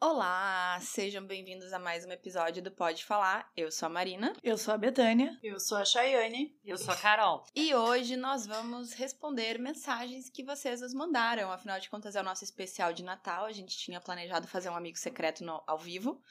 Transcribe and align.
Olá, 0.00 0.78
sejam 0.80 1.26
bem-vindos 1.26 1.72
a 1.72 1.78
mais 1.78 2.06
um 2.06 2.12
episódio 2.12 2.62
do 2.62 2.70
Pode 2.70 3.04
Falar. 3.04 3.50
Eu 3.56 3.68
sou 3.72 3.86
a 3.86 3.88
Marina. 3.88 4.32
Eu 4.44 4.56
sou 4.56 4.72
a 4.72 4.78
Betânia. 4.78 5.36
Eu 5.42 5.58
sou 5.58 5.76
a 5.76 5.84
Chayane. 5.84 6.56
Eu 6.64 6.78
sou 6.78 6.94
a 6.94 6.96
Carol. 6.96 7.44
E 7.52 7.74
hoje 7.74 8.16
nós 8.16 8.46
vamos 8.46 8.92
responder 8.92 9.58
mensagens 9.58 10.30
que 10.30 10.44
vocês 10.44 10.82
nos 10.82 10.94
mandaram. 10.94 11.50
Afinal 11.50 11.80
de 11.80 11.90
contas, 11.90 12.14
é 12.14 12.20
o 12.20 12.24
nosso 12.24 12.44
especial 12.44 12.92
de 12.92 13.02
Natal. 13.02 13.46
A 13.46 13.52
gente 13.52 13.76
tinha 13.76 14.00
planejado 14.00 14.46
fazer 14.46 14.70
um 14.70 14.76
amigo 14.76 14.96
secreto 14.96 15.42
no, 15.42 15.60
ao 15.66 15.76
vivo. 15.76 16.22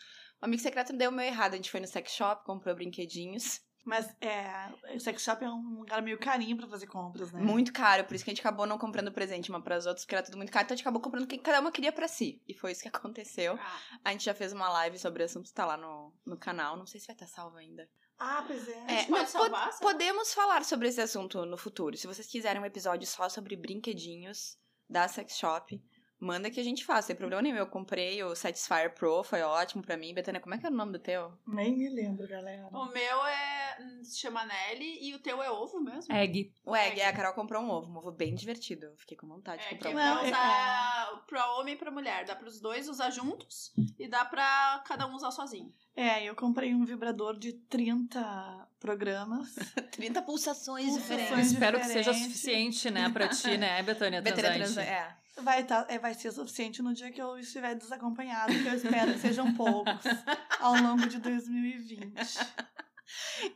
O 0.41 0.45
amigo 0.45 0.63
secreto 0.63 0.93
deu 0.93 1.11
meio 1.11 1.27
errado. 1.27 1.52
A 1.52 1.57
gente 1.57 1.70
foi 1.70 1.81
no 1.81 1.88
sex 1.88 2.13
shop, 2.13 2.45
comprou 2.45 2.73
brinquedinhos. 2.73 3.59
Mas 3.88 4.13
é, 4.19 4.69
o 4.95 4.99
sex 4.99 5.23
shop 5.23 5.43
é 5.45 5.49
um 5.49 5.79
lugar 5.79 6.01
meio 6.01 6.19
carinho 6.19 6.57
pra 6.57 6.67
fazer 6.67 6.87
compras, 6.87 7.31
né? 7.31 7.39
Muito 7.39 7.71
caro, 7.71 8.04
por 8.04 8.13
isso 8.15 8.23
que 8.25 8.29
a 8.29 8.33
gente 8.33 8.41
acabou 8.41 8.65
não 8.65 8.77
comprando 8.77 9.11
presente 9.13 9.49
uma 9.49 9.61
para 9.61 9.75
as 9.77 9.86
outras, 9.86 10.04
porque 10.04 10.15
era 10.15 10.25
tudo 10.25 10.36
muito 10.36 10.51
caro, 10.51 10.65
então 10.65 10.73
a 10.73 10.77
gente 10.77 10.83
acabou 10.83 11.01
comprando 11.01 11.23
o 11.23 11.27
que 11.27 11.37
cada 11.37 11.61
uma 11.61 11.71
queria 11.71 11.91
para 11.93 12.07
si. 12.07 12.41
E 12.47 12.54
foi 12.54 12.73
isso 12.73 12.81
que 12.81 12.89
aconteceu. 12.93 13.57
Ah. 13.59 13.79
A 14.04 14.11
gente 14.11 14.25
já 14.25 14.33
fez 14.33 14.51
uma 14.51 14.68
live 14.69 15.00
sobre 15.00 15.23
o 15.23 15.25
assunto, 15.25 15.54
tá 15.54 15.65
lá 15.65 15.78
no, 15.78 16.14
no 16.25 16.37
canal. 16.37 16.75
Não 16.75 16.86
sei 16.86 17.00
se 17.00 17.07
vai 17.07 17.15
estar 17.15 17.28
salvo 17.28 17.55
ainda. 17.57 17.89
Ah, 18.19 18.43
pois 18.45 18.68
é. 18.68 18.73
gente 18.73 18.92
É, 18.92 19.04
pode 19.05 19.09
não, 19.11 19.25
salvar, 19.28 19.69
pod- 19.69 19.79
podemos 19.79 20.33
falar 20.33 20.65
sobre 20.65 20.87
esse 20.89 21.00
assunto 21.00 21.45
no 21.45 21.56
futuro. 21.57 21.95
Se 21.95 22.07
vocês 22.07 22.28
quiserem 22.28 22.61
um 22.61 22.65
episódio 22.65 23.07
só 23.07 23.29
sobre 23.29 23.56
brinquedinhos 23.56 24.57
da 24.89 25.07
sex 25.07 25.37
shop, 25.37 25.81
manda 26.20 26.50
que 26.50 26.60
a 26.60 26.64
gente 26.64 26.84
faça. 26.86 27.07
Sem 27.07 27.16
problema 27.16 27.42
nenhum. 27.42 27.56
Eu 27.57 27.68
comprei 27.68 28.24
o 28.24 28.36
Satisfyer 28.36 28.94
Pro, 28.94 29.24
foi 29.24 29.42
ótimo 29.42 29.82
pra 29.84 29.96
mim. 29.98 30.14
Betânia, 30.14 30.42
como 30.42 30.56
é 30.56 30.57
que 30.57 30.66
era 30.66 30.74
o 30.74 30.78
nome 30.78 30.92
do 30.93 31.00
teu? 31.00 31.32
Nem 31.48 31.76
me 31.78 31.90
lembro, 31.90 32.28
galera. 32.28 32.67
O 32.72 32.86
meu 32.86 33.26
é. 33.26 33.78
se 34.03 34.17
chama 34.20 34.45
Nelly 34.45 35.00
e 35.09 35.14
o 35.16 35.20
teu 35.20 35.42
é 35.44 35.52
ovo 35.52 35.80
mesmo? 35.80 36.14
Egg. 36.14 36.52
O 36.66 36.76
Egg, 36.76 37.00
é, 37.00 37.08
a 37.08 37.14
Carol 37.14 37.34
comprou 37.34 37.62
um 37.62 37.70
ovo, 37.70 37.92
um 37.92 37.98
ovo 37.98 38.12
bem 38.12 38.34
divertido. 38.34 38.88
Fiquei 38.98 39.16
com 39.17 39.28
vontade 39.28 39.62
de 39.62 39.67
É, 39.67 39.72
comprar 39.72 39.90
que 39.90 39.95
um 39.95 40.00
dá 40.00 40.06
Não, 40.16 40.22
ovo. 40.22 40.28
é- 40.28 41.22
pra 41.28 41.52
homem 41.53 41.73
e 41.76 41.78
pra 41.78 41.92
mulher. 41.92 42.26
Dá 42.26 42.36
pros 42.36 42.59
dois 42.59 42.88
usar 42.90 43.09
juntos 43.12 43.72
e 44.00 44.08
dá 44.08 44.26
pra 44.26 44.84
cada 44.88 45.06
um 45.08 45.14
usar 45.16 45.31
sozinho. 45.31 45.72
É, 45.95 46.23
eu 46.23 46.36
comprei 46.36 46.73
um 46.76 46.86
vibrador 46.86 47.38
de 47.38 47.54
30 47.54 48.68
programas. 48.80 49.54
30 49.92 50.22
pulsações, 50.22 50.86
Pulsações 50.86 51.20
diferentes. 51.22 51.52
Espero 51.52 51.80
que 51.80 51.86
seja 51.86 52.14
suficiente, 52.14 52.90
né, 52.92 53.09
pra 53.09 53.28
ti, 53.28 53.58
né, 53.58 53.81
Betânia 53.84 54.22
Betânia 54.22 54.54
Transante? 54.54 54.88
é. 54.88 55.16
Vai, 55.42 55.64
tá, 55.64 55.86
é, 55.90 56.00
vai 56.00 56.14
ser 56.14 56.32
suficiente 56.32 56.82
no 56.82 56.94
dia 56.94 57.12
que 57.12 57.22
eu 57.22 57.38
estiver 57.38 57.76
desacompanhado, 57.76 58.54
que 58.54 58.68
eu 58.68 58.74
espero 58.74 59.14
que 59.14 59.20
sejam 59.20 59.54
poucos 59.54 59.94
ao 60.60 60.76
longo 60.76 61.08
de 61.08 61.20
2020. 61.20 62.16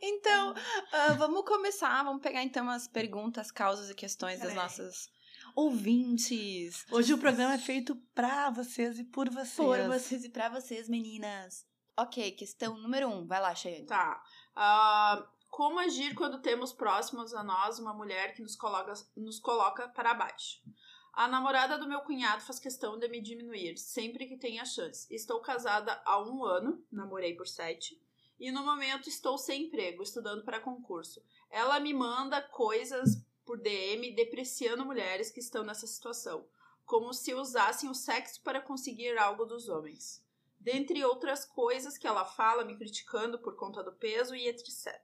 Então, 0.02 0.54
ah, 0.92 1.14
vamos 1.14 1.44
começar. 1.44 2.04
Vamos 2.04 2.22
pegar 2.22 2.44
então 2.44 2.70
as 2.70 2.88
perguntas, 2.88 3.52
causas 3.52 3.90
e 3.90 3.96
questões 3.96 4.40
das 4.40 4.50
Peraí. 4.50 4.64
nossas 4.64 5.10
ouvintes. 5.56 6.86
Hoje 6.92 7.14
o 7.14 7.18
programa 7.18 7.56
é 7.56 7.58
feito 7.58 7.96
pra 8.14 8.50
vocês 8.50 9.00
e 9.00 9.04
por 9.04 9.30
vocês. 9.30 9.56
Por 9.56 9.80
vocês 9.88 10.24
e 10.24 10.30
pra 10.30 10.50
vocês, 10.50 10.88
meninas. 10.88 11.66
Ok, 11.98 12.32
questão 12.32 12.78
número 12.78 13.08
um. 13.10 13.26
Vai 13.26 13.42
lá, 13.42 13.54
Cheyenne. 13.54 13.86
Tá. 13.86 14.24
Ah, 14.56 15.28
como 15.50 15.80
agir 15.80 16.16
quando 16.16 16.42
temos 16.42 16.72
próximos 16.72 17.34
a 17.34 17.44
nós 17.44 17.78
uma 17.78 17.94
mulher 17.94 18.34
que 18.34 18.42
nos 18.42 18.56
coloca, 18.56 18.94
nos 19.18 19.40
coloca 19.40 19.90
para 19.90 20.14
baixo? 20.14 20.60
A 21.14 21.28
namorada 21.28 21.78
do 21.78 21.88
meu 21.88 22.00
cunhado 22.02 22.42
faz 22.42 22.58
questão 22.58 22.98
de 22.98 23.08
me 23.10 23.20
diminuir 23.20 23.78
sempre 23.78 24.26
que 24.26 24.38
tem 24.38 24.60
a 24.60 24.66
chance. 24.66 25.14
Estou 25.14 25.42
casada 25.42 26.02
há 26.06 26.22
um 26.22 26.46
ano, 26.46 26.82
namorei 26.90 27.36
por 27.36 27.48
sete, 27.48 28.02
e 28.40 28.50
no 28.50 28.64
momento 28.64 29.10
estou 29.10 29.38
sem 29.38 29.64
emprego, 29.64 30.02
estudando 30.02 30.44
para 30.44 30.62
concurso. 30.62 31.22
Ela 31.50 31.80
me 31.82 31.94
manda 31.94 32.42
coisas 32.42 33.22
por 33.46 33.60
DM 33.60 34.16
depreciando 34.16 34.86
mulheres 34.86 35.30
que 35.30 35.42
estão 35.42 35.64
nessa 35.64 35.86
situação, 35.86 36.48
como 36.86 37.14
se 37.14 37.34
usassem 37.34 37.90
o 37.90 37.94
sexo 37.94 38.42
para 38.42 38.62
conseguir 38.62 39.18
algo 39.18 39.46
dos 39.46 39.68
homens. 39.68 40.24
Dentre 40.58 41.04
outras 41.04 41.44
coisas 41.44 41.98
que 41.98 42.08
ela 42.08 42.24
fala, 42.24 42.64
me 42.64 42.78
criticando 42.78 43.38
por 43.38 43.56
conta 43.58 43.84
do 43.84 43.92
peso 43.92 44.34
e 44.34 44.48
etc. 44.48 44.98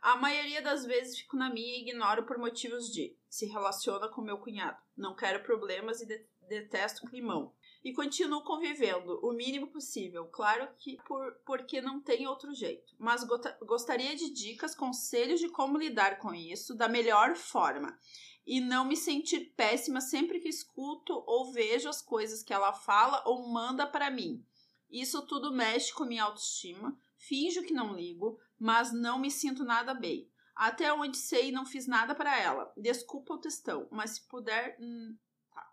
A 0.00 0.16
maioria 0.16 0.62
das 0.62 0.84
vezes 0.84 1.18
fico 1.18 1.36
na 1.36 1.50
minha 1.50 1.76
e 1.76 1.82
ignoro 1.82 2.24
por 2.24 2.38
motivos 2.38 2.90
de 2.92 3.16
se 3.28 3.46
relaciona 3.46 4.08
com 4.08 4.22
meu 4.22 4.38
cunhado, 4.38 4.78
não 4.96 5.14
quero 5.14 5.42
problemas 5.42 6.00
e 6.00 6.06
de- 6.06 6.26
detesto 6.48 7.06
climão. 7.06 7.52
E 7.84 7.92
continuo 7.92 8.42
convivendo 8.42 9.20
o 9.22 9.32
mínimo 9.32 9.68
possível, 9.68 10.26
claro 10.26 10.68
que 10.78 10.96
por, 11.06 11.32
porque 11.46 11.80
não 11.80 12.00
tem 12.00 12.26
outro 12.26 12.52
jeito. 12.52 12.94
Mas 12.98 13.24
gostaria 13.62 14.16
de 14.16 14.30
dicas, 14.30 14.74
conselhos 14.74 15.40
de 15.40 15.48
como 15.48 15.78
lidar 15.78 16.18
com 16.18 16.34
isso 16.34 16.74
da 16.74 16.88
melhor 16.88 17.36
forma. 17.36 17.96
E 18.46 18.60
não 18.60 18.84
me 18.84 18.96
sentir 18.96 19.52
péssima 19.56 20.00
sempre 20.00 20.40
que 20.40 20.48
escuto 20.48 21.12
ou 21.26 21.52
vejo 21.52 21.88
as 21.88 22.02
coisas 22.02 22.42
que 22.42 22.52
ela 22.52 22.72
fala 22.72 23.22
ou 23.26 23.48
manda 23.48 23.86
para 23.86 24.10
mim. 24.10 24.44
Isso 24.90 25.26
tudo 25.26 25.52
mexe 25.52 25.92
com 25.92 26.04
minha 26.04 26.24
autoestima. 26.24 26.98
Finjo 27.16 27.62
que 27.62 27.74
não 27.74 27.94
ligo, 27.94 28.40
mas 28.58 28.92
não 28.92 29.18
me 29.18 29.30
sinto 29.30 29.64
nada 29.64 29.94
bem. 29.94 30.30
Até 30.54 30.92
onde 30.92 31.16
sei, 31.16 31.52
não 31.52 31.64
fiz 31.64 31.86
nada 31.86 32.14
para 32.14 32.36
ela. 32.38 32.72
Desculpa 32.76 33.34
o 33.34 33.38
textão, 33.38 33.86
mas 33.90 34.10
se 34.12 34.26
puder. 34.28 34.76
hum, 34.80 35.16
tá. 35.54 35.66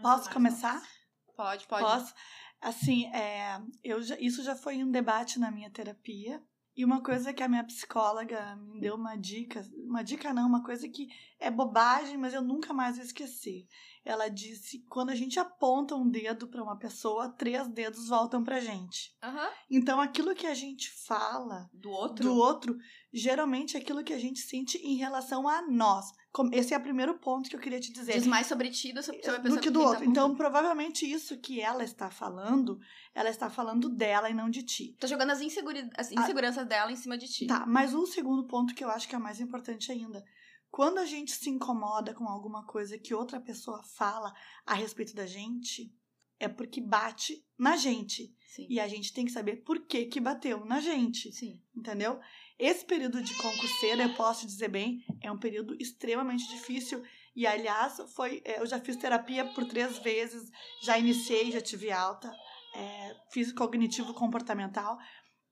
Posso 0.00 0.24
mais 0.24 0.28
começar? 0.28 0.74
não. 0.74 1.34
Pode, 1.34 1.66
pode. 1.66 1.82
Posso? 1.84 2.14
Assim, 2.60 3.06
é, 3.14 3.60
eu 3.84 4.02
já- 4.02 4.18
isso 4.18 4.42
já 4.42 4.56
foi 4.56 4.82
um 4.82 4.90
debate 4.90 5.38
na 5.38 5.50
minha 5.50 5.70
terapia. 5.70 6.42
E 6.78 6.84
uma 6.84 7.02
coisa 7.02 7.32
que 7.32 7.42
a 7.42 7.48
minha 7.48 7.64
psicóloga 7.64 8.54
me 8.54 8.80
deu 8.80 8.94
uma 8.94 9.16
dica, 9.16 9.68
uma 9.84 10.04
dica 10.04 10.32
não, 10.32 10.46
uma 10.46 10.62
coisa 10.62 10.88
que 10.88 11.08
é 11.40 11.50
bobagem, 11.50 12.16
mas 12.16 12.32
eu 12.32 12.40
nunca 12.40 12.72
mais 12.72 12.94
vou 12.94 13.04
esquecer. 13.04 13.66
Ela 14.04 14.28
disse: 14.28 14.84
quando 14.88 15.10
a 15.10 15.14
gente 15.16 15.40
aponta 15.40 15.96
um 15.96 16.08
dedo 16.08 16.46
para 16.46 16.62
uma 16.62 16.78
pessoa, 16.78 17.30
três 17.30 17.66
dedos 17.66 18.06
voltam 18.08 18.44
pra 18.44 18.60
gente. 18.60 19.12
Aham. 19.20 19.50
Então 19.68 20.00
aquilo 20.00 20.36
que 20.36 20.46
a 20.46 20.54
gente 20.54 20.88
fala 21.04 21.68
Do 21.74 21.90
outro? 21.90 22.24
do 22.24 22.36
outro, 22.36 22.78
geralmente 23.12 23.76
é 23.76 23.80
aquilo 23.80 24.04
que 24.04 24.12
a 24.12 24.18
gente 24.18 24.38
sente 24.38 24.78
em 24.78 24.94
relação 24.94 25.48
a 25.48 25.60
nós. 25.68 26.12
Esse 26.52 26.74
é 26.74 26.78
o 26.78 26.80
primeiro 26.82 27.18
ponto 27.18 27.48
que 27.48 27.56
eu 27.56 27.60
queria 27.60 27.80
te 27.80 27.92
dizer 27.92 28.12
Diz 28.12 28.26
mais 28.26 28.46
sobre 28.46 28.70
ti 28.70 28.92
do, 28.92 29.02
sobre 29.02 29.20
a 29.20 29.40
pessoa 29.40 29.40
do 29.40 29.60
que 29.60 29.70
do 29.70 29.78
quem 29.78 29.82
tá 29.82 29.90
outro. 29.90 30.04
Então, 30.04 30.34
provavelmente 30.36 31.10
isso 31.10 31.38
que 31.38 31.60
ela 31.60 31.84
está 31.84 32.10
falando, 32.10 32.78
ela 33.14 33.30
está 33.30 33.48
falando 33.50 33.88
dela 33.88 34.30
e 34.30 34.34
não 34.34 34.48
de 34.48 34.62
ti. 34.62 34.96
Tá 34.98 35.06
jogando 35.06 35.30
as, 35.30 35.40
inseguri- 35.40 35.88
as 35.96 36.12
inseguranças 36.12 36.66
dela 36.66 36.92
em 36.92 36.96
cima 36.96 37.16
de 37.16 37.26
ti. 37.26 37.46
Tá, 37.46 37.66
mas 37.66 37.94
um 37.94 38.06
segundo 38.06 38.46
ponto 38.46 38.74
que 38.74 38.84
eu 38.84 38.90
acho 38.90 39.08
que 39.08 39.14
é 39.14 39.18
mais 39.18 39.40
importante 39.40 39.90
ainda. 39.92 40.24
Quando 40.70 40.98
a 40.98 41.06
gente 41.06 41.32
se 41.32 41.48
incomoda 41.48 42.14
com 42.14 42.24
alguma 42.28 42.64
coisa 42.66 42.98
que 42.98 43.14
outra 43.14 43.40
pessoa 43.40 43.82
fala 43.82 44.32
a 44.66 44.74
respeito 44.74 45.14
da 45.14 45.26
gente, 45.26 45.90
é 46.38 46.46
porque 46.46 46.80
bate 46.80 47.44
na 47.58 47.76
gente. 47.76 48.32
Sim. 48.54 48.66
E 48.68 48.78
a 48.78 48.86
gente 48.86 49.12
tem 49.12 49.24
que 49.24 49.32
saber 49.32 49.56
por 49.64 49.86
que 49.86 50.06
que 50.06 50.20
bateu 50.20 50.64
na 50.64 50.80
gente, 50.80 51.32
Sim. 51.32 51.60
entendeu? 51.74 52.20
Esse 52.58 52.84
período 52.84 53.22
de 53.22 53.34
concurseira, 53.34 54.02
eu 54.02 54.14
posso 54.14 54.46
dizer 54.46 54.68
bem, 54.68 55.04
é 55.22 55.30
um 55.30 55.38
período 55.38 55.76
extremamente 55.80 56.48
difícil. 56.48 57.02
E, 57.36 57.46
aliás, 57.46 57.98
foi, 58.16 58.42
é, 58.44 58.60
eu 58.60 58.66
já 58.66 58.80
fiz 58.80 58.96
terapia 58.96 59.44
por 59.54 59.64
três 59.64 59.98
vezes, 59.98 60.50
já 60.82 60.98
iniciei, 60.98 61.52
já 61.52 61.60
tive 61.60 61.92
alta, 61.92 62.28
é, 62.74 63.16
fiz 63.32 63.52
cognitivo 63.52 64.12
comportamental. 64.12 64.98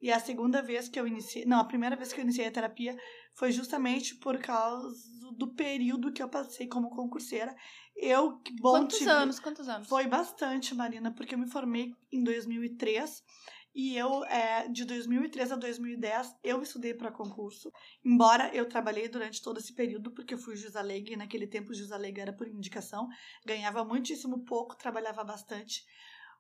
E 0.03 0.11
a 0.13 0.19
segunda 0.19 0.61
vez 0.61 0.89
que 0.89 0.99
eu 0.99 1.07
iniciei, 1.07 1.45
não, 1.47 1.61
a 1.61 1.65
primeira 1.65 1.95
vez 1.97 2.13
que 2.13 2.21
eu 2.21 2.25
iniciei 2.25 2.47
a 2.47 2.51
terapia 2.51 2.97
foi 3.35 3.53
justamente 3.53 4.15
por 4.17 4.39
causa 4.39 4.89
do 5.37 5.55
período 5.55 6.13
que 6.13 6.23
eu 6.23 6.29
passei 6.29 6.67
como 6.67 6.91
concurseira. 6.91 7.55
Eu, 7.97 8.39
que 8.41 8.53
bom 8.61 8.73
Quantos 8.81 8.99
tive- 8.99 9.11
anos? 9.11 9.39
Quantos 9.41 9.69
anos? 9.69 9.89
foi 9.89 10.07
bastante, 10.07 10.75
Marina, 10.75 11.13
porque 11.15 11.35
eu 11.35 11.39
me 11.39 11.49
formei 11.51 11.95
em 12.13 12.23
2003 12.23 13.23
e 13.79 13.95
eu, 13.95 14.25
é, 14.25 14.67
de 14.69 14.87
2003 14.87 15.53
a 15.53 15.57
2010, 15.57 16.37
eu 16.43 16.63
estudei 16.63 16.95
para 16.95 17.13
concurso. 17.13 17.71
Embora 18.03 18.49
eu 18.55 18.67
trabalhei 18.67 19.07
durante 19.07 19.43
todo 19.43 19.59
esse 19.59 19.75
período, 19.75 20.11
porque 20.13 20.33
eu 20.33 20.39
fui 20.39 20.57
juiz 20.57 20.75
alegre, 20.75 21.13
e 21.13 21.17
naquele 21.17 21.47
tempo 21.47 21.75
juiz 21.75 21.93
alegre 21.93 22.23
era 22.23 22.33
por 22.33 22.49
indicação, 22.49 23.07
ganhava 23.45 23.85
muitíssimo 23.85 24.47
pouco, 24.47 24.75
trabalhava 24.79 25.23
bastante. 25.23 25.85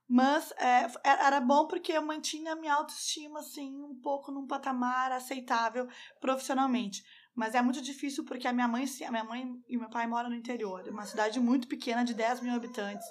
Mas 0.08 0.50
é, 0.52 0.90
era 1.04 1.38
bom 1.38 1.66
porque 1.66 1.92
eu 1.92 2.00
mantinha 2.00 2.54
a 2.54 2.56
minha 2.56 2.72
autoestima, 2.72 3.40
assim, 3.40 3.82
um 3.82 4.00
pouco 4.00 4.32
num 4.32 4.46
patamar 4.46 5.12
aceitável 5.12 5.86
profissionalmente. 6.18 7.04
Mas 7.34 7.54
é 7.54 7.60
muito 7.60 7.82
difícil 7.82 8.24
porque 8.24 8.48
a 8.48 8.52
minha 8.52 8.66
mãe, 8.66 8.86
a 9.06 9.10
minha 9.10 9.24
mãe 9.24 9.62
e 9.68 9.76
meu 9.76 9.90
pai 9.90 10.06
moram 10.06 10.30
no 10.30 10.36
interior, 10.36 10.88
uma 10.88 11.04
cidade 11.04 11.38
muito 11.38 11.68
pequena 11.68 12.02
de 12.02 12.14
10 12.14 12.40
mil 12.40 12.54
habitantes. 12.54 13.06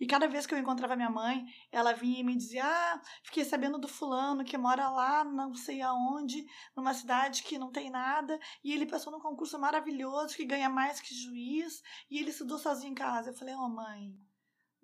E 0.00 0.06
cada 0.06 0.26
vez 0.26 0.46
que 0.46 0.54
eu 0.54 0.58
encontrava 0.58 0.96
minha 0.96 1.10
mãe, 1.10 1.44
ela 1.70 1.92
vinha 1.92 2.20
e 2.20 2.24
me 2.24 2.36
dizia: 2.36 2.64
Ah, 2.64 3.00
fiquei 3.22 3.44
sabendo 3.44 3.78
do 3.78 3.88
fulano 3.88 4.44
que 4.44 4.58
mora 4.58 4.88
lá, 4.90 5.24
não 5.24 5.54
sei 5.54 5.80
aonde, 5.82 6.44
numa 6.76 6.94
cidade 6.94 7.42
que 7.42 7.58
não 7.58 7.70
tem 7.70 7.90
nada, 7.90 8.38
e 8.62 8.72
ele 8.72 8.86
passou 8.86 9.12
num 9.12 9.20
concurso 9.20 9.58
maravilhoso 9.58 10.36
que 10.36 10.44
ganha 10.44 10.68
mais 10.68 11.00
que 11.00 11.14
juiz, 11.14 11.82
e 12.10 12.18
ele 12.18 12.30
estudou 12.30 12.58
sozinho 12.58 12.92
em 12.92 12.94
casa. 12.94 13.30
Eu 13.30 13.34
falei: 13.34 13.54
Ô 13.54 13.60
oh, 13.60 13.68
mãe, 13.68 14.14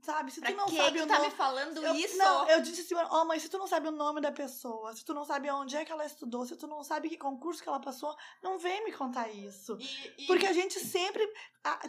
sabe? 0.03 0.31
Se 0.31 0.41
Pra 0.41 0.51
tu 0.53 0.57
não 0.57 0.69
sabe 0.69 0.99
tu 0.99 1.05
o 1.05 1.07
tá 1.07 1.15
nome. 1.19 1.27
me 1.29 1.35
falando 1.35 1.83
Eu- 1.85 1.95
isso? 1.95 2.17
Não, 2.17 2.49
eu 2.49 2.61
disse 2.63 2.81
assim, 2.83 2.95
ó, 3.11 3.25
mãe, 3.25 3.39
se 3.39 3.49
tu 3.49 3.59
não 3.59 3.67
sabe 3.67 3.89
o 3.89 3.93
nome 3.93 4.21
da 4.21 4.33
pessoa, 4.33 4.95
se 4.95 5.05
tu 5.05 5.13
não 5.15 5.25
sabe 5.25 5.51
onde 5.51 5.77
é 5.77 5.85
que 5.85 5.93
ela 5.93 6.05
estudou, 6.05 6.45
se 6.47 6.57
tu 6.57 6.67
não 6.67 6.83
sabe 6.83 7.09
que 7.09 7.17
concurso 7.17 7.63
que 7.63 7.69
ela 7.69 7.81
passou, 7.81 8.15
não 8.43 8.59
vem 8.59 8.85
me 8.85 8.93
contar 8.93 9.29
isso. 9.31 9.77
E, 9.81 10.25
e- 10.25 10.27
Porque 10.27 10.47
a 10.47 10.53
gente 10.53 10.79
sempre, 10.81 11.27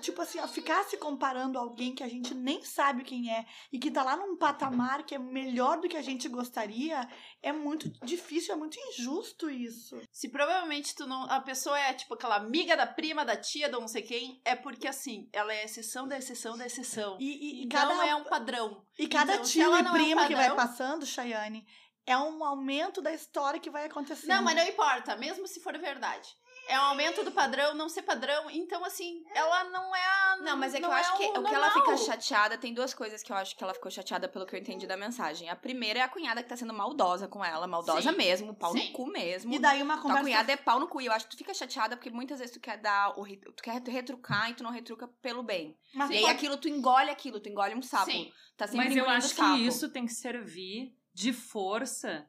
tipo 0.01 0.21
assim, 0.21 0.39
ó, 0.39 0.47
ficar 0.47 0.83
se 0.85 0.97
comparando 0.97 1.57
a 1.57 1.61
alguém 1.61 1.93
que 1.95 2.03
a 2.03 2.07
gente 2.09 2.33
nem 2.33 2.63
sabe 2.63 3.03
quem 3.03 3.31
é 3.33 3.45
e 3.71 3.79
que 3.79 3.89
tá 3.91 4.03
lá 4.03 4.15
num 4.17 4.35
patamar 4.37 5.03
que 5.03 5.15
é 5.15 5.19
melhor 5.19 5.79
do 5.79 5.87
que 5.87 5.97
a 5.97 6.01
gente 6.01 6.27
gostaria, 6.27 7.07
é 7.41 7.51
muito 7.51 7.89
difícil, 8.05 8.53
é 8.53 8.57
muito 8.57 8.77
injusto 8.89 9.49
isso. 9.49 9.99
se 10.11 10.29
provavelmente 10.29 10.93
tu 10.95 11.05
não. 11.07 11.23
A 11.29 11.39
pessoa 11.39 11.79
é 11.79 11.93
tipo 11.93 12.13
aquela 12.13 12.35
amiga 12.35 12.75
da 12.75 12.85
prima, 12.85 13.23
da 13.25 13.35
tia, 13.35 13.69
do 13.69 13.79
não 13.79 13.87
sei 13.87 14.01
quem, 14.01 14.41
é 14.45 14.55
porque 14.55 14.87
assim, 14.87 15.29
ela 15.33 15.53
é 15.53 15.63
exceção 15.65 16.07
da 16.07 16.17
exceção 16.17 16.57
da 16.57 16.65
exceção. 16.65 17.17
E, 17.19 17.25
e, 17.25 17.61
e 17.61 17.65
Então 17.65 17.79
cada, 18.01 18.11
é 18.11 18.15
um 18.15 18.23
padrão. 18.23 18.85
e 18.97 19.07
cada 19.07 19.33
então, 19.33 19.45
tio 19.45 19.61
e 19.61 19.65
não 19.65 19.77
é 19.77 19.81
um 19.81 19.93
primo 19.93 20.27
que 20.27 20.35
vai 20.35 20.55
passando, 20.55 21.05
Chayane, 21.05 21.65
é 22.05 22.17
um 22.17 22.43
aumento 22.43 23.01
da 23.01 23.13
história 23.13 23.59
que 23.59 23.69
vai 23.69 23.85
acontecendo. 23.85 24.29
Não, 24.29 24.43
mas 24.43 24.55
não 24.55 24.63
importa, 24.63 25.15
mesmo 25.15 25.47
se 25.47 25.59
for 25.59 25.77
verdade. 25.77 26.29
É 26.71 26.79
um 26.79 26.83
aumento 26.83 27.23
do 27.23 27.31
padrão, 27.31 27.73
não 27.73 27.89
ser 27.89 28.01
padrão. 28.03 28.49
Então, 28.49 28.83
assim, 28.85 29.23
ela 29.35 29.65
não 29.65 29.93
é 29.95 30.05
a. 30.05 30.37
Não, 30.41 30.55
mas 30.57 30.73
é 30.73 30.79
que 30.79 30.85
eu 30.85 30.91
acho 30.91 31.17
que 31.17 31.23
o 31.25 31.39
o 31.41 31.43
que 31.43 31.53
ela 31.53 31.69
fica 31.71 31.97
chateada, 31.97 32.57
tem 32.57 32.73
duas 32.73 32.93
coisas 32.93 33.21
que 33.21 33.31
eu 33.31 33.35
acho 33.35 33.55
que 33.57 33.63
ela 33.63 33.73
ficou 33.73 33.91
chateada 33.91 34.29
pelo 34.29 34.45
que 34.45 34.55
eu 34.55 34.59
entendi 34.59 34.87
da 34.87 34.95
mensagem. 34.95 35.49
A 35.49 35.55
primeira 35.55 35.99
é 35.99 36.01
a 36.01 36.07
cunhada 36.07 36.41
que 36.41 36.47
tá 36.47 36.55
sendo 36.55 36.73
maldosa 36.73 37.27
com 37.27 37.43
ela, 37.43 37.67
maldosa 37.67 38.11
Sim. 38.11 38.17
mesmo, 38.17 38.55
pau 38.55 38.71
Sim. 38.71 38.87
no 38.87 38.93
cu 38.93 39.05
mesmo. 39.07 39.53
E 39.53 39.59
daí 39.59 39.83
uma 39.83 39.95
Tua 39.95 40.03
conversa 40.03 40.23
cunhada 40.23 40.51
é 40.53 40.55
pau 40.55 40.79
no 40.79 40.87
cu. 40.87 41.01
E 41.01 41.07
eu 41.07 41.11
acho 41.11 41.25
que 41.27 41.31
tu 41.35 41.37
fica 41.37 41.53
chateada 41.53 41.97
porque 41.97 42.09
muitas 42.09 42.39
vezes 42.39 42.53
tu 42.53 42.59
quer 42.61 42.77
dar 42.77 43.19
o. 43.19 43.25
Tu 43.25 43.61
quer 43.63 43.81
retrucar 43.81 44.49
e 44.49 44.53
tu 44.53 44.63
não 44.63 44.71
retruca 44.71 45.07
pelo 45.21 45.43
bem. 45.43 45.77
Mas 45.93 46.09
e 46.09 46.13
aí 46.15 46.21
pode- 46.21 46.33
aquilo, 46.33 46.55
tu 46.57 46.69
engole 46.69 47.09
aquilo, 47.09 47.39
tu 47.41 47.49
engole 47.49 47.75
um 47.75 47.81
sapo. 47.81 48.09
Sim. 48.09 48.31
Tá 48.55 48.65
sempre 48.67 48.85
Mas 48.87 48.95
eu 48.95 49.09
acho 49.09 49.35
sapo. 49.35 49.55
que 49.55 49.65
isso 49.67 49.89
tem 49.89 50.05
que 50.05 50.13
servir 50.13 50.95
de 51.13 51.33
força 51.33 52.25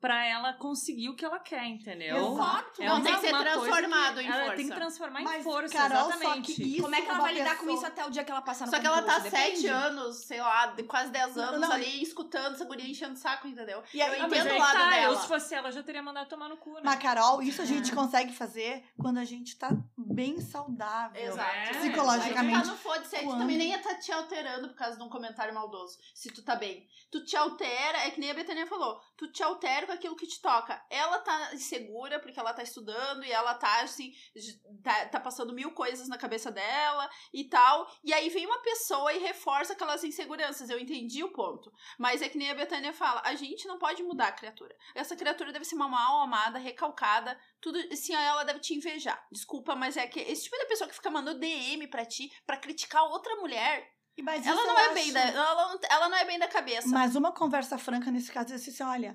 pra 0.00 0.24
ela 0.26 0.52
conseguir 0.52 1.08
o 1.08 1.16
que 1.16 1.24
ela 1.24 1.38
quer, 1.40 1.64
entendeu? 1.66 2.32
Exato. 2.34 2.82
É 2.82 2.86
Não 2.86 3.02
tem 3.02 3.14
que 3.14 3.20
ser 3.22 3.30
transformado 3.38 4.20
em 4.20 4.26
ela 4.26 4.36
força. 4.44 4.56
tem 4.56 4.68
que 4.68 4.74
transformar 4.74 5.20
em 5.20 5.24
Mas, 5.24 5.42
força, 5.44 5.72
Carol, 5.78 5.98
só 6.04 6.10
exatamente. 6.16 6.54
que 6.54 6.62
isso 6.62 6.82
Como 6.82 6.94
é 6.94 7.00
que 7.00 7.06
ela 7.08 7.14
uma 7.14 7.22
vai 7.22 7.34
lidar 7.34 7.50
com 7.56 7.64
pessoa- 7.66 7.74
isso 7.76 7.86
até 7.86 8.04
o 8.06 8.10
dia 8.10 8.22
que 8.24 8.30
ela 8.30 8.42
passar 8.42 8.66
no 8.66 8.70
Só 8.72 8.78
que 8.78 8.86
ela 8.86 9.02
tá 9.02 9.20
sete 9.22 9.66
anos, 9.66 10.24
sei 10.26 10.40
lá, 10.40 10.66
de 10.66 10.82
quase 10.84 11.10
dez 11.10 11.36
anos 11.38 11.60
Não, 11.60 11.72
ali, 11.72 12.02
escutando 12.02 12.54
essa 12.54 12.64
guria 12.64 12.88
enchendo 12.88 13.14
o 13.14 13.16
saco, 13.16 13.48
entendeu? 13.48 13.82
E 13.94 14.00
aí- 14.02 14.18
eu 14.18 14.24
Ah, 14.24 14.26
entendo 14.26 14.54
o 14.54 14.58
lado 14.58 14.72
tá, 14.78 14.90
dela. 14.90 15.12
eu 15.14 15.18
se 15.18 15.26
fosse 15.28 15.54
ela, 15.54 15.70
já 15.72 15.82
teria 15.82 16.02
mandado 16.02 16.28
tomar 16.28 16.48
no 16.48 16.56
cu, 16.58 16.74
né? 16.74 16.80
Mas, 16.84 16.98
Carol, 17.00 17.42
isso 17.42 17.62
a 17.62 17.64
gente 17.64 17.90
consegue 17.92 18.32
fazer 18.34 18.84
quando 19.00 19.18
a 19.18 19.24
gente 19.24 19.56
tá 19.56 19.70
bem 19.96 20.40
saudável. 20.40 21.20
Exato. 21.22 21.50
É, 21.56 21.70
Psicologicamente. 21.74 22.60
Tu 22.62 22.66
tá 22.66 22.72
no 22.72 22.76
foda-se, 22.78 23.16
tu 23.18 23.24
Quando- 23.24 23.38
também 23.38 23.56
nem 23.56 23.70
ia 23.70 23.76
estar 23.78 23.94
te 23.94 24.12
alterando 24.12 24.68
por 24.68 24.76
causa 24.76 24.96
de 24.96 25.02
um 25.02 25.08
comentário 25.08 25.54
maldoso. 25.54 25.98
Se 26.14 26.30
tu 26.30 26.42
tá 26.42 26.54
bem. 26.54 26.86
Tu 27.10 27.24
te 27.24 27.36
altera, 27.36 27.98
é 28.06 28.10
que 28.10 28.20
nem 28.20 28.30
a 28.30 28.34
Betânia 28.34 28.66
falou, 28.66 29.00
tu 29.16 29.30
te 29.30 29.42
altera 29.42 29.85
com 29.86 29.92
aquilo 29.92 30.16
que 30.16 30.26
te 30.26 30.40
toca. 30.40 30.84
Ela 30.90 31.18
tá 31.20 31.54
insegura 31.54 32.18
porque 32.20 32.38
ela 32.38 32.52
tá 32.52 32.62
estudando 32.62 33.24
e 33.24 33.32
ela 33.32 33.54
tá, 33.54 33.80
assim, 33.82 34.12
tá, 34.82 35.06
tá 35.06 35.20
passando 35.20 35.52
mil 35.54 35.72
coisas 35.72 36.08
na 36.08 36.18
cabeça 36.18 36.50
dela 36.50 37.08
e 37.32 37.44
tal. 37.48 37.90
E 38.04 38.12
aí 38.12 38.28
vem 38.28 38.46
uma 38.46 38.60
pessoa 38.60 39.12
e 39.12 39.18
reforça 39.18 39.72
aquelas 39.72 40.04
inseguranças. 40.04 40.68
Eu 40.68 40.78
entendi 40.78 41.22
o 41.24 41.32
ponto. 41.32 41.72
Mas 41.98 42.20
é 42.22 42.28
que 42.28 42.38
nem 42.38 42.50
a 42.50 42.54
Betânia 42.54 42.92
fala, 42.92 43.22
a 43.24 43.34
gente 43.34 43.66
não 43.66 43.78
pode 43.78 44.02
mudar 44.02 44.28
a 44.28 44.32
criatura. 44.32 44.74
Essa 44.94 45.16
criatura 45.16 45.52
deve 45.52 45.64
ser 45.64 45.74
uma 45.76 45.88
mal 45.88 46.20
amada, 46.20 46.58
recalcada, 46.58 47.38
tudo 47.60 47.78
assim, 47.92 48.14
ela 48.14 48.44
deve 48.44 48.60
te 48.60 48.74
invejar. 48.74 49.24
Desculpa, 49.30 49.74
mas 49.76 49.96
é 49.96 50.06
que 50.06 50.20
esse 50.20 50.44
tipo 50.44 50.56
de 50.58 50.66
pessoa 50.66 50.88
que 50.88 50.94
fica 50.94 51.10
mandando 51.10 51.40
DM 51.40 51.86
pra 51.88 52.04
ti 52.04 52.30
pra 52.46 52.56
criticar 52.56 53.04
outra 53.04 53.34
mulher, 53.36 53.94
E- 54.18 54.22
Mas 54.22 54.46
ela 54.46 54.64
não 54.64 54.78
é 54.78 54.94
bem 54.94 55.04
acho- 55.04 55.12
da, 55.12 55.20
ela, 55.28 55.78
ela 55.90 56.08
não 56.08 56.16
é 56.16 56.24
bem 56.24 56.38
da 56.38 56.48
cabeça. 56.48 56.88
Mas 56.88 57.14
uma 57.14 57.32
conversa 57.32 57.76
franca 57.76 58.10
nesse 58.10 58.32
caso 58.32 58.50
é 58.50 58.56
assim, 58.56 58.82
olha, 58.82 59.14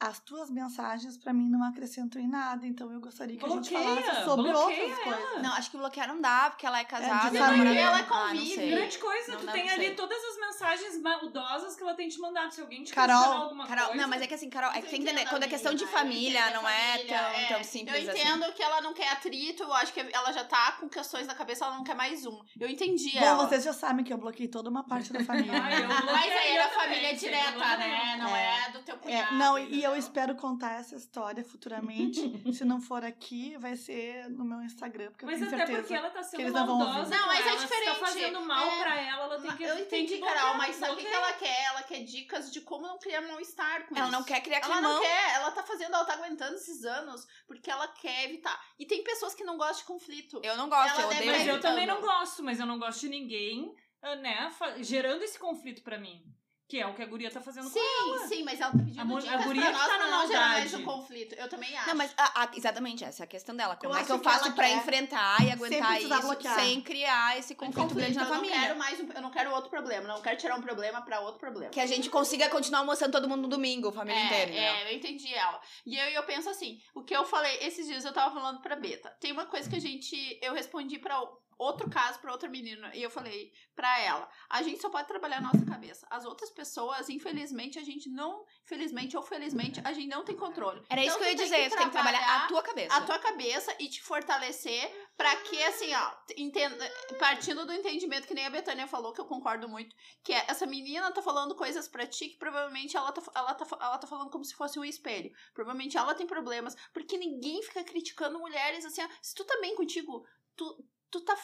as 0.00 0.18
tuas 0.20 0.50
mensagens 0.50 1.18
pra 1.18 1.30
mim 1.32 1.48
não 1.50 1.62
acrescentam 1.62 2.20
em 2.22 2.26
nada, 2.26 2.66
então 2.66 2.90
eu 2.90 2.98
gostaria 3.00 3.36
que 3.36 3.44
a 3.44 3.48
gente 3.50 3.68
Bloqueia, 3.70 4.02
falasse 4.02 4.24
sobre 4.24 4.50
bloqueia 4.50 4.82
outras 4.88 5.06
ela. 5.06 5.16
coisas. 5.18 5.42
Não, 5.42 5.52
acho 5.52 5.70
que 5.70 5.76
bloquear 5.76 6.08
não 6.08 6.20
dá, 6.22 6.48
porque 6.50 6.66
ela 6.66 6.80
é 6.80 6.84
casada. 6.84 7.30
de 7.30 7.36
e 7.36 7.38
família. 7.38 7.64
namora- 7.64 7.80
Ela 7.80 7.96
Ah, 7.98 8.02
não 8.02 8.28
convive. 8.32 8.54
sei. 8.54 8.70
Grande 8.70 8.98
coisa, 8.98 9.32
Não, 9.32 9.38
tu 9.40 9.46
não, 9.46 9.52
tem 9.52 9.66
não 9.66 9.74
ali 9.74 9.86
sei. 9.86 9.94
todas 9.94 10.18
as 10.24 10.36
mensagens 10.40 11.02
maldosas 11.02 11.76
que 11.76 11.82
ela 11.82 11.92
tem 11.94 12.08
te 12.08 12.18
mandado. 12.18 12.50
Se 12.54 12.60
alguém 12.62 12.82
te 12.82 12.92
Carol, 12.94 13.14
alguma 13.42 13.66
Carol, 13.66 13.86
coisa... 13.88 14.00
não, 14.02 14.08
mas 14.08 14.22
é 14.22 14.26
que 14.26 14.34
assim, 14.34 14.48
Carol, 14.48 14.70
é 14.70 14.80
que 14.80 14.88
tem 14.88 15.02
que 15.02 15.08
entender, 15.10 15.28
quando 15.28 15.42
é 15.42 15.48
questão 15.48 15.74
de 15.74 15.86
família, 15.86 16.40
entendo 16.48 16.62
não 16.62 16.68
é 16.68 16.92
família, 16.96 17.18
tão, 17.18 17.26
é. 17.40 17.46
tão 17.48 17.64
simples 17.64 18.04
Eu 18.04 18.10
assim. 18.12 18.20
entendo 18.22 18.52
que 18.54 18.62
ela 18.62 18.80
não 18.80 18.94
quer 18.94 19.08
atrito, 19.12 19.62
eu 19.64 19.74
acho 19.74 19.92
que 19.92 20.00
ela 20.00 20.32
já 20.32 20.44
tá 20.44 20.72
com 20.80 20.88
questões 20.88 21.26
na 21.26 21.34
cabeça, 21.34 21.64
ela 21.66 21.76
não 21.76 21.84
quer 21.84 21.94
mais 21.94 22.24
um. 22.24 22.40
Eu 22.58 22.68
entendi 22.68 23.12
Bom, 23.18 23.24
ela. 23.24 23.46
vocês 23.46 23.64
já 23.64 23.72
sabem 23.74 24.02
que 24.04 24.12
eu 24.12 24.18
bloqueei 24.18 24.48
toda 24.48 24.70
uma 24.70 24.82
parte 24.82 25.12
da 25.12 25.22
família. 25.24 25.52
Ai, 25.62 25.82
Mas 25.82 25.92
aí 25.92 26.02
bloquearia 26.02 26.60
era 26.60 26.68
família 26.70 27.14
direta, 27.16 27.76
né? 27.76 28.16
Não 28.18 28.34
é, 28.34 28.66
É. 28.66 28.70
do 28.70 28.80
teu 28.82 28.94
É, 28.94 28.98
cunhado. 28.98 29.34
não, 29.36 29.58
e 29.58 29.82
eu 29.82 29.89
entendeu? 29.92 30.08
espero 30.08 30.34
contar 30.36 30.72
essa 30.80 30.94
história 30.96 31.44
futuramente. 31.44 32.20
Se 32.52 32.64
não 32.64 32.80
for 32.80 33.04
aqui, 33.04 33.56
vai 33.58 33.76
ser 33.76 34.28
no 34.30 34.44
meu 34.44 34.60
Instagram, 34.62 35.10
porque 35.10 35.24
eu 35.24 35.28
Mas 35.28 35.38
tenho 35.38 35.48
até 35.48 35.58
certeza. 35.58 35.80
porque 35.82 35.94
ela 35.94 36.10
tá 36.10 36.22
sendo 36.22 36.40
eles 36.40 36.52
não 36.52 36.66
vão 36.66 36.78
maldosa. 36.78 37.16
Não, 37.16 37.26
mas 37.26 37.46
é 37.46 37.48
ela, 37.48 37.58
Se 37.58 37.64
diferente. 37.66 37.86
tá 37.88 37.94
fazendo 38.06 38.40
mal 38.42 38.66
É. 38.70 38.80
pra 38.82 39.00
ela, 39.00 39.24
ela 39.24 39.40
tem 39.40 39.56
que 39.56 39.62
Eu 39.62 39.74
tem 39.76 39.84
entendi, 39.84 40.14
que 40.14 40.20
Carol, 40.20 40.34
bloquear, 40.54 40.56
mas 40.58 40.76
sabe 40.76 40.92
o 40.92 40.96
que 40.96 41.04
que 41.06 41.14
ela 41.14 41.32
quer? 41.34 41.64
Ela 41.66 41.82
quer 41.82 42.04
dicas 42.04 42.52
de 42.52 42.60
como 42.60 42.86
não 42.86 42.98
criar 42.98 43.20
mal-estar 43.22 43.86
com 43.86 43.96
Ela 43.96 44.06
isso. 44.08 44.12
não 44.16 44.24
quer 44.24 44.40
criar 44.40 44.58
Ela 44.58 44.72
climão. 44.74 44.94
não 44.94 45.00
quer, 45.00 45.34
ela 45.34 45.50
tá 45.52 45.62
fazendo, 45.62 45.94
ela 45.94 46.04
tá 46.04 46.14
aguentando 46.14 46.54
esses 46.56 46.84
anos 46.84 47.26
porque 47.46 47.70
ela 47.70 47.88
quer 47.88 48.24
evitar. 48.24 48.60
E 48.78 48.86
tem 48.86 49.02
pessoas 49.04 49.34
que 49.34 49.44
não 49.44 49.56
gostam 49.56 49.78
de 49.78 49.84
conflito. 49.84 50.40
Eu 50.42 50.56
não 50.56 50.68
gosto, 50.68 50.90
Ela 51.00 51.02
eu 51.02 51.08
deve 51.08 51.20
odeio. 51.22 51.38
Mas 51.38 51.46
eu 51.48 51.60
também 51.60 51.86
não 51.86 52.00
gosto, 52.00 52.42
mas 52.42 52.58
eu 52.60 52.66
não 52.66 52.78
gosto 52.78 53.00
de 53.00 53.08
ninguém, 53.08 53.74
ah, 54.02 54.16
né, 54.16 54.50
gerando 54.80 55.22
esse 55.22 55.38
conflito 55.38 55.82
pra 55.82 55.98
mim. 55.98 56.22
Que 56.70 56.78
é 56.78 56.86
o 56.86 56.94
que 56.94 57.02
a 57.02 57.06
guria 57.06 57.28
tá 57.32 57.40
fazendo 57.40 57.68
com 57.68 57.70
Sim, 57.80 58.28
sim, 58.28 58.42
mas 58.44 58.60
ela 58.60 58.70
tá 58.70 58.78
pedindo 58.78 59.00
A 59.00 59.04
mu- 59.04 59.16
a 59.16 59.20
dicas 59.20 59.44
guria 59.44 59.62
pra 59.62 59.72
nós 59.72 59.80
tá 59.82 59.88
pra 59.88 59.98
na 59.98 60.10
não 60.10 60.26
gerar 60.28 60.48
mais 60.50 60.72
um 60.74 60.84
conflito. 60.84 61.34
Eu 61.34 61.48
também 61.48 61.76
acho. 61.76 61.88
Não, 61.88 61.96
mas 61.96 62.14
a- 62.16 62.42
a- 62.44 62.48
exatamente 62.54 63.04
essa 63.04 63.22
é 63.22 63.24
a 63.24 63.26
questão 63.26 63.56
dela. 63.56 63.74
Como 63.74 63.92
Eu 63.92 63.98
é 63.98 64.04
que 64.04 64.12
eu 64.12 64.18
que 64.20 64.24
faço 64.24 64.44
ela 64.46 64.54
pra 64.54 64.70
enfrentar 64.70 65.44
e 65.44 65.50
aguentar 65.50 66.00
isso 66.00 66.08
bloquear. 66.20 66.54
sem 66.60 66.80
criar 66.80 67.36
esse 67.36 67.56
conflito, 67.56 67.92
grande 67.92 68.14
na 68.14 68.22
eu 68.22 68.28
não 68.28 68.34
família? 68.36 68.60
quero 68.60 68.78
mais 68.78 69.00
um, 69.00 69.08
eu 69.12 69.20
não 69.20 69.30
quero 69.32 69.50
outro 69.50 69.68
problema, 69.68 70.06
não 70.06 70.22
quero 70.22 70.36
tirar 70.38 70.54
um 70.54 70.62
problema 70.62 71.02
pra 71.02 71.18
outro 71.18 71.40
problema. 71.40 71.72
Que 71.72 71.80
a 71.80 71.86
gente 71.86 72.08
consiga 72.08 72.48
continuar 72.48 72.78
almoçando 72.78 73.10
todo 73.10 73.28
mundo 73.28 73.42
no 73.42 73.48
domingo, 73.48 73.90
família 73.90 74.20
é, 74.20 74.26
inteira, 74.26 74.52
é, 74.52 74.92
eu 74.92 74.96
entendi 74.96 75.34
ela. 75.34 75.60
E 75.84 75.96
eu, 75.98 76.06
eu 76.10 76.22
penso 76.22 76.48
assim, 76.48 76.80
o 76.94 77.02
que 77.02 77.16
eu 77.16 77.24
falei, 77.24 77.58
esses 77.62 77.84
dias 77.88 78.04
eu 78.04 78.12
tava 78.12 78.32
falando 78.32 78.60
pra 78.62 78.76
Beta. 78.76 79.10
Tem 79.20 79.32
uma 79.32 79.46
coisa 79.46 79.68
que 79.68 79.74
a 79.74 79.80
gente, 79.80 80.38
eu 80.40 80.54
respondi 80.54 81.00
pra 81.00 81.20
outro 81.60 81.90
caso, 81.90 82.18
pra 82.20 82.32
outra 82.32 82.48
menina, 82.48 82.90
e 82.94 83.02
eu 83.02 83.10
falei 83.10 83.52
pra 83.74 84.00
ela, 84.00 84.28
a 84.48 84.62
gente 84.62 84.80
só 84.80 84.88
pode 84.88 85.06
trabalhar 85.06 85.38
a 85.38 85.40
nossa 85.42 85.64
cabeça. 85.64 86.06
As 86.10 86.24
outras 86.24 86.50
pessoas, 86.50 87.08
infelizmente, 87.08 87.78
a 87.78 87.82
gente 87.84 88.08
não, 88.08 88.44
infelizmente 88.64 89.16
ou 89.16 89.22
felizmente, 89.22 89.80
a 89.84 89.92
gente 89.92 90.08
não 90.08 90.24
tem 90.24 90.36
controle. 90.36 90.82
Era 90.88 91.00
isso 91.00 91.10
Então, 91.10 91.18
que 91.18 91.24
eu 91.24 91.28
ia 91.30 91.36
dizer, 91.36 91.70
tu 91.70 91.76
tem 91.76 91.86
que 91.86 91.92
trabalhar 91.92 92.44
a 92.44 92.48
tua 92.48 92.62
cabeça. 92.62 92.96
a 92.96 93.00
tua 93.02 93.18
cabeça 93.18 93.74
e 93.78 93.88
te 93.88 94.02
fortalecer 94.02 95.10
pra 95.16 95.36
que, 95.36 95.62
assim, 95.64 95.94
ó, 95.94 96.12
entenda, 96.36 96.90
partindo 97.18 97.66
do 97.66 97.72
entendimento 97.72 98.26
que 98.26 98.34
nem 98.34 98.46
a 98.46 98.50
Betânia 98.50 98.86
falou, 98.86 99.12
que 99.12 99.20
eu 99.20 99.26
concordo 99.26 99.68
muito, 99.68 99.94
que 100.24 100.32
é, 100.32 100.44
essa 100.48 100.64
menina 100.66 101.12
tá 101.12 101.20
falando 101.20 101.54
coisas 101.54 101.86
pra 101.88 102.06
ti 102.06 102.30
que 102.30 102.38
provavelmente 102.38 102.96
ela 102.96 103.12
tá, 103.12 103.22
ela, 103.34 103.54
tá, 103.54 103.66
ela 103.80 103.98
tá 103.98 104.06
falando 104.06 104.30
como 104.30 104.44
se 104.44 104.54
fosse 104.54 104.78
um 104.78 104.84
espelho. 104.84 105.30
Provavelmente 105.52 105.96
ela 105.96 106.14
tem 106.14 106.26
problemas, 106.26 106.74
porque 106.92 107.18
ninguém 107.18 107.62
fica 107.62 107.84
criticando 107.84 108.38
mulheres, 108.38 108.84
assim, 108.84 109.02
ó, 109.02 109.08
se 109.20 109.34
tu 109.34 109.44
tá 109.44 109.58
bem 109.60 109.76
contigo, 109.76 110.26
tu, 110.56 110.84
tu 111.10 111.20
tá, 111.22 111.36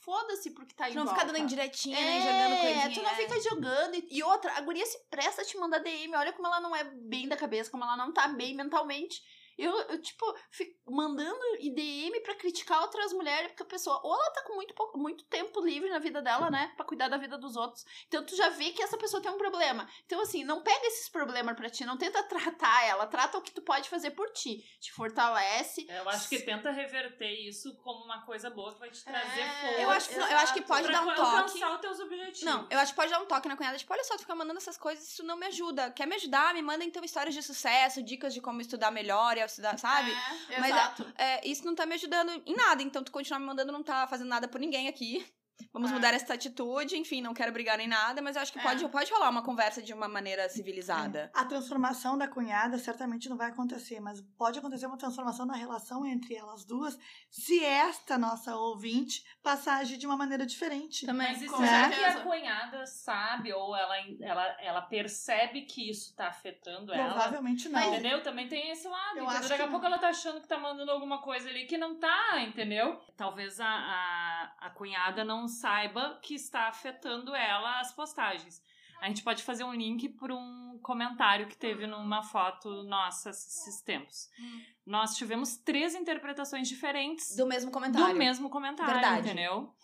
foda-se 0.00 0.50
porque 0.50 0.74
tá 0.74 0.88
em 0.88 0.92
Tu 0.92 0.96
não 0.98 1.04
volta. 1.04 1.20
ficar 1.20 1.32
dando 1.32 1.42
indiretinha, 1.42 1.98
nem 2.00 2.18
É, 2.18 2.22
jogando 2.22 2.60
coisinha. 2.60 2.94
tu 2.94 3.02
não 3.02 3.10
é. 3.10 3.14
fica 3.14 3.40
jogando. 3.42 3.94
E, 3.94 4.08
e 4.10 4.22
outra, 4.22 4.52
a 4.56 4.60
guria 4.60 4.84
se 4.86 4.98
presta 5.10 5.42
a 5.42 5.44
te 5.44 5.56
mandar 5.58 5.78
DM. 5.80 6.14
Olha 6.16 6.32
como 6.32 6.46
ela 6.46 6.60
não 6.60 6.74
é 6.74 6.84
bem 6.84 7.28
da 7.28 7.36
cabeça, 7.36 7.70
como 7.70 7.84
ela 7.84 7.96
não 7.96 8.12
tá 8.12 8.28
bem 8.28 8.54
mentalmente. 8.54 9.22
Eu, 9.56 9.72
eu 9.88 10.00
tipo, 10.02 10.24
fico 10.50 10.74
mandando 10.90 11.40
DM 11.74 12.20
pra 12.20 12.34
criticar 12.34 12.80
outras 12.82 13.12
mulheres, 13.12 13.48
porque 13.48 13.62
a 13.62 13.66
pessoa, 13.66 14.00
ou 14.02 14.14
ela 14.14 14.30
tá 14.32 14.42
com 14.42 14.54
muito, 14.54 14.74
pouco- 14.74 14.98
muito 14.98 15.24
tempo 15.24 15.60
livre 15.64 15.88
na 15.90 15.98
vida 15.98 16.20
dela, 16.22 16.50
né? 16.50 16.72
Pra 16.76 16.84
cuidar 16.84 17.08
da 17.08 17.16
vida 17.16 17.38
dos 17.38 17.56
outros. 17.56 17.84
Então 18.08 18.24
tu 18.24 18.34
já 18.36 18.48
vê 18.50 18.70
que 18.72 18.82
essa 18.82 18.96
pessoa 18.98 19.22
tem 19.22 19.30
um 19.30 19.38
problema. 19.38 19.88
Então, 20.06 20.20
assim, 20.20 20.44
não 20.44 20.62
pega 20.62 20.86
esses 20.86 21.08
problemas 21.08 21.56
pra 21.56 21.70
ti, 21.70 21.84
não 21.84 21.96
tenta 21.96 22.22
tratar 22.24 22.84
ela, 22.86 23.06
trata 23.06 23.38
o 23.38 23.42
que 23.42 23.52
tu 23.52 23.62
pode 23.62 23.88
fazer 23.88 24.10
por 24.12 24.30
ti. 24.30 24.64
Te 24.80 24.92
fortalece. 24.92 25.86
Eu 25.88 26.08
acho 26.08 26.28
que 26.28 26.40
tenta 26.40 26.70
reverter 26.70 27.30
isso 27.48 27.74
como 27.78 28.04
uma 28.04 28.24
coisa 28.24 28.50
boa 28.50 28.72
que 28.74 28.80
vai 28.80 28.90
te 28.90 29.04
trazer 29.04 29.40
É, 29.40 29.60
força. 29.60 29.80
Eu 29.82 29.90
acho, 29.90 30.08
que- 30.08 30.16
não, 30.16 30.28
eu 30.30 30.36
acho 30.38 30.54
que 30.54 30.62
pode 30.62 30.82
pra 30.88 30.92
dar 30.92 31.02
um 31.02 31.14
toque. 31.14 31.20
alcançar 31.20 31.74
os 31.74 31.80
teus 31.80 32.00
objetivos. 32.00 32.42
Não, 32.42 32.66
eu 32.70 32.78
acho 32.78 32.92
que 32.92 32.96
pode 32.96 33.10
dar 33.10 33.20
um 33.20 33.26
toque 33.26 33.48
na 33.48 33.56
cunhada, 33.56 33.78
tipo, 33.78 33.92
olha 33.92 34.04
só, 34.04 34.14
tu 34.16 34.20
fica 34.20 34.34
mandando 34.34 34.58
essas 34.58 34.76
coisas, 34.76 35.08
isso 35.08 35.22
não 35.22 35.36
me 35.36 35.46
ajuda. 35.46 35.90
Quer 35.92 36.06
me 36.06 36.16
ajudar? 36.16 36.52
Me 36.54 36.62
manda 36.62 36.84
então 36.84 37.04
histórias 37.04 37.34
de 37.34 37.42
sucesso, 37.42 38.02
dicas 38.02 38.34
de 38.34 38.40
como 38.40 38.60
estudar 38.60 38.90
melhor, 38.90 39.36
e 39.44 39.46
estudar, 39.46 39.78
sabe? 39.78 40.10
É, 40.50 40.60
Mas, 40.60 40.70
exato. 40.70 41.12
É, 41.16 41.48
isso 41.48 41.64
não 41.64 41.74
tá 41.74 41.86
me 41.86 41.94
ajudando 41.94 42.30
em 42.46 42.54
nada, 42.54 42.82
então 42.82 43.02
tu 43.02 43.12
continuar 43.12 43.38
me 43.38 43.46
mandando 43.46 43.72
não 43.72 43.82
tá 43.82 44.06
fazendo 44.06 44.28
nada 44.28 44.48
por 44.48 44.60
ninguém 44.60 44.88
aqui. 44.88 45.24
Vamos 45.72 45.90
Ah. 45.90 45.94
mudar 45.94 46.14
essa 46.14 46.34
atitude, 46.34 46.96
enfim, 46.96 47.20
não 47.22 47.32
quero 47.34 47.52
brigar 47.52 47.76
nem 47.78 47.86
nada, 47.88 48.20
mas 48.22 48.36
eu 48.36 48.42
acho 48.42 48.52
que 48.52 48.58
É. 48.58 48.62
pode, 48.62 48.88
pode 48.88 49.12
rolar 49.12 49.28
uma 49.30 49.42
conversa 49.42 49.80
de 49.82 49.92
uma 49.92 50.08
maneira 50.08 50.48
civilizada. 50.48 51.30
A 51.34 51.44
transformação 51.44 52.16
da 52.18 52.26
cunhada 52.28 52.78
certamente 52.78 53.28
não 53.28 53.36
vai 53.36 53.50
acontecer, 53.50 54.00
mas 54.00 54.20
pode 54.36 54.58
acontecer 54.58 54.86
uma 54.86 54.96
transformação 54.98 55.46
na 55.46 55.54
relação 55.56 56.04
entre 56.06 56.34
elas 56.34 56.64
duas 56.64 56.98
se 57.30 57.64
esta 57.64 58.16
nossa 58.18 58.54
ouvinte 58.56 59.24
passar 59.42 59.74
a 59.74 59.78
agir 59.78 59.96
de 59.96 60.06
uma 60.06 60.16
maneira 60.16 60.44
diferente. 60.46 61.06
Também. 61.06 61.28
Mas 61.28 61.42
isso 61.42 61.56
certeza. 61.56 61.90
que 61.98 62.04
a 62.04 62.20
cunhada 62.22 62.86
sabe 62.86 63.52
ou 63.52 63.74
ela, 63.76 63.94
ela, 64.20 64.56
ela 64.60 64.82
percebe 64.82 65.62
que 65.62 65.88
isso 65.90 66.14
tá 66.16 66.28
afetando 66.28 66.92
ela? 66.92 67.10
Provavelmente 67.14 67.68
não. 67.68 67.92
Entendeu? 67.94 68.22
Também 68.22 68.48
tem 68.48 68.70
esse 68.70 68.88
lado. 68.88 69.18
Eu 69.18 69.28
acho 69.28 69.48
Daqui 69.48 69.62
a 69.62 69.68
pouco 69.68 69.80
não. 69.82 69.86
ela 69.92 69.98
tá 69.98 70.08
achando 70.08 70.40
que 70.40 70.48
tá 70.48 70.58
mandando 70.58 70.90
alguma 70.90 71.20
coisa 71.22 71.48
ali 71.48 71.66
que 71.66 71.76
não 71.78 71.96
tá, 71.98 72.40
entendeu? 72.40 73.00
Talvez 73.16 73.60
a, 73.60 73.66
a, 73.68 74.52
a 74.66 74.70
cunhada 74.70 75.24
não 75.24 75.43
saiba 75.48 76.18
que 76.22 76.34
está 76.34 76.68
afetando 76.68 77.34
ela 77.34 77.80
as 77.80 77.92
postagens. 77.92 78.62
A 79.00 79.08
gente 79.08 79.22
pode 79.22 79.42
fazer 79.42 79.64
um 79.64 79.74
link 79.74 80.08
para 80.10 80.34
um 80.34 80.78
comentário 80.82 81.46
que 81.46 81.56
teve 81.56 81.86
numa 81.86 82.22
foto 82.22 82.84
nossa 82.84 83.30
esses 83.30 83.82
tempos. 83.82 84.28
Hum. 84.38 84.62
Nós 84.86 85.16
tivemos 85.16 85.56
três 85.58 85.94
interpretações 85.94 86.68
diferentes 86.68 87.36
Do 87.36 87.46
mesmo 87.46 87.70
comentário. 87.70 88.08
do 88.08 88.18
mesmo 88.18 88.48
comentário, 88.48 88.92
Verdade. 88.94 89.26
entendeu? 89.28 89.74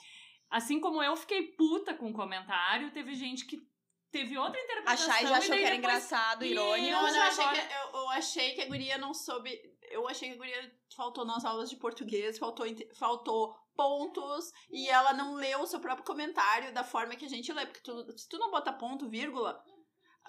Assim 0.50 0.80
como 0.80 1.02
eu 1.02 1.14
fiquei 1.16 1.48
puta 1.52 1.92
com 1.94 2.10
o 2.10 2.14
comentário, 2.14 2.90
teve 2.92 3.14
gente 3.14 3.44
que 3.46 3.60
teve 4.10 4.36
outra 4.38 4.58
A 4.60 4.64
interpretação. 4.64 5.12
Chay 5.12 5.26
já 5.26 5.36
achou 5.38 5.54
que 5.56 5.62
era 5.64 5.76
depois- 5.76 5.78
engraçado, 5.78 6.44
E 6.44 6.50
irônico. 6.52 6.90
Não, 6.90 7.08
eu 7.08 7.22
achei, 7.22 7.44
agora- 7.44 7.60
que, 7.66 7.74
eu, 7.74 8.00
eu 8.00 8.08
achei 8.10 8.54
que 8.54 8.60
a 8.62 8.66
guria 8.66 8.98
não 8.98 9.12
soube. 9.14 9.58
Eu 9.90 10.08
achei 10.08 10.28
que 10.30 10.34
a 10.34 10.38
guria 10.38 10.72
faltou 10.96 11.24
nas 11.24 11.44
aulas 11.44 11.68
de 11.68 11.76
português, 11.76 12.38
faltou, 12.38 12.66
faltou 12.98 13.54
pontos, 13.84 14.52
e 14.70 14.88
ela 14.88 15.12
não 15.14 15.34
leu 15.34 15.60
o 15.62 15.66
seu 15.66 15.80
próprio 15.80 16.04
comentário 16.04 16.72
da 16.74 16.84
forma 16.84 17.16
que 17.16 17.24
a 17.24 17.28
gente 17.28 17.50
lê. 17.52 17.64
Porque 17.66 17.80
tu- 17.82 18.18
se 18.18 18.28
tu 18.28 18.38
não 18.38 18.50
bota 18.50 18.72
ponto, 18.72 19.08
vírgula, 19.08 19.58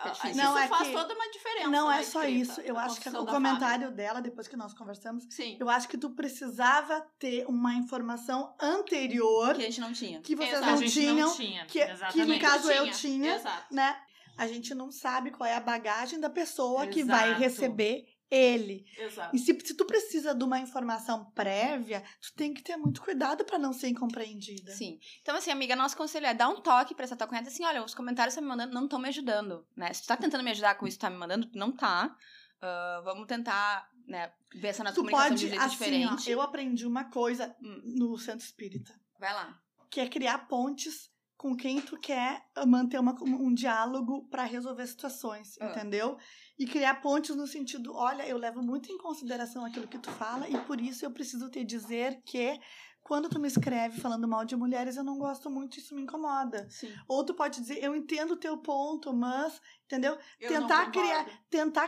É 0.03 0.09
difícil. 0.09 0.29
isso 0.31 0.39
Não, 0.41 0.57
é 0.57 0.67
faz 0.69 0.87
que- 0.87 0.93
toda 0.93 1.13
uma 1.13 1.29
diferença. 1.31 1.67
Não 1.67 1.87
na 1.89 1.99
é 1.99 2.03
só 2.03 2.23
escrita, 2.23 2.41
isso. 2.51 2.61
Eu 2.61 2.77
acho 2.77 2.99
que 3.01 3.09
o 3.09 3.25
comentário 3.25 3.91
dela, 3.91 4.21
depois 4.21 4.47
que 4.47 4.55
nós 4.55 4.73
conversamos. 4.73 5.25
Sim. 5.29 5.57
eu 5.59 5.69
acho 5.69 5.87
que 5.89 5.97
tu 5.97 6.09
precisava 6.11 7.01
ter 7.19 7.45
uma 7.47 7.73
informação 7.75 8.55
anterior 8.59 9.53
Que 9.55 9.61
a 9.61 9.65
gente 9.65 9.81
não 9.81 9.91
tinha. 9.93 10.21
que 10.21 10.35
vocês 10.35 10.51
Exato. 10.53 10.65
não 10.65 10.73
a 10.73 10.77
gente 10.77 10.93
tinham, 10.93 11.15
não 11.27 11.35
tinha. 11.35 11.65
que, 11.65 11.85
que 12.13 12.25
no 12.25 12.39
caso 12.39 12.71
eu 12.71 12.83
Tinha, 12.83 12.93
tinha, 12.95 13.35
Exato. 13.35 13.73
né? 13.73 13.97
A 14.37 14.47
gente 14.47 14.73
não 14.73 14.89
sabe 14.91 15.29
qual 15.29 15.47
é 15.47 15.55
a 15.55 15.59
bagagem 15.59 16.19
da 16.19 16.29
pessoa 16.29 16.87
que 16.87 17.03
vai 17.03 17.25
Exato. 17.31 17.39
receber 17.41 18.05
ele. 18.31 18.85
Exato. 18.97 19.35
E 19.35 19.39
se, 19.39 19.53
se 19.63 19.75
tu 19.75 19.85
precisa 19.85 20.33
de 20.33 20.43
uma 20.43 20.57
informação 20.59 21.25
prévia, 21.35 22.01
tu 22.21 22.33
tem 22.33 22.53
que 22.53 22.63
ter 22.63 22.77
muito 22.77 23.01
cuidado 23.01 23.43
pra 23.43 23.59
não 23.59 23.73
ser 23.73 23.89
incompreendida. 23.89 24.71
Sim. 24.71 24.97
Então, 25.21 25.35
assim, 25.35 25.51
amiga, 25.51 25.75
nosso 25.75 25.97
conselho 25.97 26.25
é 26.25 26.33
dar 26.33 26.47
um 26.47 26.61
toque 26.61 26.95
pra 26.95 27.03
essa 27.03 27.15
tua 27.15 27.27
cunhada 27.27 27.49
assim: 27.49 27.65
olha, 27.65 27.83
os 27.83 27.93
comentários 27.93 28.33
que 28.33 28.39
tá 28.39 28.41
me 28.41 28.47
mandando 28.47 28.73
não 28.73 28.85
estão 28.85 28.97
me 28.99 29.09
ajudando, 29.09 29.67
né? 29.75 29.91
Se 29.93 30.03
tu 30.03 30.07
tá 30.07 30.15
tentando 30.15 30.43
me 30.43 30.51
ajudar 30.51 30.75
com 30.75 30.87
isso 30.87 30.97
que 30.97 31.01
tá 31.01 31.09
me 31.09 31.17
mandando, 31.17 31.49
não 31.53 31.71
tá. 31.71 32.15
Ah, 32.61 33.01
vamos 33.03 33.25
tentar, 33.27 33.89
né, 34.07 34.31
ver 34.53 34.67
essa 34.69 34.83
nossa 34.83 34.93
Tu 34.95 34.99
comunicação 35.01 35.29
pode, 35.29 35.39
de 35.39 35.45
um 35.47 35.49
jeito 35.49 35.61
assim, 35.63 35.75
ó, 35.75 35.79
diferente. 35.79 36.29
eu 36.31 36.41
aprendi 36.41 36.85
uma 36.85 37.05
coisa 37.05 37.55
Hum. 37.61 37.81
no 37.97 38.17
Centro 38.17 38.45
Espírita, 38.45 38.93
Vai 39.19 39.33
lá. 39.33 39.59
que 39.89 39.99
é 39.99 40.07
criar 40.07 40.47
pontes 40.47 41.09
com 41.35 41.55
quem 41.57 41.81
tu 41.81 41.97
quer 41.99 42.45
manter 42.67 42.99
uma- 42.99 43.15
um 43.23 43.51
diálogo 43.51 44.27
pra 44.29 44.43
resolver 44.43 44.85
situações, 44.85 45.57
Ah. 45.59 45.71
entendeu? 45.71 46.19
E 46.61 46.65
criar 46.67 47.01
pontes 47.01 47.35
no 47.35 47.47
sentido, 47.47 47.91
olha, 47.95 48.21
eu 48.27 48.37
levo 48.37 48.61
muito 48.61 48.91
em 48.91 48.97
consideração 48.99 49.65
aquilo 49.65 49.87
que 49.87 49.97
tu 49.97 50.11
fala 50.11 50.47
e 50.47 50.55
por 50.59 50.79
isso 50.79 51.03
eu 51.03 51.09
preciso 51.09 51.49
te 51.49 51.63
dizer 51.63 52.21
que 52.23 52.59
quando 53.01 53.27
tu 53.27 53.39
me 53.39 53.47
escreve 53.47 53.99
falando 53.99 54.27
mal 54.27 54.45
de 54.45 54.55
mulheres, 54.55 54.95
eu 54.95 55.03
não 55.03 55.17
gosto 55.17 55.49
muito, 55.49 55.79
isso 55.79 55.95
me 55.95 56.03
incomoda. 56.03 56.69
Sim. 56.69 56.93
Ou 57.07 57.25
tu 57.25 57.33
pode 57.33 57.59
dizer, 57.59 57.83
eu 57.83 57.95
entendo 57.95 58.33
o 58.33 58.37
teu 58.37 58.55
ponto, 58.59 59.11
mas, 59.11 59.59
entendeu? 59.85 60.15
Eu 60.39 60.49
tentar 60.49 60.91
criar, 60.91 61.25
tentar, 61.49 61.87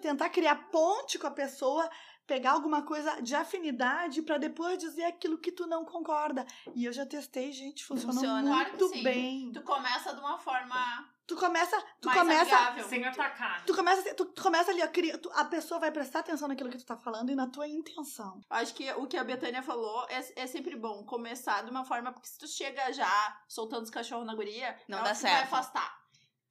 tentar 0.00 0.28
criar 0.28 0.70
ponte 0.70 1.18
com 1.18 1.26
a 1.26 1.32
pessoa, 1.32 1.90
pegar 2.24 2.52
alguma 2.52 2.82
coisa 2.82 3.20
de 3.20 3.34
afinidade 3.34 4.22
pra 4.22 4.38
depois 4.38 4.78
dizer 4.78 5.02
aquilo 5.02 5.36
que 5.36 5.50
tu 5.50 5.66
não 5.66 5.84
concorda. 5.84 6.46
E 6.76 6.84
eu 6.84 6.92
já 6.92 7.04
testei, 7.04 7.50
gente, 7.50 7.84
funcionou 7.84 8.14
Funciona. 8.14 8.48
Claro 8.48 8.68
muito 8.68 8.88
sim. 8.88 9.02
bem. 9.02 9.52
Tu 9.52 9.62
começa 9.62 10.14
de 10.14 10.20
uma 10.20 10.38
forma 10.38 11.10
Tu 11.34 11.38
começa, 11.40 11.80
tu 12.00 12.06
mais 12.08 12.18
começa, 12.18 12.56
amigável. 12.56 12.88
Sem 12.88 13.04
atacar. 13.04 13.64
tu 13.64 13.74
começa, 13.74 14.14
tu, 14.14 14.24
tu 14.26 14.42
começa 14.42 14.70
ali, 14.70 14.82
a, 14.82 14.88
cri- 14.88 15.16
tu- 15.18 15.30
a 15.34 15.44
pessoa 15.46 15.80
vai 15.80 15.90
prestar 15.90 16.18
atenção 16.20 16.46
naquilo 16.46 16.68
que 16.68 16.76
tu 16.78 16.84
tá 16.84 16.96
falando 16.96 17.30
e 17.30 17.34
na 17.34 17.46
tua 17.48 17.66
intenção. 17.66 18.40
Acho 18.50 18.74
que 18.74 18.90
o 18.92 19.06
que 19.06 19.16
a 19.16 19.24
Betânia 19.24 19.62
falou 19.62 20.06
é, 20.10 20.24
é 20.36 20.46
sempre 20.46 20.76
bom 20.76 21.04
começar 21.04 21.62
de 21.64 21.70
uma 21.70 21.84
forma, 21.84 22.12
porque 22.12 22.28
se 22.28 22.38
tu 22.38 22.46
chega 22.46 22.92
já 22.92 23.10
soltando 23.48 23.84
os 23.84 23.90
cachorros 23.90 24.26
na 24.26 24.34
guria, 24.34 24.76
Não 24.86 24.98
ela 24.98 25.08
dá 25.08 25.14
que 25.14 25.22
vai 25.22 25.30
certo. 25.32 25.44
afastar. 25.54 26.02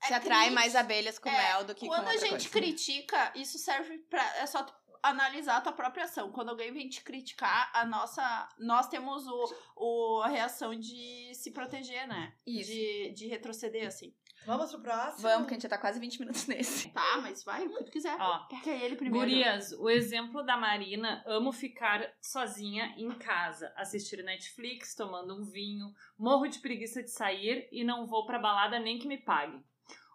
Se 0.04 0.14
É 0.14 0.16
atrai 0.16 0.38
crítica. 0.40 0.56
mais 0.56 0.76
abelhas 0.76 1.20
com 1.20 1.30
É, 1.30 1.38
mel 1.38 1.64
do 1.66 1.76
que 1.76 1.86
Quando 1.88 2.04
com 2.04 2.10
a 2.10 2.14
outra 2.14 2.28
gente 2.28 2.50
coisa. 2.50 2.50
critica, 2.50 3.32
isso 3.36 3.60
serve 3.60 4.00
pra. 4.10 4.24
É 4.38 4.48
só 4.48 4.64
tu 4.64 4.74
analisar 5.04 5.58
a 5.58 5.62
tua 5.62 5.74
própria 5.74 6.04
ação. 6.06 6.32
Quando 6.32 6.50
alguém 6.50 6.72
vem 6.72 6.88
te 6.90 7.04
criticar, 7.04 7.72
a 7.74 7.86
nossa. 7.86 8.50
Nós 8.60 8.88
temos 8.88 9.26
o, 9.28 9.56
o, 9.76 10.22
a 10.24 10.28
reação 10.28 10.76
de 10.76 11.32
se 11.36 11.52
proteger, 11.52 12.08
né? 12.08 12.34
Isso. 12.48 12.70
De, 12.72 13.12
de 13.14 13.28
retroceder, 13.28 13.88
assim. 13.88 14.14
Vamos 14.46 14.72
pro 14.72 14.82
próximo? 14.82 15.22
Vamos, 15.22 15.48
que 15.48 15.54
a 15.54 15.56
gente 15.56 15.64
já 15.64 15.70
tá 15.70 15.78
quase 15.78 16.00
20 16.00 16.20
minutos 16.20 16.48
nesse. 16.48 16.90
Tá, 16.94 17.20
mas 17.22 17.44
vai, 17.44 17.66
o 17.66 17.78
que 17.78 17.84
tu 17.86 17.92
quiser. 17.92 18.18
Ó, 18.20 18.40
Pega 18.48 18.72
ele 18.72 18.96
primeiro. 18.96 19.26
Gurias, 19.26 19.72
o 19.74 19.90
exemplo 19.90 20.44
da 20.44 20.58
Marina, 20.58 21.24
amo 21.26 21.52
ficar 21.52 22.12
sozinha 22.22 22.94
em 22.98 23.10
casa, 23.12 23.72
assistir 23.76 24.24
Netflix, 24.24 24.96
tomando 24.96 25.40
um 25.40 25.44
vinho, 25.44 25.94
morro 26.18 26.48
de 26.48 26.60
preguiça 26.60 27.04
de 27.04 27.12
sair 27.12 27.68
e 27.72 27.84
não 27.84 28.08
vou 28.08 28.26
pra 28.26 28.40
balada 28.40 28.80
nem 28.80 28.98
que 28.98 29.08
me 29.08 29.18
pague. 29.18 29.64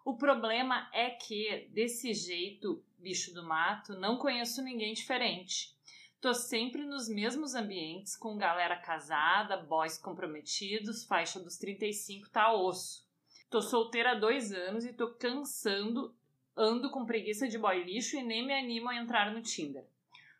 O 0.05 0.17
problema 0.17 0.89
é 0.93 1.09
que, 1.09 1.69
desse 1.73 2.13
jeito, 2.13 2.83
bicho 2.97 3.33
do 3.33 3.43
mato, 3.43 3.93
não 3.99 4.17
conheço 4.17 4.61
ninguém 4.61 4.93
diferente. 4.93 5.75
Tô 6.19 6.33
sempre 6.33 6.83
nos 6.83 7.07
mesmos 7.07 7.53
ambientes, 7.53 8.17
com 8.17 8.37
galera 8.37 8.75
casada, 8.77 9.57
boys 9.57 9.97
comprometidos, 9.97 11.05
faixa 11.05 11.39
dos 11.39 11.57
35 11.57 12.29
tá 12.29 12.51
osso. 12.51 13.06
Tô 13.49 13.61
solteira 13.61 14.11
há 14.11 14.15
dois 14.15 14.51
anos 14.51 14.85
e 14.85 14.93
tô 14.93 15.13
cansando 15.13 16.13
ando 16.55 16.89
com 16.89 17.05
preguiça 17.05 17.47
de 17.47 17.57
boy 17.57 17.83
lixo 17.83 18.17
e 18.17 18.23
nem 18.23 18.45
me 18.45 18.53
animo 18.53 18.89
a 18.89 18.95
entrar 18.95 19.31
no 19.31 19.41
Tinder. 19.41 19.85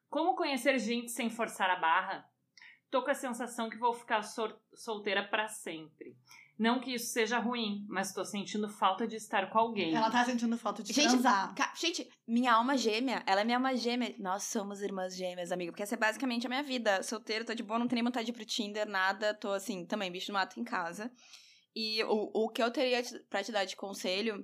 Como 0.09 0.35
conhecer 0.35 0.77
gente 0.79 1.11
sem 1.11 1.29
forçar 1.29 1.69
a 1.69 1.75
barra? 1.75 2.27
Tô 2.89 3.03
com 3.03 3.11
a 3.11 3.13
sensação 3.15 3.69
que 3.69 3.77
vou 3.77 3.93
ficar 3.93 4.23
sol- 4.23 4.59
solteira 4.73 5.23
pra 5.23 5.47
sempre. 5.47 6.15
Não 6.57 6.79
que 6.79 6.95
isso 6.95 7.13
seja 7.13 7.37
ruim, 7.37 7.85
mas 7.87 8.13
tô 8.13 8.25
sentindo 8.25 8.67
falta 8.67 9.05
de 9.07 9.15
estar 9.15 9.47
com 9.51 9.59
alguém. 9.59 9.93
Ela 9.95 10.09
tá 10.09 10.25
sentindo 10.25 10.57
falta 10.57 10.81
de 10.81 10.91
Gente, 10.91 11.09
transar. 11.11 11.53
Gente, 11.75 12.09
minha 12.27 12.53
alma 12.53 12.75
gêmea, 12.75 13.21
ela 13.27 13.41
é 13.41 13.43
minha 13.43 13.57
alma 13.57 13.75
gêmea. 13.75 14.15
Nós 14.17 14.43
somos 14.43 14.81
irmãs 14.81 15.15
gêmeas, 15.15 15.51
amiga. 15.51 15.71
Porque 15.71 15.83
essa 15.83 15.93
é 15.93 15.97
basicamente 15.99 16.47
a 16.47 16.49
minha 16.49 16.63
vida. 16.63 17.03
Solteira, 17.03 17.45
tô 17.45 17.53
de 17.53 17.61
boa, 17.61 17.77
não 17.77 17.87
tenho 17.87 17.97
nem 17.97 18.05
vontade 18.05 18.25
de 18.25 18.31
ir 18.31 18.33
pro 18.33 18.43
Tinder, 18.43 18.87
nada. 18.89 19.35
Tô 19.35 19.51
assim, 19.51 19.85
também, 19.85 20.11
bicho 20.11 20.27
do 20.27 20.33
mato 20.33 20.59
em 20.59 20.63
casa. 20.63 21.11
E 21.79 22.03
o, 22.05 22.31
o 22.45 22.49
que 22.49 22.63
eu 22.63 22.71
teria 22.71 23.03
te- 23.03 23.19
pra 23.29 23.43
te 23.43 23.51
dar 23.51 23.63
de 23.65 23.75
conselho, 23.75 24.43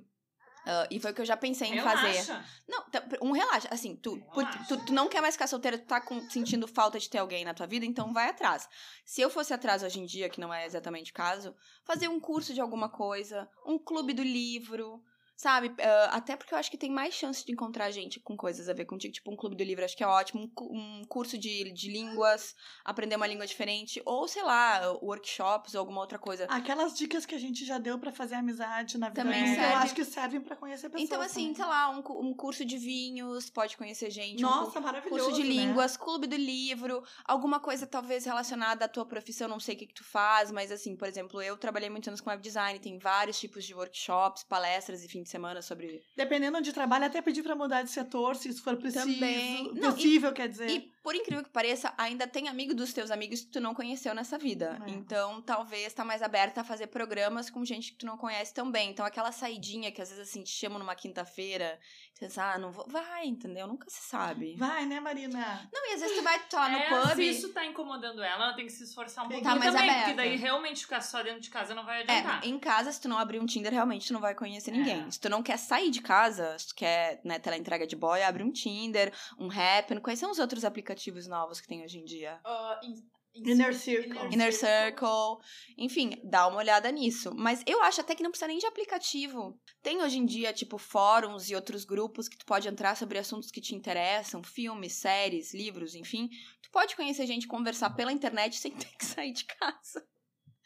ah, 0.66 0.86
e 0.90 1.00
foi 1.00 1.10
o 1.10 1.14
que 1.14 1.20
eu 1.20 1.26
já 1.26 1.36
pensei 1.36 1.68
em 1.68 1.80
fazer. 1.80 2.08
Relaxa. 2.22 2.44
Não, 2.68 2.88
tá, 2.90 3.02
um 3.20 3.32
relaxa. 3.32 3.66
Assim, 3.72 3.96
tu, 3.96 4.16
por- 4.32 4.44
Relaxa. 4.44 4.64
tu, 4.68 4.84
tu 4.86 4.92
não 4.92 5.08
quer 5.08 5.20
mais 5.20 5.34
ficar 5.34 5.46
solteira, 5.48 5.76
tu 5.76 5.84
tá 5.86 6.00
com- 6.00 6.28
sentindo 6.30 6.68
falta 6.68 6.98
de 6.98 7.10
ter 7.10 7.18
alguém 7.18 7.44
na 7.44 7.52
tua 7.52 7.66
vida, 7.66 7.84
então 7.84 8.12
vai 8.12 8.28
atrás. 8.30 8.68
Se 9.04 9.20
eu 9.20 9.28
fosse 9.28 9.52
atrás 9.52 9.82
hoje 9.82 9.98
em 10.00 10.06
dia, 10.06 10.28
que 10.28 10.40
não 10.40 10.54
é 10.54 10.64
exatamente 10.64 11.10
o 11.10 11.14
caso, 11.14 11.54
fazer 11.84 12.06
um 12.08 12.20
curso 12.20 12.54
de 12.54 12.60
alguma 12.60 12.88
coisa, 12.88 13.48
um 13.66 13.78
clube 13.78 14.12
do 14.14 14.22
livro, 14.22 15.02
sabe? 15.36 15.74
Ah, 15.80 16.10
até 16.16 16.36
porque 16.36 16.54
eu 16.54 16.58
acho 16.58 16.70
que 16.70 16.76
tem 16.78 16.90
mais 16.90 17.14
chance 17.14 17.44
de 17.44 17.52
encontrar 17.52 17.90
gente 17.90 18.20
com 18.20 18.36
coisas 18.36 18.68
a 18.68 18.72
ver 18.72 18.84
contigo, 18.84 19.12
tipo 19.12 19.30
um 19.32 19.36
clube 19.36 19.56
do 19.56 19.64
livro, 19.64 19.84
acho 19.84 19.96
que 19.96 20.04
é 20.04 20.06
ótimo. 20.06 20.50
Um, 20.60 21.00
um 21.00 21.04
curso 21.04 21.36
de, 21.36 21.72
de 21.72 21.90
línguas, 21.90 22.54
aprender 22.84 23.16
uma 23.16 23.26
língua 23.26 23.46
diferente, 23.46 24.00
ou 24.04 24.26
sei 24.28 24.42
lá, 24.42 24.92
workshops 25.02 25.74
ou 25.74 25.80
alguma 25.80 26.00
outra 26.00 26.18
coisa. 26.18 26.44
Aquelas 26.46 26.94
dicas 26.96 27.26
que 27.26 27.34
a 27.34 27.38
gente 27.38 27.64
já 27.64 27.78
deu 27.78 27.98
pra 27.98 28.12
fazer 28.12 28.36
amizade 28.36 28.98
na 28.98 29.08
vida 29.08 29.22
Também 29.22 29.42
adulta, 29.42 29.60
eu 29.60 29.68
serve. 29.68 29.84
acho 29.84 29.94
que 29.94 30.04
servem 30.04 30.40
pra 30.40 30.56
conhecer 30.56 30.88
pessoas. 30.88 31.08
Então, 31.08 31.20
assim, 31.20 31.52
também. 31.52 31.54
sei 31.56 31.64
lá, 31.64 31.90
um, 31.90 32.28
um 32.28 32.34
curso 32.34 32.64
de 32.64 32.78
vinhos, 32.78 33.50
pode 33.50 33.76
conhecer 33.76 34.10
gente. 34.10 34.44
um 34.44 34.48
Nossa, 34.48 34.80
maravilhoso. 34.80 35.24
curso 35.24 35.40
de 35.40 35.46
né? 35.46 35.54
línguas, 35.54 35.96
clube 35.96 36.26
do 36.26 36.36
livro, 36.36 37.02
alguma 37.24 37.60
coisa 37.60 37.86
talvez 37.86 38.24
relacionada 38.24 38.84
à 38.84 38.88
tua 38.88 39.04
profissão, 39.04 39.48
não 39.48 39.60
sei 39.60 39.74
o 39.74 39.78
que, 39.78 39.86
que 39.86 39.94
tu 39.94 40.04
faz, 40.04 40.50
mas 40.50 40.70
assim, 40.70 40.96
por 40.96 41.08
exemplo, 41.08 41.42
eu 41.42 41.56
trabalhei 41.56 41.90
muitos 41.90 42.08
anos 42.08 42.20
com 42.20 42.30
web 42.30 42.42
design, 42.42 42.78
tem 42.78 42.98
vários 42.98 43.38
tipos 43.38 43.64
de 43.64 43.74
workshops, 43.74 44.44
palestras 44.44 45.02
e 45.04 45.08
fim 45.08 45.23
de 45.24 45.30
semana 45.30 45.60
sobre. 45.60 46.02
Dependendo 46.16 46.58
onde 46.58 46.72
trabalha, 46.72 47.06
até 47.06 47.20
pedir 47.20 47.42
pra 47.42 47.56
mudar 47.56 47.82
de 47.82 47.90
setor, 47.90 48.36
se 48.36 48.48
isso 48.48 48.62
for 48.62 48.76
preciso. 48.76 49.04
Também. 49.06 49.72
Não, 49.74 49.92
possível, 49.92 50.32
quer 50.32 50.48
dizer. 50.48 50.70
E 50.70 50.93
por 51.04 51.14
incrível 51.14 51.44
que 51.44 51.50
pareça, 51.50 51.92
ainda 51.98 52.26
tem 52.26 52.48
amigo 52.48 52.74
dos 52.74 52.94
teus 52.94 53.10
amigos 53.10 53.42
que 53.42 53.48
tu 53.48 53.60
não 53.60 53.74
conheceu 53.74 54.14
nessa 54.14 54.38
vida. 54.38 54.80
É. 54.86 54.90
Então, 54.90 55.42
talvez 55.42 55.92
tá 55.92 56.02
mais 56.02 56.22
aberta 56.22 56.62
a 56.62 56.64
fazer 56.64 56.86
programas 56.86 57.50
com 57.50 57.62
gente 57.62 57.92
que 57.92 57.98
tu 57.98 58.06
não 58.06 58.16
conhece 58.16 58.54
também. 58.54 58.88
Então, 58.88 59.04
aquela 59.04 59.30
saidinha 59.30 59.92
que 59.92 60.00
às 60.00 60.08
vezes 60.08 60.30
assim 60.30 60.42
te 60.42 60.48
chamam 60.50 60.78
numa 60.78 60.94
quinta-feira, 60.94 61.78
tu 62.14 62.20
pensa, 62.20 62.42
ah, 62.54 62.58
não 62.58 62.72
vou. 62.72 62.86
Vai, 62.88 63.26
entendeu? 63.26 63.66
Nunca 63.66 63.84
se 63.90 64.00
sabe. 64.00 64.56
Vai, 64.56 64.86
né, 64.86 64.98
Marina? 64.98 65.68
Não, 65.70 65.90
e 65.90 65.94
às 65.94 66.00
vezes 66.00 66.16
tu 66.16 66.22
vai 66.22 66.38
tá 66.46 66.60
lá 66.60 66.68
no 66.70 66.78
É, 66.78 66.88
pub. 66.88 67.16
Se 67.16 67.28
isso 67.28 67.52
tá 67.52 67.66
incomodando 67.66 68.22
ela, 68.22 68.46
ela 68.46 68.54
tem 68.54 68.64
que 68.64 68.72
se 68.72 68.84
esforçar 68.84 69.26
um 69.26 69.28
pouquinho 69.28 69.44
Tá 69.52 69.58
mais 69.58 69.72
também, 69.74 69.90
aberta. 69.90 70.08
porque 70.10 70.16
daí 70.16 70.36
realmente 70.36 70.80
ficar 70.80 71.02
só 71.02 71.22
dentro 71.22 71.40
de 71.40 71.50
casa 71.50 71.74
não 71.74 71.84
vai 71.84 72.00
adiantar. 72.00 72.42
É, 72.42 72.48
em 72.48 72.58
casa, 72.58 72.90
se 72.90 72.98
tu 72.98 73.10
não 73.10 73.18
abrir 73.18 73.40
um 73.40 73.44
Tinder, 73.46 73.70
realmente 73.70 74.06
tu 74.06 74.14
não 74.14 74.20
vai 74.22 74.34
conhecer 74.34 74.70
ninguém. 74.70 75.04
É. 75.06 75.10
Se 75.10 75.20
tu 75.20 75.28
não 75.28 75.42
quer 75.42 75.58
sair 75.58 75.90
de 75.90 76.00
casa, 76.00 76.58
se 76.58 76.68
tu 76.68 76.74
quer, 76.74 77.20
né, 77.22 77.38
entrega 77.58 77.86
de 77.86 77.94
boy, 77.94 78.22
abre 78.22 78.42
um 78.42 78.50
Tinder, 78.50 79.12
um 79.38 79.50
Happn. 79.50 80.00
Quais 80.00 80.18
são 80.18 80.30
os 80.30 80.38
outros 80.38 80.64
aplicativos 80.64 80.93
novos 81.28 81.60
que 81.60 81.68
tem 81.68 81.82
hoje 81.84 81.98
em 81.98 82.04
dia? 82.04 82.40
Ah, 82.44 82.80
in- 82.82 82.94
in- 83.34 83.50
Inner 83.52 83.74
Circle. 83.74 84.32
Inner 84.32 84.52
Circle. 84.52 85.38
Enfim, 85.76 86.20
dá 86.22 86.46
uma 86.46 86.58
olhada 86.58 86.90
nisso. 86.92 87.34
Mas 87.34 87.62
eu 87.66 87.82
acho 87.82 88.00
até 88.00 88.14
que 88.14 88.22
não 88.22 88.30
precisa 88.30 88.46
nem 88.48 88.58
de 88.58 88.66
aplicativo. 88.66 89.58
Tem 89.82 90.00
hoje 90.02 90.18
em 90.18 90.24
dia, 90.26 90.52
tipo, 90.52 90.78
fóruns 90.78 91.50
e 91.50 91.54
outros 91.54 91.84
grupos 91.84 92.28
que 92.28 92.36
tu 92.38 92.46
pode 92.46 92.68
entrar 92.68 92.96
sobre 92.96 93.18
assuntos 93.18 93.50
que 93.50 93.60
te 93.60 93.74
interessam, 93.74 94.42
filmes, 94.42 94.92
séries, 94.94 95.52
livros, 95.52 95.94
enfim. 95.94 96.28
Tu 96.62 96.70
pode 96.70 96.94
conhecer 96.96 97.26
gente, 97.26 97.46
conversar 97.48 97.90
pela 97.90 98.12
internet 98.12 98.56
sem 98.58 98.70
ter 98.72 98.96
que 98.96 99.04
sair 99.04 99.32
de 99.32 99.44
casa. 99.44 100.06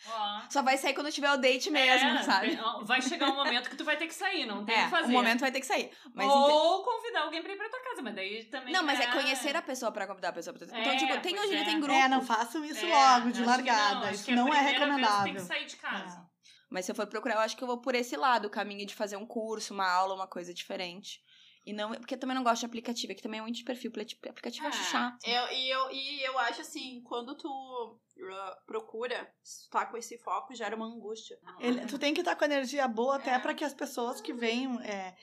Ó. 0.07 0.41
Só 0.49 0.63
vai 0.63 0.77
sair 0.79 0.95
quando 0.95 1.11
tiver 1.11 1.31
o 1.33 1.37
date 1.37 1.71
mesmo, 1.71 2.09
É, 2.11 2.23
sabe? 2.23 2.59
Vai 2.85 3.03
chegar 3.03 3.31
um 3.31 3.35
momento 3.35 3.69
que 3.69 3.77
tu 3.77 3.85
vai 3.85 3.97
ter 3.97 4.07
que 4.07 4.15
sair, 4.15 4.47
não 4.47 4.65
tem 4.65 4.75
o 4.75 4.79
É, 4.79 4.85
que 4.85 4.91
fazer. 4.91 5.09
um 5.09 5.13
momento 5.13 5.41
vai 5.41 5.51
ter 5.51 5.61
que 5.61 5.67
sair. 5.67 5.91
Ente- 6.07 6.25
Ou 6.25 6.85
convidar 6.85 7.23
alguém 7.23 7.43
pra 7.43 7.53
ir 7.53 7.57
pra 7.57 7.69
tua 7.69 7.81
casa, 7.83 8.03
mas 8.03 8.15
daí 8.15 8.45
também. 8.45 8.73
Não, 8.73 8.83
mas 8.85 9.01
é 9.01 9.07
conhecer 9.09 9.57
a 9.57 9.63
pessoa 9.63 9.91
pra 9.91 10.07
convidar 10.07 10.29
a 10.29 10.33
pessoa 10.33 10.55
pra 10.55 10.67
Então, 10.67 10.93
É, 10.93 10.97
tipo, 10.97 11.21
tem 11.21 11.35
hoje 11.39 11.47
em 11.49 11.51
dia 11.51 11.61
é. 11.61 11.65
tem 11.65 11.81
grupo. 11.81 11.99
É, 11.99 12.09
não 12.09 12.23
façam 12.23 12.65
isso 12.65 12.85
É, 12.87 12.89
logo, 12.89 13.33
de 13.33 13.45
largada. 13.45 14.07
não, 14.07 14.11
isso 14.13 14.31
não 14.33 14.55
é 14.55 14.61
recomendável. 14.61 15.25
Tem 15.25 15.35
que 15.35 15.41
sair 15.41 15.65
de 15.67 15.77
casa. 15.77 16.29
Mas 16.71 16.85
se 16.85 16.93
eu 16.93 16.95
for 16.95 17.07
procurar, 17.07 17.37
eu 17.37 17.41
acho 17.41 17.57
que 17.57 17.65
eu 17.65 17.67
vou 17.69 17.79
por 17.81 17.95
esse 17.95 18.15
lado, 18.15 18.47
o 18.47 18.51
caminho 18.51 18.87
de 18.87 18.95
fazer 18.95 19.17
um 19.17 19.25
curso, 19.27 19.73
uma 19.73 19.91
aula, 19.91 20.15
uma 20.15 20.27
coisa 20.27 20.53
diferente. 20.53 21.21
E 21.69 21.73
não, 21.75 21.91
porque 21.93 22.15
eu 22.15 22.19
também 22.19 22.35
não 22.35 22.43
gosto 22.43 22.61
de 22.61 22.67
aplicativo, 22.67 23.13
é 23.13 23.15
que 23.15 23.21
também 23.23 23.41
é 23.41 23.43
muito 23.43 23.57
de 23.57 23.63
perfil, 23.65 23.91
porque 23.93 24.17
aplicativo 24.27 24.65
eu 24.65 24.69
acho 24.71 24.81
É, 24.81 24.85
chato. 24.85 25.19
Eu, 25.27 25.53
e, 25.53 25.69
eu, 25.69 25.91
e 25.91 26.23
eu 26.25 26.39
acho 26.39 26.63
assim, 26.63 27.03
quando 27.03 27.37
tu 27.37 27.47
uh, 27.47 28.65
procura, 28.67 29.31
se 29.43 29.65
tu 29.65 29.71
tá 29.73 29.85
com 29.85 29.99
esse 29.99 30.17
foco, 30.17 30.55
gera 30.55 30.75
uma 30.75 30.87
angústia. 30.87 31.39
Ele- 31.61 31.85
tu 31.85 31.99
tem 31.99 32.15
que 32.15 32.21
estar 32.21 32.37
com 32.37 32.45
energia 32.47 32.89
boa 32.89 33.17
até 33.17 33.33
É. 33.33 33.39
pra 33.39 33.53
que 33.53 33.65
as 33.65 33.75
pessoas 33.75 34.19
que 34.19 34.33
venham 34.33 34.81
é, 34.81 35.15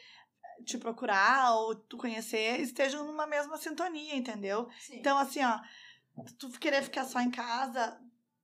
te 0.64 0.78
procurar 0.78 1.56
ou 1.56 1.74
tu 1.74 1.98
conhecer 1.98 2.60
estejam 2.62 3.04
numa 3.04 3.26
mesma 3.26 3.58
sintonia, 3.58 4.16
entendeu? 4.16 4.70
Sim. 4.80 4.98
Então, 4.98 5.18
assim, 5.18 5.44
ó, 5.44 5.60
tu 6.38 6.48
querer 6.60 6.84
ficar 6.84 7.06
só 7.06 7.20
em 7.22 7.32
casa, 7.32 8.00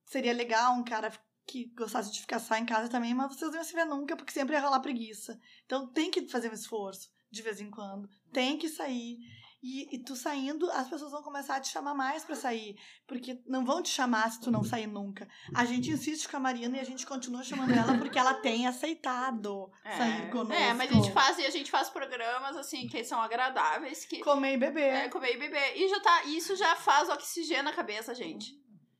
seria 0.06 0.32
legal 0.32 0.74
um 0.74 0.82
cara 0.82 1.12
que 1.46 1.66
gostasse 1.66 2.10
de 2.12 2.20
ficar 2.20 2.40
só 2.40 2.56
em 2.56 2.66
casa 2.66 2.88
também, 2.88 3.14
mas 3.14 3.28
vocês 3.36 3.48
não 3.52 3.58
iam 3.58 3.64
se 3.64 3.74
ver 3.76 3.84
nunca, 3.84 4.16
porque 4.16 4.32
sempre 4.32 4.56
ia 4.56 4.60
rolar 4.60 4.80
preguiça. 4.80 5.40
Então 5.66 5.86
tem 5.86 6.10
que 6.10 6.26
fazer 6.26 6.50
um 6.50 6.54
esforço 6.54 7.12
de 7.32 7.42
vez 7.42 7.60
em 7.60 7.70
quando. 7.70 8.08
Tem 8.32 8.58
que 8.58 8.68
sair. 8.68 9.16
E, 9.64 9.94
e 9.94 9.98
tu 10.02 10.16
saindo, 10.16 10.68
as 10.72 10.88
pessoas 10.88 11.12
vão 11.12 11.22
começar 11.22 11.54
a 11.54 11.60
te 11.60 11.68
chamar 11.68 11.94
mais 11.94 12.24
pra 12.24 12.34
sair. 12.34 12.76
Porque 13.06 13.40
não 13.46 13.64
vão 13.64 13.80
te 13.80 13.90
chamar 13.90 14.28
se 14.30 14.40
tu 14.40 14.50
não 14.50 14.64
sair 14.64 14.88
nunca. 14.88 15.28
A 15.54 15.64
gente 15.64 15.88
insiste 15.88 16.28
com 16.28 16.36
a 16.36 16.40
Marina 16.40 16.76
e 16.76 16.80
a 16.80 16.84
gente 16.84 17.06
continua 17.06 17.44
chamando 17.44 17.72
ela 17.72 17.96
porque 17.96 18.18
ela 18.18 18.34
tem 18.34 18.66
aceitado 18.66 19.70
sair 19.84 20.30
conosco. 20.32 20.52
É, 20.52 20.74
mas 20.74 20.90
a 20.90 20.94
gente 20.94 21.12
faz 21.12 21.38
e 21.38 21.46
a 21.46 21.50
gente 21.50 21.70
faz 21.70 21.88
programas 21.88 22.56
assim 22.56 22.88
que 22.88 23.04
são 23.04 23.22
agradáveis, 23.22 24.04
que 24.04 24.18
Comer 24.18 24.54
e 24.54 24.58
beber. 24.58 24.94
é 24.94 25.08
comer 25.08 25.34
e 25.34 25.38
beber. 25.38 25.76
E 25.76 25.88
já 25.88 26.00
tá, 26.00 26.24
isso 26.24 26.56
já 26.56 26.74
faz 26.74 27.08
oxigênio 27.08 27.62
na 27.62 27.72
cabeça, 27.72 28.12
gente. 28.16 28.52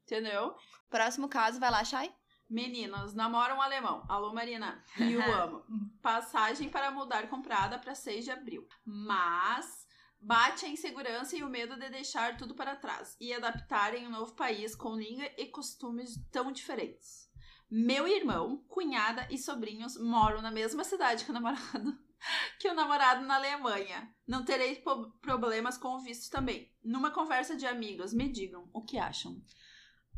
Entendeu? 0.04 0.54
Próximo 0.88 1.28
caso, 1.28 1.58
vai 1.58 1.72
lá, 1.72 1.82
Chay. 1.84 2.12
Meninas, 2.52 3.14
namoram 3.14 3.56
um 3.56 3.62
alemão. 3.62 4.04
Alô, 4.06 4.30
Marina. 4.34 4.84
E 4.98 5.16
o 5.16 5.22
amo. 5.32 5.64
Passagem 6.02 6.68
para 6.68 6.90
mudar 6.90 7.30
comprada 7.30 7.78
para 7.78 7.94
6 7.94 8.26
de 8.26 8.30
abril. 8.30 8.68
Mas 8.84 9.86
bate 10.20 10.66
a 10.66 10.68
insegurança 10.68 11.34
e 11.34 11.42
o 11.42 11.48
medo 11.48 11.78
de 11.78 11.88
deixar 11.88 12.36
tudo 12.36 12.54
para 12.54 12.76
trás 12.76 13.16
e 13.18 13.32
adaptar 13.32 13.94
em 13.94 14.06
um 14.06 14.10
novo 14.10 14.34
país 14.34 14.74
com 14.74 14.94
língua 14.94 15.24
e 15.38 15.46
costumes 15.46 16.22
tão 16.30 16.52
diferentes. 16.52 17.26
Meu 17.70 18.06
irmão, 18.06 18.62
cunhada 18.68 19.26
e 19.30 19.38
sobrinhos 19.38 19.96
moram 19.96 20.42
na 20.42 20.50
mesma 20.50 20.84
cidade 20.84 21.24
que 21.24 21.30
o 21.30 21.34
namorado. 21.34 21.98
Que 22.60 22.68
o 22.68 22.74
namorado 22.74 23.26
na 23.26 23.34
Alemanha. 23.34 24.14
Não 24.28 24.44
terei 24.44 24.80
problemas 25.20 25.76
com 25.76 25.96
o 25.96 26.00
visto 26.00 26.30
também. 26.30 26.72
Numa 26.80 27.10
conversa 27.10 27.56
de 27.56 27.66
amigos, 27.66 28.12
me 28.12 28.28
digam 28.30 28.70
o 28.72 28.84
que 28.84 28.96
acham. 28.96 29.42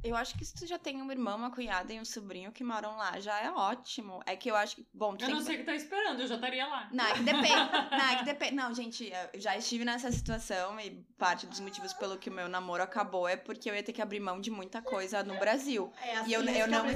Eu 0.05 0.15
acho 0.15 0.37
que 0.37 0.45
se 0.45 0.55
tu 0.55 0.67
já 0.67 0.79
tem 0.79 1.01
um 1.01 1.11
irmão, 1.11 1.37
uma 1.39 1.51
cunhada 1.51 1.91
e 1.93 1.99
um 1.99 2.05
sobrinho 2.05 2.53
que 2.53 2.63
moram 2.63 2.95
lá, 2.97 3.19
já 3.19 3.41
é 3.41 3.51
ótimo. 3.51 4.21
É 4.27 4.37
que 4.37 4.51
eu 4.51 4.55
acho 4.55 4.77
que. 4.77 4.87
Bom, 4.93 5.17
tu 5.17 5.25
Eu 5.25 5.31
não 5.31 5.39
que 5.39 5.45
sei 5.45 5.55
o 5.55 5.59
que 5.61 5.65
tá 5.65 5.75
esperando, 5.75 6.21
eu 6.21 6.27
já 6.29 6.35
estaria 6.35 6.67
lá. 6.67 6.89
Não, 6.93 7.05
é 7.07 7.13
que 7.15 7.23
depende. 7.23 7.49
Não, 7.91 8.09
é 8.11 8.17
que 8.19 8.25
depende. 8.25 8.55
Não, 8.55 8.75
gente, 8.75 9.11
eu 9.33 9.41
já 9.41 9.57
estive 9.57 9.85
nessa 9.85 10.13
situação 10.13 10.79
e 10.79 10.91
parte 11.17 11.47
dos 11.47 11.59
motivos 11.61 11.93
pelo 11.95 12.19
que 12.19 12.29
o 12.29 12.33
meu 12.33 12.49
namoro 12.49 12.83
acabou 12.83 13.27
é 13.27 13.37
porque 13.37 13.71
eu 13.71 13.75
ia 13.75 13.83
ter 13.83 13.93
que 13.95 14.03
abrir 14.03 14.21
mão 14.21 14.41
de 14.41 14.51
muita 14.51 14.83
coisa 14.83 15.23
no 15.23 15.39
Brasil. 15.39 15.91
É, 16.03 16.27
E 16.27 16.33
eu- 16.35 16.41
eu 16.43 16.47
que 16.47 16.59
é 16.59 16.67
não-. 16.67 16.87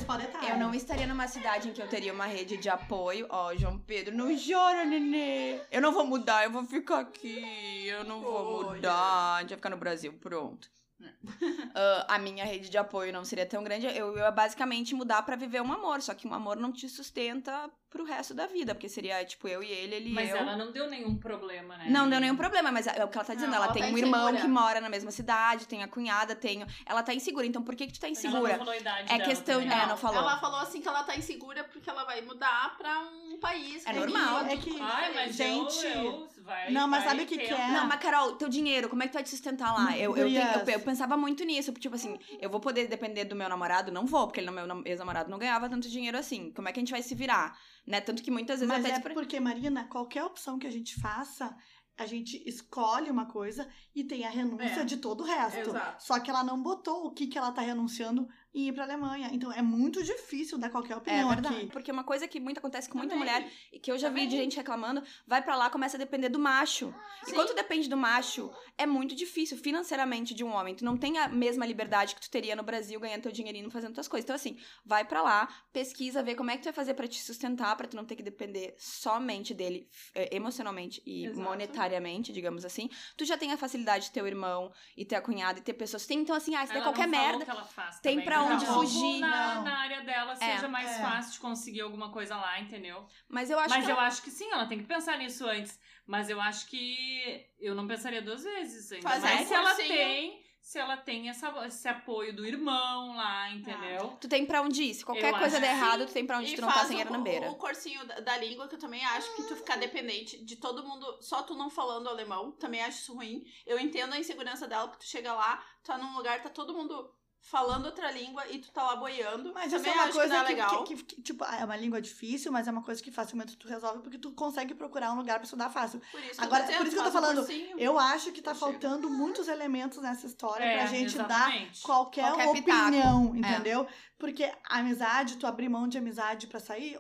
Eu 0.49 0.59
não 0.59 0.75
estaria 0.75 1.07
numa 1.07 1.27
cidade 1.29 1.69
em 1.69 1.73
que 1.73 1.81
eu 1.81 1.89
teria 1.89 2.13
uma 2.13 2.27
rede 2.27 2.57
de 2.59 2.69
apoio. 2.69 3.27
Ó, 3.31 3.55
João 3.57 3.79
Pedro, 3.79 4.15
não 4.15 4.29
chora, 4.37 4.85
nenê. 4.85 5.61
Eu 5.71 5.81
não 5.81 5.93
vou 5.93 6.07
mudar, 6.07 6.45
eu 6.45 6.51
vou 6.51 6.65
ficar 6.65 7.01
aqui. 7.01 7.87
Eu 7.87 8.05
não 8.05 8.21
vou 8.21 8.59
Olha. 8.67 8.75
mudar. 8.77 9.37
A 9.37 9.41
gente 9.41 9.49
vai 9.51 9.57
ficar 9.59 9.71
no 9.71 9.77
Brasil, 9.79 10.13
pronto. 10.21 10.69
Ah, 11.75 12.17
a 12.17 12.19
minha 12.19 12.45
rede 12.45 12.69
de 12.69 12.79
apoio 12.79 13.13
não 13.13 13.25
seria 13.25 13.47
tão 13.47 13.63
grande. 13.63 13.87
Eu 13.87 14.17
ia 14.17 14.31
basicamente 14.31 14.95
mudar 14.95 15.23
pra 15.23 15.37
viver 15.37 15.63
um 15.63 15.73
amor. 15.73 16.03
Só 16.03 16.15
que 16.15 16.27
um 16.27 16.35
amor 16.35 16.57
não 16.57 16.73
te 16.73 16.89
sustenta 16.89 17.71
pro 17.91 18.05
resto 18.05 18.35
da 18.35 18.47
vida. 18.47 18.75
Porque 18.75 18.89
seria, 18.89 19.25
tipo, 19.25 19.49
eu 19.49 19.63
e 19.63 19.71
ele, 19.71 19.95
ele 19.95 20.11
Mas 20.13 20.31
eu. 20.31 20.37
ela 20.37 20.57
não 20.57 20.71
deu 20.73 20.89
nenhum 20.89 21.17
problema, 21.17 21.77
né? 21.77 21.87
Não 21.89 22.09
deu 22.09 22.21
nenhum 22.21 22.37
problema, 22.37 22.71
mas 22.71 22.87
é 22.87 23.05
o 23.05 23.09
que 23.09 23.17
ela 23.17 23.25
tá 23.25 23.35
dizendo. 23.35 23.51
Não, 23.51 23.57
ela, 23.57 23.65
ela 23.67 23.75
tem 23.75 23.83
tá 23.83 23.89
um 23.89 23.99
irmão 23.99 24.35
que 24.37 24.47
mora 24.47 24.81
na 24.81 24.89
mesma 24.89 25.11
cidade, 25.11 25.67
tem 25.67 25.83
a 25.83 25.89
cunhada, 25.89 26.35
tem. 26.35 26.65
Ela 26.87 27.03
tá 27.03 27.15
insegura. 27.15 27.47
Então 27.47 27.63
por 27.63 27.75
que, 27.75 27.87
que 27.87 27.93
tu 27.93 28.01
tá 28.01 28.07
Ela 28.07 28.13
insegura? 28.13 28.53
não 28.53 28.59
falou 28.59 28.73
a 28.73 28.77
idade 28.77 29.13
É 29.13 29.17
dela 29.17 29.29
questão- 29.29 29.61
também. 29.63 29.79
É, 29.79 29.87
não 29.87 29.97
falou. 29.97 30.19
Ela 30.19 30.39
falou 30.39 30.61
assim 30.61 30.81
que 30.81 30.89
ela 30.89 31.03
tá 31.03 31.17
insegura 31.17 31.65
porque 31.65 31.89
ela 31.89 32.05
vai 32.05 32.21
mudar 32.21 32.77
pra 32.77 33.01
um 33.01 33.39
país. 33.39 33.87
É 33.87 33.93
que 33.93 33.99
normal. 33.99 34.39
tudo 34.41 34.51
É 34.51 34.57
que- 34.57 34.81
Ai, 34.81 35.15
mas 35.15 35.35
Gente, 35.35 35.85
eu, 35.87 35.93
eu, 36.05 36.29
vai, 36.45 36.71
não, 36.71 36.87
mas 36.89 37.05
vai 37.05 37.11
sabe 37.13 37.23
o 37.23 37.27
que 37.27 37.39
que 37.39 37.53
é? 37.55 37.69
Não, 37.69 37.87
mas 37.87 38.01
Carol, 38.01 38.33
teu 38.37 38.49
dinheiro, 38.49 38.89
como 38.89 39.03
é 39.03 39.07
que 39.07 39.13
tu 39.13 39.15
vai 39.15 39.23
te 39.23 39.31
sustentar 39.31 39.73
lá? 39.73 39.97
Eu, 39.97 40.17
eu, 40.17 40.25
Gurias. 40.25 40.45
tenho- 40.53 40.65
eu, 40.67 40.73
eu 40.75 40.81
pensava 40.81 41.17
muito 41.17 41.45
nisso, 41.45 41.73
porque, 41.73 41.83
tipo 41.89 41.95
assim, 41.95 42.19
eu 42.41 42.51
vou 42.51 42.61
poder 42.61 42.87
depender 42.89 43.25
do 43.25 43.35
meu 43.37 43.49
namorado? 43.49 43.91
Não 43.93 44.07
vou, 44.07 44.27
porque 44.27 44.41
ele, 44.41 44.51
meu 44.51 44.67
nam- 44.67 44.83
ex-namorado 44.85 45.31
não 45.31 45.39
ganhava 45.39 45.69
tanto 45.69 45.89
dinheiro 45.89 46.19
assim. 46.19 46.51
Como 46.53 46.69
é 46.69 46.73
que 46.73 46.79
a 46.79 46.83
gente 46.83 46.91
vai 46.91 47.03
se 47.03 47.15
virar? 47.15 47.57
Né? 47.89 48.01
Tanto 48.03 48.23
que 48.23 48.31
muitas 48.31 48.61
vezes 48.61 48.69
Mas 48.69 48.85
até. 48.85 48.91
é 48.91 48.95
despre- 48.97 49.15
porque, 49.15 49.41
Marina, 49.41 49.85
qualquer 49.89 50.23
opção 50.23 50.59
que 50.59 50.67
a 50.67 50.71
gente 50.71 51.01
faça, 51.01 51.57
a 51.97 52.05
gente 52.07 52.41
escolhe 52.47 53.11
uma 53.11 53.25
coisa 53.27 53.67
e 53.95 54.05
tem 54.05 54.25
a 54.27 54.31
renúncia 54.31 54.83
É. 54.83 54.85
de 54.85 54.99
todo 54.99 55.23
o 55.23 55.27
resto. 55.27 55.71
Exato. 55.71 56.05
Só 56.05 56.21
que 56.21 56.31
ela 56.31 56.45
não 56.45 56.63
botou 56.63 57.07
o 57.07 57.11
que, 57.11 57.27
que 57.27 57.39
ela 57.39 57.51
tá 57.51 57.63
renunciando 57.63 58.29
em 58.55 58.69
ir 58.69 58.73
pra 58.73 58.85
Alemanha. 58.85 59.29
Então 59.33 59.53
é 59.53 59.63
muito 59.63 60.03
difícil 60.03 60.59
dar 60.59 60.71
qualquer 60.71 60.95
É 60.95 60.97
opinião 60.97 61.29
verdade. 61.29 61.55
aqui. 61.57 61.67
Porque 61.67 61.91
uma 61.93 62.05
coisa 62.05 62.27
que 62.27 62.41
muito 62.41 62.59
acontece 62.59 62.89
com 62.89 62.99
muita 62.99 63.15
Também. 63.15 63.33
mulher, 63.33 63.53
e 63.73 63.79
que 63.79 63.91
eu 63.93 63.99
já 63.99 64.09
vi 64.09 64.15
Também. 64.23 64.29
de 64.29 64.37
gente 64.37 64.57
reclamando, 64.57 65.03
vai 65.27 65.43
pra 65.43 65.55
lá, 65.57 65.71
começa 65.71 65.97
a 65.97 65.99
depender 65.99 66.29
do 66.29 66.39
macho. 66.39 66.95
E 67.23 67.31
Sim. 67.31 67.35
quando 67.35 67.49
tu 67.49 67.55
depende 67.55 67.89
do 67.89 67.97
macho, 67.97 68.51
é 68.77 68.87
muito 68.87 69.15
difícil 69.15 69.57
financeiramente 69.59 70.35
de 70.35 70.43
um 70.45 70.53
homem. 70.53 70.75
Tu 70.75 70.85
não 70.85 70.97
tem 70.97 71.19
a 71.19 71.29
mesma 71.29 71.67
liberdade 71.67 72.15
que 72.15 72.21
tu 72.21 72.31
teria 72.31 72.57
no 72.57 72.63
Brasil 72.63 72.99
ganhando 72.99 73.23
teu 73.23 73.33
dinheirinho 73.33 73.71
fazendo 73.71 73.95
tuas 73.95 74.09
coisas. 74.09 74.25
Então, 74.25 74.37
assim, 74.37 74.57
vai 74.85 75.05
pra 75.05 75.23
lá, 75.23 75.49
pesquisa, 75.73 76.23
vê 76.23 76.35
como 76.35 76.51
é 76.51 76.57
que 76.57 76.63
tu 76.63 76.65
vai 76.67 76.73
fazer 76.73 76.95
pra 76.95 77.07
te 77.07 77.23
sustentar, 77.23 77.77
pra 77.77 77.87
tu 77.87 77.97
não 77.97 78.05
ter 78.05 78.17
que 78.17 78.23
depender 78.23 78.75
somente 78.79 79.53
dele 79.55 79.89
eh, 80.15 80.35
emocionalmente 80.35 81.03
e 81.07 81.27
Exato. 81.27 81.41
monetariamente, 81.43 82.33
digamos 82.33 82.65
assim. 82.65 82.89
Tu 83.17 83.25
já 83.25 83.37
tem 83.37 83.53
a 83.53 83.57
facilidade 83.57 84.07
de 84.07 84.11
ter 84.13 84.23
o 84.23 84.27
irmão 84.27 84.73
e 84.97 85.05
ter 85.05 85.17
a 85.17 85.21
cunhada 85.21 85.59
e 85.59 85.63
ter 85.63 85.75
pessoas. 85.75 86.07
Tem, 86.07 86.19
então, 86.19 86.35
assim, 86.35 86.55
ah, 86.55 86.67
se 86.67 86.73
der 86.73 86.79
Ela 86.81 86.87
qualquer 86.87 87.07
merda. 87.09 87.39
o 87.43 87.45
que 87.45 87.51
ela 87.51 87.65
faz 87.65 88.01
tem 88.01 88.15
também. 88.15 88.25
Pra 88.47 88.55
onde 88.55 88.65
Talvez 88.67 88.93
fugir. 88.93 89.21
Na, 89.21 89.55
Não. 89.57 89.65
na 89.65 89.79
área 89.79 90.01
dela 90.03 90.33
É, 90.33 90.37
seja 90.37 90.69
mais 90.69 90.91
é. 90.91 91.03
fácil 91.03 91.33
de 91.33 91.41
conseguir 91.41 91.81
alguma 91.83 92.11
coisa 92.13 92.37
lá, 92.37 92.61
entendeu? 92.61 93.07
Mas 93.29 93.51
eu 93.51 93.59
acho 93.59 93.71
Mas 93.71 93.85
que. 93.85 93.91
eu 93.91 93.97
ela- 93.97 94.07
acho 94.07 94.23
que 94.23 94.31
sim, 94.31 94.51
ela 94.51 94.67
tem 94.67 94.79
que 94.79 94.85
pensar 94.87 95.17
nisso 95.19 95.47
antes. 95.47 95.79
Mas 96.07 96.31
eu 96.31 96.41
acho 96.41 96.67
que 96.69 97.47
eu 97.61 97.75
não 97.75 97.87
pensaria 97.87 98.23
duas 98.23 98.43
vezes. 98.43 98.91
Ainda 98.93 99.09
Fazer 99.09 99.27
mais 99.29 99.41
um 99.43 99.47
se 99.49 99.55
ela 99.55 99.75
tem, 99.75 100.43
se 100.59 100.79
ela 100.79 100.97
tem 100.97 101.29
essa, 101.29 101.67
esse 101.67 101.87
apoio 101.87 102.35
do 102.35 102.47
irmão 102.47 103.15
lá, 103.15 103.51
entendeu? 103.51 104.17
Tu 104.19 104.27
tem 104.27 104.47
pra 104.47 104.63
onde 104.63 104.83
ir. 104.85 104.95
Se 104.95 105.05
qualquer 105.05 105.35
Eu 105.35 105.39
coisa 105.39 105.61
der 105.61 105.73
errado, 105.77 106.07
tu 106.07 106.13
tem 106.15 106.27
pra 106.27 106.39
onde 106.39 106.53
E 106.53 106.57
tu 106.57 106.63
não 106.63 106.69
tá 106.69 106.75
faz 106.75 106.89
sem 106.89 106.97
o, 106.97 106.99
dinheiro 107.01 107.13
na 107.13 107.23
beira. 107.23 107.51
o 107.51 107.57
cursinho 107.57 108.07
da, 108.07 108.21
da 108.21 108.37
língua, 108.39 108.67
que 108.69 108.77
eu 108.77 108.79
também 108.79 109.05
acho 109.05 109.35
que 109.37 109.43
tu 109.43 109.55
ficar 109.57 109.77
dependente 109.77 110.43
de 110.43 110.57
todo 110.57 110.83
mundo, 110.83 111.19
só 111.23 111.43
tu 111.43 111.55
não 111.55 111.69
falando 111.69 112.09
alemão, 112.09 112.53
também 112.53 112.83
acho 112.83 113.01
isso 113.01 113.15
ruim. 113.15 113.45
Eu 113.67 113.79
entendo 113.79 114.15
a 114.15 114.19
insegurança 114.19 114.67
dela, 114.67 114.89
porque 114.89 115.05
tu 115.05 115.09
chega 115.11 115.35
lá, 115.35 115.63
tá 115.85 115.99
num 115.99 116.17
lugar, 116.17 116.43
tá 116.43 116.49
todo 116.49 116.73
mundo 116.75 117.15
falando 117.51 117.87
outra 117.87 118.11
língua 118.11 118.47
e 118.49 118.59
tu 118.59 118.71
tá 118.71 118.83
lá 118.83 118.97
boiando. 118.97 119.53
Mas 119.55 119.73
isso 119.73 119.77
também 119.77 119.93
é 119.93 119.95
uma 119.95 120.05
acho 120.05 120.13
coisa 120.13 120.35
que 120.35 120.41
é 120.41 120.45
que, 120.45 120.49
legal. 120.53 120.85
que- 120.85 120.95
que- 120.97 121.05
que, 121.17 121.23
tipo, 121.23 121.45
é 121.45 121.65
uma 121.65 121.77
língua 121.77 122.01
difícil, 122.01 122.53
mas 122.53 122.69
é 122.69 122.71
uma 122.71 122.83
coisa 122.83 123.03
que 123.03 123.11
facilmente 123.11 123.57
tu 123.57 123.67
resolve 123.69 124.01
porque 124.03 124.19
tu 124.19 124.33
consegue 124.33 124.75
procurar 124.75 125.13
um 125.13 125.17
lugar 125.17 125.37
pra 125.37 125.45
estudar 125.45 125.71
fácil. 125.71 126.01
Por 126.11 126.23
isso 126.23 126.41
Agora, 126.43 126.65
que 126.65 126.73
eu 126.73 126.77
por 126.79 126.87
isso 126.87 126.97
que 126.97 127.01
eu 127.01 127.05
tô 127.05 127.09
um 127.09 127.13
falando, 127.13 127.37
cursinho. 127.39 127.79
Eu 127.79 127.99
acho 127.99 128.33
que 128.33 128.43
tá 128.43 128.53
Chega. 128.55 128.67
faltando 128.67 129.09
muitos 129.11 129.49
elementos 129.49 129.99
nessa 130.03 130.27
história 130.27 130.65
É, 130.65 130.77
pra 130.79 130.87
gente 130.87 131.17
dar 131.17 131.25
exatamente. 131.25 131.83
qualquer, 131.83 132.27
Qualquer 132.33 132.49
opinião, 132.49 133.33
pitaco. 133.33 133.37
É. 133.37 133.39
entendeu? 133.55 133.87
Porque 134.19 134.45
a 134.69 134.79
amizade, 134.79 135.37
tu 135.37 135.47
abrir 135.47 135.69
mão 135.69 135.87
de 135.87 135.97
amizade 135.97 136.49
pra 136.49 136.59
sair, 136.59 136.99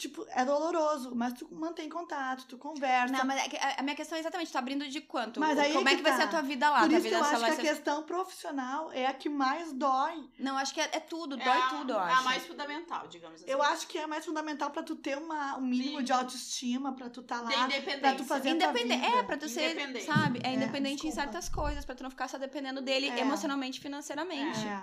tipo, 0.00 0.26
é 0.30 0.44
doloroso, 0.44 1.14
mas 1.14 1.32
tu 1.34 1.46
mantém 1.52 1.88
contato, 1.88 2.46
tu 2.46 2.56
conversa. 2.58 3.12
Não, 3.12 3.24
mas 3.24 3.38
é 3.52 3.58
a 3.58 3.80
a 3.80 3.82
minha 3.82 3.94
questão 3.94 4.16
é 4.16 4.20
exatamente, 4.20 4.50
tu 4.50 4.58
abrindo 4.58 4.88
de 4.88 5.00
quanto? 5.00 5.38
Mas 5.40 5.58
aí 5.58 5.72
Como 5.72 5.88
é 5.88 5.92
é 5.92 5.94
que 5.96 6.02
que 6.02 6.08
vai 6.08 6.12
tá. 6.12 6.18
ser 6.18 6.24
a 6.24 6.28
tua 6.28 6.42
vida 6.42 6.68
lá? 6.70 6.80
Por 6.80 6.88
tua 6.88 6.98
isso 6.98 7.08
que 7.08 7.14
vida 7.14 7.16
eu 7.16 7.24
acho 7.34 7.44
que 7.44 7.50
a 7.50 7.54
ser... 7.56 7.62
questão 7.62 8.02
profissional 8.02 8.90
é 8.92 9.06
a 9.06 9.12
que 9.14 9.28
mais 9.28 9.72
dói. 9.72 10.28
Não, 10.38 10.56
acho 10.56 10.72
que 10.74 10.80
é, 10.80 10.88
é 10.92 11.00
tudo, 11.00 11.34
É 11.40 11.44
dói 11.44 11.58
a- 11.58 11.68
tudo, 11.68 11.92
eu 11.92 11.98
É 12.00 12.02
acho. 12.02 12.20
a 12.20 12.22
mais 12.22 12.46
fundamental, 12.46 13.06
digamos 13.08 13.42
assim. 13.42 13.50
Eu 13.50 13.62
acho 13.62 13.86
que 13.86 13.98
é 13.98 14.06
mais 14.06 14.24
fundamental 14.24 14.70
pra 14.70 14.82
tu 14.82 14.96
ter 14.96 15.16
uma, 15.18 15.56
um 15.58 15.62
mínimo 15.62 15.98
Sim. 15.98 16.04
de 16.04 16.12
autoestima, 16.12 16.92
pra 16.94 17.08
tu 17.10 17.22
tá 17.22 17.38
De 17.42 17.54
lá, 17.54 17.64
independência. 17.66 17.98
pra 18.00 18.14
tu 18.14 18.24
fazer 18.24 18.50
a 18.50 18.56
tua 18.56 18.64
Independente, 18.70 19.00
vida. 19.06 19.16
é, 19.18 19.22
pra 19.22 19.36
tu 19.36 19.48
ser, 19.48 19.70
Independente. 19.72 20.04
sabe, 20.06 20.40
é 20.42 20.48
É, 20.50 20.54
independente 20.54 21.06
em 21.06 21.10
certas 21.10 21.48
coisas, 21.48 21.84
pra 21.84 21.94
tu 21.94 22.02
não 22.02 22.10
ficar 22.10 22.28
só 22.28 22.38
dependendo 22.38 22.80
dele 22.80 23.08
É. 23.10 23.20
emocionalmente 23.20 23.78
e 23.78 23.82
financeiramente. 23.82 24.58
É. 24.66 24.82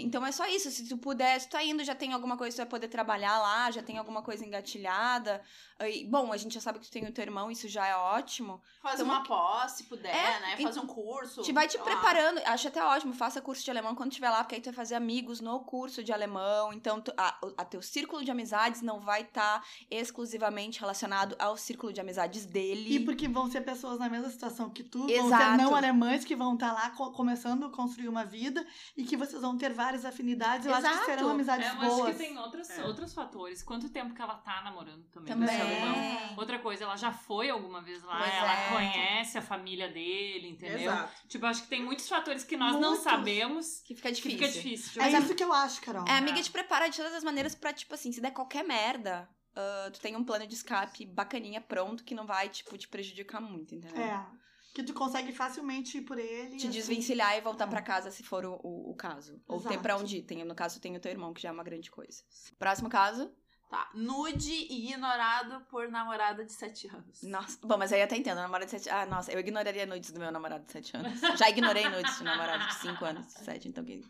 Então 0.00 0.24
é 0.24 0.32
só 0.32 0.46
isso, 0.46 0.70
se 0.70 0.88
tu 0.88 0.96
puder, 0.96 1.38
se 1.40 1.48
tu 1.48 1.52
tá 1.52 1.62
indo, 1.62 1.84
já 1.84 1.94
tem 1.94 2.12
alguma 2.12 2.36
coisa 2.36 2.54
que 2.54 2.56
tu 2.62 2.64
vai 2.64 2.70
poder 2.70 2.88
trabalhar 2.88 3.38
lá, 3.38 3.70
já 3.70 3.82
tem 3.82 3.98
alguma 3.98 4.22
coisa 4.22 4.44
engatilhada. 4.44 5.42
E, 5.80 6.04
bom, 6.04 6.32
a 6.32 6.36
gente 6.36 6.54
já 6.54 6.60
sabe 6.60 6.78
que 6.78 6.86
tu 6.86 6.92
tem 6.92 7.04
o 7.06 7.12
teu 7.12 7.22
irmão, 7.22 7.50
isso 7.50 7.66
já 7.68 7.86
é 7.86 7.94
ótimo. 7.96 8.62
Faz 8.80 9.00
Então, 9.00 9.12
uma 9.12 9.24
pós, 9.24 9.72
se 9.72 9.84
puder, 9.84 10.14
É, 10.14 10.40
né? 10.40 10.56
Fazer 10.62 10.78
um 10.80 10.86
curso. 10.86 11.42
Te 11.42 11.52
vai 11.52 11.66
te 11.66 11.76
lá. 11.76 11.82
preparando, 11.82 12.40
acho 12.46 12.68
até 12.68 12.84
ótimo, 12.84 13.12
faça 13.12 13.40
curso 13.40 13.64
de 13.64 13.70
alemão 13.70 13.94
quando 13.96 14.10
estiver 14.12 14.30
lá, 14.30 14.44
porque 14.44 14.54
aí 14.54 14.60
tu 14.60 14.66
vai 14.66 14.74
fazer 14.74 14.94
amigos 14.94 15.40
no 15.40 15.58
curso 15.60 16.04
de 16.04 16.12
alemão. 16.12 16.72
Então, 16.72 17.00
tu, 17.00 17.12
a, 17.16 17.36
a 17.58 17.64
teu 17.64 17.82
círculo 17.82 18.24
de 18.24 18.30
amizades 18.30 18.80
não 18.80 19.00
vai 19.00 19.22
estar 19.22 19.64
exclusivamente 19.90 20.78
relacionado 20.80 21.34
ao 21.38 21.56
círculo 21.56 21.92
de 21.92 22.00
amizades 22.00 22.46
dele. 22.46 22.94
E 22.96 23.00
porque 23.04 23.26
vão 23.28 23.50
ser 23.50 23.62
pessoas 23.62 23.98
na 23.98 24.08
mesma 24.08 24.30
situação 24.30 24.70
que 24.70 24.84
tu, 24.84 25.00
vão 25.00 25.08
ser 25.08 25.14
Exato. 25.14 25.56
não 25.56 25.74
alemães 25.74 26.24
que 26.24 26.36
vão 26.36 26.54
estar 26.54 26.72
lá 26.72 26.90
co- 26.90 27.10
começando 27.12 27.66
a 27.66 27.70
construir 27.70 28.08
uma 28.08 28.24
vida 28.24 28.64
e 28.96 29.04
que 29.04 29.16
vocês 29.16 29.40
vão 29.42 29.56
ter 29.56 29.72
várias 29.84 30.04
afinidades. 30.04 30.66
Eu 30.66 30.72
acho 30.74 30.82
que 30.82 30.88
Exato. 30.92 31.06
serão 31.06 31.28
amizades 31.30 31.66
É, 31.66 31.70
eu 31.70 31.76
boas. 31.76 31.92
acho 32.08 32.12
que 32.18 32.24
tem 32.24 32.38
outros, 32.38 32.70
É. 32.70 32.84
outros 32.84 33.12
fatores. 33.14 33.62
Quanto 33.62 33.88
tempo 33.88 34.14
que 34.14 34.22
ela 34.22 34.34
tá 34.36 34.62
namorando 34.62 35.04
também? 35.10 35.32
Também. 35.34 35.60
alemão? 35.60 36.34
Outra 36.36 36.58
coisa, 36.58 36.84
ela 36.84 36.96
já 36.96 37.12
foi 37.12 37.50
alguma 37.50 37.80
vez 37.82 38.02
lá, 38.02 38.18
Pois 38.18 38.34
ela 38.34 38.52
é. 38.52 38.68
conhece 38.72 39.38
a 39.38 39.42
família 39.42 39.88
dele, 39.88 40.48
entendeu? 40.50 40.78
Exato. 40.92 41.12
Tipo, 41.28 41.44
eu 41.46 41.50
acho 41.50 41.62
que 41.62 41.68
tem 41.68 41.82
muitos 41.84 42.08
fatores 42.08 42.44
que 42.44 42.56
nós 42.56 42.72
não 42.74 42.90
Muitos. 42.90 43.04
sabemos 43.04 43.80
Que 43.84 43.94
fica 43.94 44.08
que 44.10 44.14
difícil. 44.16 44.38
fica 44.38 44.48
difícil. 44.52 44.92
de 44.92 45.00
É 45.00 45.08
olhar. 45.08 45.22
isso 45.22 45.34
que 45.34 45.44
eu 45.44 45.52
acho, 45.52 45.80
Carol. 45.80 46.04
É, 46.06 46.12
a 46.12 46.18
amiga 46.18 46.40
te 46.42 46.50
prepara 46.50 46.88
de 46.88 46.96
todas 46.96 47.14
as 47.14 47.24
maneiras 47.24 47.54
pra, 47.54 47.72
tipo 47.72 47.94
assim, 47.94 48.12
se 48.12 48.20
der 48.20 48.30
qualquer 48.30 48.64
merda, 48.64 49.28
ah, 49.56 49.90
tu 49.92 50.00
tem 50.00 50.16
um 50.16 50.24
plano 50.24 50.46
de 50.46 50.54
escape 50.54 51.04
bacaninha 51.06 51.60
pronto 51.60 52.04
que 52.04 52.14
não 52.14 52.26
vai, 52.26 52.48
tipo, 52.48 52.76
te 52.78 52.88
prejudicar 52.88 53.40
muito, 53.40 53.74
entendeu? 53.74 54.02
É. 54.02 54.24
Que 54.72 54.82
tu 54.82 54.94
consegue 54.94 55.32
facilmente 55.32 55.98
ir 55.98 56.02
por 56.02 56.18
ele. 56.18 56.56
Te 56.56 56.66
assim. 56.66 56.70
desvencilhar 56.70 57.36
e 57.36 57.40
voltar 57.40 57.66
É. 57.66 57.70
pra 57.70 57.82
casa 57.82 58.10
se 58.10 58.22
for 58.22 58.44
o, 58.44 58.58
o, 58.62 58.90
o 58.90 58.94
caso. 58.94 59.40
Ou 59.46 59.60
ter 59.60 59.78
pra 59.80 59.96
onde 59.96 60.18
ir. 60.18 60.22
Tem, 60.22 60.42
no 60.44 60.54
caso, 60.54 60.80
tem 60.80 60.96
o 60.96 61.00
teu 61.00 61.10
irmão, 61.12 61.34
que 61.34 61.42
já 61.42 61.50
é 61.50 61.52
uma 61.52 61.62
grande 61.64 61.90
coisa. 61.90 62.22
Próximo 62.58 62.88
caso. 62.88 63.30
Tá. 63.68 63.90
Nude 63.94 64.52
ignorado 64.70 65.64
por 65.70 65.88
namorada 65.90 66.44
de 66.44 66.52
7 66.52 66.88
anos. 66.88 67.22
Nossa, 67.22 67.58
bom, 67.62 67.78
mas 67.78 67.90
aí 67.90 68.00
eu 68.00 68.04
até 68.04 68.16
entendo, 68.18 68.36
namorado 68.36 68.66
de 68.66 68.70
7 68.72 68.90
Ah, 68.90 69.06
nossa, 69.06 69.32
eu 69.32 69.40
ignoraria 69.40 69.86
nudes 69.86 70.10
do 70.10 70.20
meu 70.20 70.30
namorado 70.30 70.64
de 70.66 70.72
7 70.72 70.94
anos. 70.96 71.20
Já 71.38 71.48
ignorei 71.48 71.88
nudes 71.88 72.18
do 72.18 72.24
namorado 72.24 72.66
de 72.66 72.74
5 72.74 73.02
anos, 73.04 73.26
de 73.28 73.40
7, 73.40 73.68
então 73.68 73.82
que. 73.82 74.02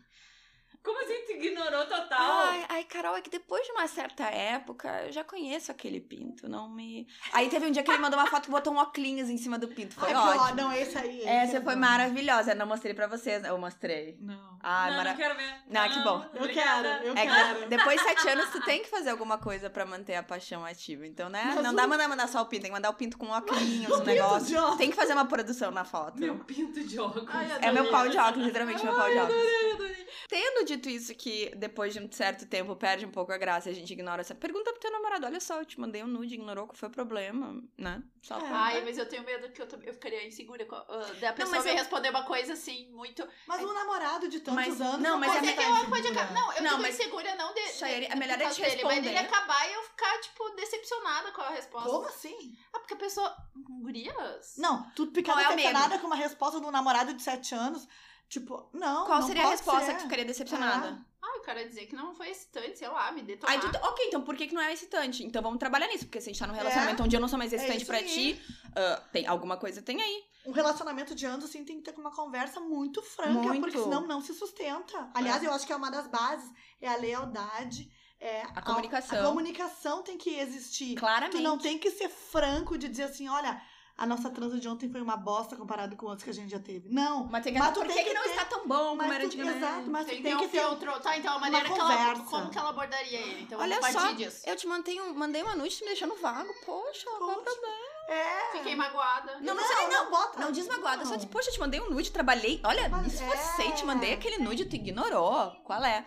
Como 0.81 0.99
assim 1.01 1.13
tu 1.25 1.31
ignorou 1.33 1.85
total? 1.85 2.07
Ai, 2.19 2.65
ai, 2.69 2.83
Carol, 2.85 3.15
é 3.15 3.21
que 3.21 3.29
depois 3.29 3.65
de 3.65 3.71
uma 3.71 3.87
certa 3.87 4.23
época, 4.25 5.03
eu 5.05 5.11
já 5.11 5.23
conheço 5.23 5.71
aquele 5.71 5.99
pinto, 6.01 6.47
não 6.49 6.69
me. 6.69 7.07
Aí 7.31 7.49
teve 7.49 7.65
um 7.67 7.71
dia 7.71 7.83
que 7.83 7.91
ele 7.91 7.99
mandou 8.01 8.19
uma 8.19 8.27
foto 8.29 8.45
que 8.45 8.51
botou 8.51 8.73
um 8.73 8.77
óculos 8.77 9.29
em 9.29 9.37
cima 9.37 9.57
do 9.57 9.67
pinto, 9.69 9.93
foi 9.95 10.09
Ai, 10.11 10.13
que 10.13 10.19
ó, 10.39 10.41
ótimo. 10.43 10.55
Não, 10.61 10.73
esse 10.73 10.97
aí. 10.97 11.19
esse 11.19 11.27
Essa 11.27 11.57
é 11.57 11.61
foi 11.61 11.73
bom. 11.75 11.79
maravilhosa, 11.81 12.51
eu 12.51 12.55
não 12.55 12.65
mostrei 12.65 12.93
pra 12.93 13.07
vocês, 13.07 13.43
eu 13.43 13.57
mostrei. 13.57 14.17
Não. 14.19 14.57
Ai, 14.61 14.89
não, 14.91 14.97
mara... 14.97 15.09
não 15.11 15.17
quero 15.17 15.35
ver. 15.35 15.53
Não, 15.67 15.89
que 15.89 15.99
bom. 15.99 16.25
Eu 16.33 16.41
obrigada. 16.41 16.89
quero, 16.99 17.03
eu 17.05 17.13
É 17.17 17.25
que 17.27 17.33
quero. 17.33 17.59
de- 17.61 17.65
depois 17.67 17.97
de 18.01 18.03
sete 18.07 18.29
anos, 18.29 18.49
tu 18.51 18.61
tem 18.61 18.81
que 18.83 18.89
fazer 18.89 19.09
alguma 19.09 19.37
coisa 19.37 19.69
pra 19.69 19.85
manter 19.85 20.15
a 20.15 20.23
paixão 20.23 20.65
ativa. 20.65 21.05
Então, 21.07 21.29
né? 21.29 21.43
Mas 21.55 21.63
não 21.63 21.71
o- 21.71 21.75
dá 21.75 21.87
mandar 21.87 22.07
mandar 22.07 22.27
só 22.27 22.41
o 22.41 22.45
pinto, 22.45 22.61
tem 22.63 22.71
que 22.71 22.75
mandar 22.75 22.89
o 22.89 22.93
pinto 22.93 23.17
com 23.17 23.27
óculos, 23.29 23.61
um 23.61 23.65
pinto 23.81 24.03
negócio. 24.03 24.47
de 24.47 24.55
óculos. 24.57 24.77
Tem 24.77 24.89
que 24.89 24.95
fazer 24.95 25.13
uma 25.13 25.25
produção 25.25 25.71
na 25.71 25.83
foto. 25.85 26.19
Meu 26.19 26.35
pinto 26.39 26.83
de 26.83 26.99
óculos. 26.99 27.27
Ai, 27.29 27.47
É 27.61 27.71
meu 27.71 27.89
pau 27.89 28.07
de 28.09 28.17
óculos, 28.17 28.45
literalmente 28.47 28.83
meu 28.83 28.93
pau 28.95 29.09
de 29.09 29.17
Ai, 29.17 29.23
óculos. 29.25 29.41
adorei, 29.41 29.71
adorei. 29.73 30.02
Tendo 30.27 30.65
dito 30.65 30.89
isso 30.89 31.13
que 31.15 31.51
depois 31.55 31.93
de 31.93 31.99
um 31.99 32.11
certo 32.11 32.45
tempo 32.45 32.75
perde 32.75 33.05
um 33.05 33.11
pouco 33.11 33.31
a 33.31 33.37
graça 33.37 33.69
e 33.69 33.71
a 33.71 33.75
gente 33.75 33.91
ignora 33.93 34.21
essa. 34.21 34.33
Pergunta 34.35 34.71
pro 34.71 34.79
teu 34.79 34.91
namorado: 34.91 35.25
olha 35.25 35.39
só, 35.39 35.59
eu 35.59 35.65
te 35.65 35.79
mandei 35.79 36.03
um 36.03 36.07
nude, 36.07 36.35
ignorou 36.35 36.67
qual 36.67 36.75
foi 36.75 36.89
o 36.89 36.91
problema, 36.91 37.61
né? 37.77 38.01
Só 38.21 38.37
É. 38.39 38.47
Ai, 38.49 38.81
mas 38.85 38.97
eu 38.97 39.07
tenho 39.07 39.23
medo 39.23 39.49
que 39.51 39.61
eu, 39.61 39.67
eu 39.83 39.93
ficaria 39.93 40.25
insegura. 40.27 40.65
ah, 40.71 41.11
da 41.19 41.33
pessoa 41.33 41.55
mas 41.57 41.65
me 41.65 41.71
eu- 41.71 41.75
responder 41.77 42.09
uma 42.09 42.23
coisa 42.25 42.53
assim, 42.53 42.89
muito. 42.91 43.27
Mas 43.47 43.61
um 43.61 43.73
namorado 43.73 44.27
de 44.29 44.39
tantos 44.39 44.55
Mas- 44.67 44.79
anos. 44.81 45.01
não, 45.01 45.17
mas 45.19 45.31
pode 45.33 45.47
é 45.49 45.53
que 45.53 45.59
ela 45.61 45.77
insegura. 45.77 45.89
pode 46.01 46.07
acabar. 46.07 46.33
Não, 46.33 46.53
eu 46.53 46.63
Não, 46.63 46.69
fico 46.71 46.81
mas- 46.83 46.99
insegura 46.99 47.35
não 47.35 47.53
de. 47.53 47.67
Chayane, 47.73 48.05
de- 48.07 48.11
é 48.11 48.15
melhor 48.15 48.41
é 48.41 48.49
te 48.49 48.61
dele, 48.61 48.83
Mas 48.83 48.97
ele 48.97 49.09
responder. 49.09 49.17
acabar 49.17 49.69
e 49.69 49.73
eu 49.73 49.83
ficar, 49.83 50.21
tipo, 50.21 50.49
decepcionada 50.51 51.31
com 51.31 51.41
a 51.41 51.49
resposta. 51.49 51.89
Como 51.89 52.07
assim? 52.07 52.57
Ah, 52.73 52.79
porque 52.79 52.93
a 52.93 52.97
pessoa. 52.97 53.35
Gurias? 53.55 54.55
Não, 54.57 54.89
tu 54.95 55.11
ficar 55.11 55.33
é 55.33 55.35
o 55.35 55.37
decepcionada 55.55 55.99
com 55.99 56.07
uma 56.07 56.15
resposta 56.15 56.59
de 56.59 56.65
um 56.65 56.71
namorado 56.71 57.13
de 57.13 57.21
7 57.21 57.53
anos. 57.53 57.87
Tipo, 58.33 58.67
não. 58.73 59.05
Qual 59.05 59.19
não 59.19 59.27
seria 59.27 59.45
a 59.45 59.49
resposta 59.49 59.85
ser. 59.85 59.91
que 59.91 59.97
tu 59.99 60.03
ficaria 60.05 60.25
decepcionada? 60.25 60.99
Ah, 61.21 61.33
eu 61.35 61.41
quero 61.41 61.69
dizer 61.69 61.85
que 61.85 61.95
não 61.95 62.15
foi 62.15 62.29
excitante, 62.29 62.79
sei 62.79 62.87
lá, 62.87 63.11
me 63.11 63.21
detonar. 63.21 63.53
Aí 63.53 63.61
tu, 63.61 63.67
ok, 63.77 64.07
então 64.07 64.23
por 64.23 64.35
que, 64.35 64.47
que 64.47 64.55
não 64.55 64.61
é 64.63 64.73
excitante? 64.73 65.23
Então 65.23 65.39
vamos 65.39 65.59
trabalhar 65.59 65.85
nisso, 65.85 66.05
porque 66.05 66.19
se 66.19 66.31
a 66.31 66.33
gente 66.33 66.39
tá 66.39 66.47
num 66.47 66.55
relacionamento 66.55 67.03
onde 67.03 67.15
eu 67.15 67.19
não 67.19 67.27
sou 67.27 67.37
mais 67.37 67.53
excitante 67.53 67.77
isso 67.77 67.85
pra 67.85 67.97
aí. 67.97 68.05
ti, 68.05 68.41
ah, 68.75 69.03
tem 69.11 69.27
alguma 69.27 69.55
coisa 69.55 69.83
tem 69.83 70.01
aí. 70.01 70.23
Um 70.47 70.51
relacionamento 70.51 71.13
de 71.13 71.27
anos, 71.27 71.45
assim, 71.45 71.63
tem 71.63 71.79
que 71.79 71.91
ter 71.91 71.99
uma 71.99 72.09
conversa 72.09 72.59
muito 72.59 73.03
franca, 73.03 73.49
Muito. 73.49 73.61
porque 73.61 73.77
senão 73.77 74.07
não 74.07 74.19
se 74.19 74.33
sustenta. 74.33 75.11
Aliás, 75.13 75.43
eu 75.43 75.53
acho 75.53 75.67
que 75.67 75.71
é 75.71 75.75
uma 75.75 75.91
das 75.91 76.07
bases, 76.07 76.51
é 76.81 76.87
a 76.89 76.95
lealdade, 76.95 77.87
é 78.19 78.41
A 78.55 78.61
comunicação. 78.63 79.19
A, 79.19 79.29
comunicação 79.29 80.01
tem 80.01 80.17
que 80.17 80.39
existir. 80.39 80.95
Claramente. 80.95 81.37
Tu 81.37 81.43
não 81.43 81.59
tem 81.59 81.77
que 81.77 81.91
ser 81.91 82.09
franco 82.09 82.79
de 82.79 82.89
dizer 82.89 83.03
assim, 83.03 83.29
olha, 83.29 83.61
a 83.95 84.05
nossa 84.07 84.29
transa 84.29 84.59
de 84.59 84.67
ontem 84.67 84.89
foi 84.89 85.01
uma 85.01 85.15
bosta 85.15 85.55
comparado 85.55 85.95
com 85.95 86.07
outros 86.07 86.23
que 86.23 86.29
a 86.29 86.33
gente 86.33 86.49
já 86.49 86.59
teve. 86.59 86.89
Não. 86.89 87.25
Mas 87.25 87.43
tem 87.43 87.53
que 87.53 87.59
Mas 87.59 87.69
tu 87.73 87.79
por 87.81 87.87
tem 87.87 87.95
que, 87.97 88.03
que 88.03 88.09
que 88.09 88.13
não 88.15 88.23
ter- 88.23 88.29
está 88.31 88.45
tão 88.45 88.67
bom 88.67 88.77
como 88.89 88.95
Mas 88.97 89.11
era 89.11 89.19
tu, 89.21 89.25
antigamente? 89.27 89.57
exato, 89.57 89.89
mas 89.91 90.05
tem 90.07 90.17
que 90.17 90.23
tem 90.23 90.31
ter 90.33 90.37
que 90.39 90.45
um 90.45 90.49
ter 90.49 90.65
um- 90.65 90.69
filtro. 90.69 90.99
Tá, 90.99 91.17
então 91.17 91.35
a 91.35 91.39
maneira 91.39 91.69
que 91.69 91.79
ela. 91.79 92.15
Como 92.19 92.49
que 92.49 92.57
ela 92.57 92.69
abordaria 92.69 93.19
ele? 93.19 93.43
Então 93.43 93.59
Olha 93.59 93.79
só, 93.91 94.11
disso. 94.13 94.41
Eu 94.45 94.55
te 94.55 94.65
mandei 94.67 94.99
um, 94.99 95.13
mandei 95.13 95.43
uma 95.43 95.55
noite, 95.55 95.77
tu 95.77 95.81
me 95.81 95.87
deixando 95.91 96.15
vago. 96.15 96.51
Poxa, 96.65 97.05
qual 97.17 97.29
o 97.31 97.33
Poxa. 97.35 97.41
problema? 97.43 97.93
É. 98.09 98.51
Fiquei 98.51 98.75
magoada. 98.75 99.37
Não, 99.39 99.55
mas 99.55 99.69
não, 99.69 99.81
não. 99.83 99.89
não 100.03 100.11
bota. 100.11 100.39
Não 100.39 100.51
diz 100.51 100.67
magoada, 100.67 101.05
só 101.05 101.15
diz, 101.15 101.25
poxa, 101.25 101.49
eu 101.49 101.53
te 101.53 101.59
mandei 101.59 101.79
um 101.79 101.89
nude, 101.89 102.11
trabalhei. 102.11 102.59
Olha, 102.65 102.91
esforcei, 103.07 103.67
é. 103.69 103.71
te 103.71 103.85
mandei 103.85 104.13
aquele 104.13 104.39
nude, 104.39 104.65
tu 104.65 104.75
ignorou. 104.75 105.51
Qual 105.63 105.81
é? 105.83 106.03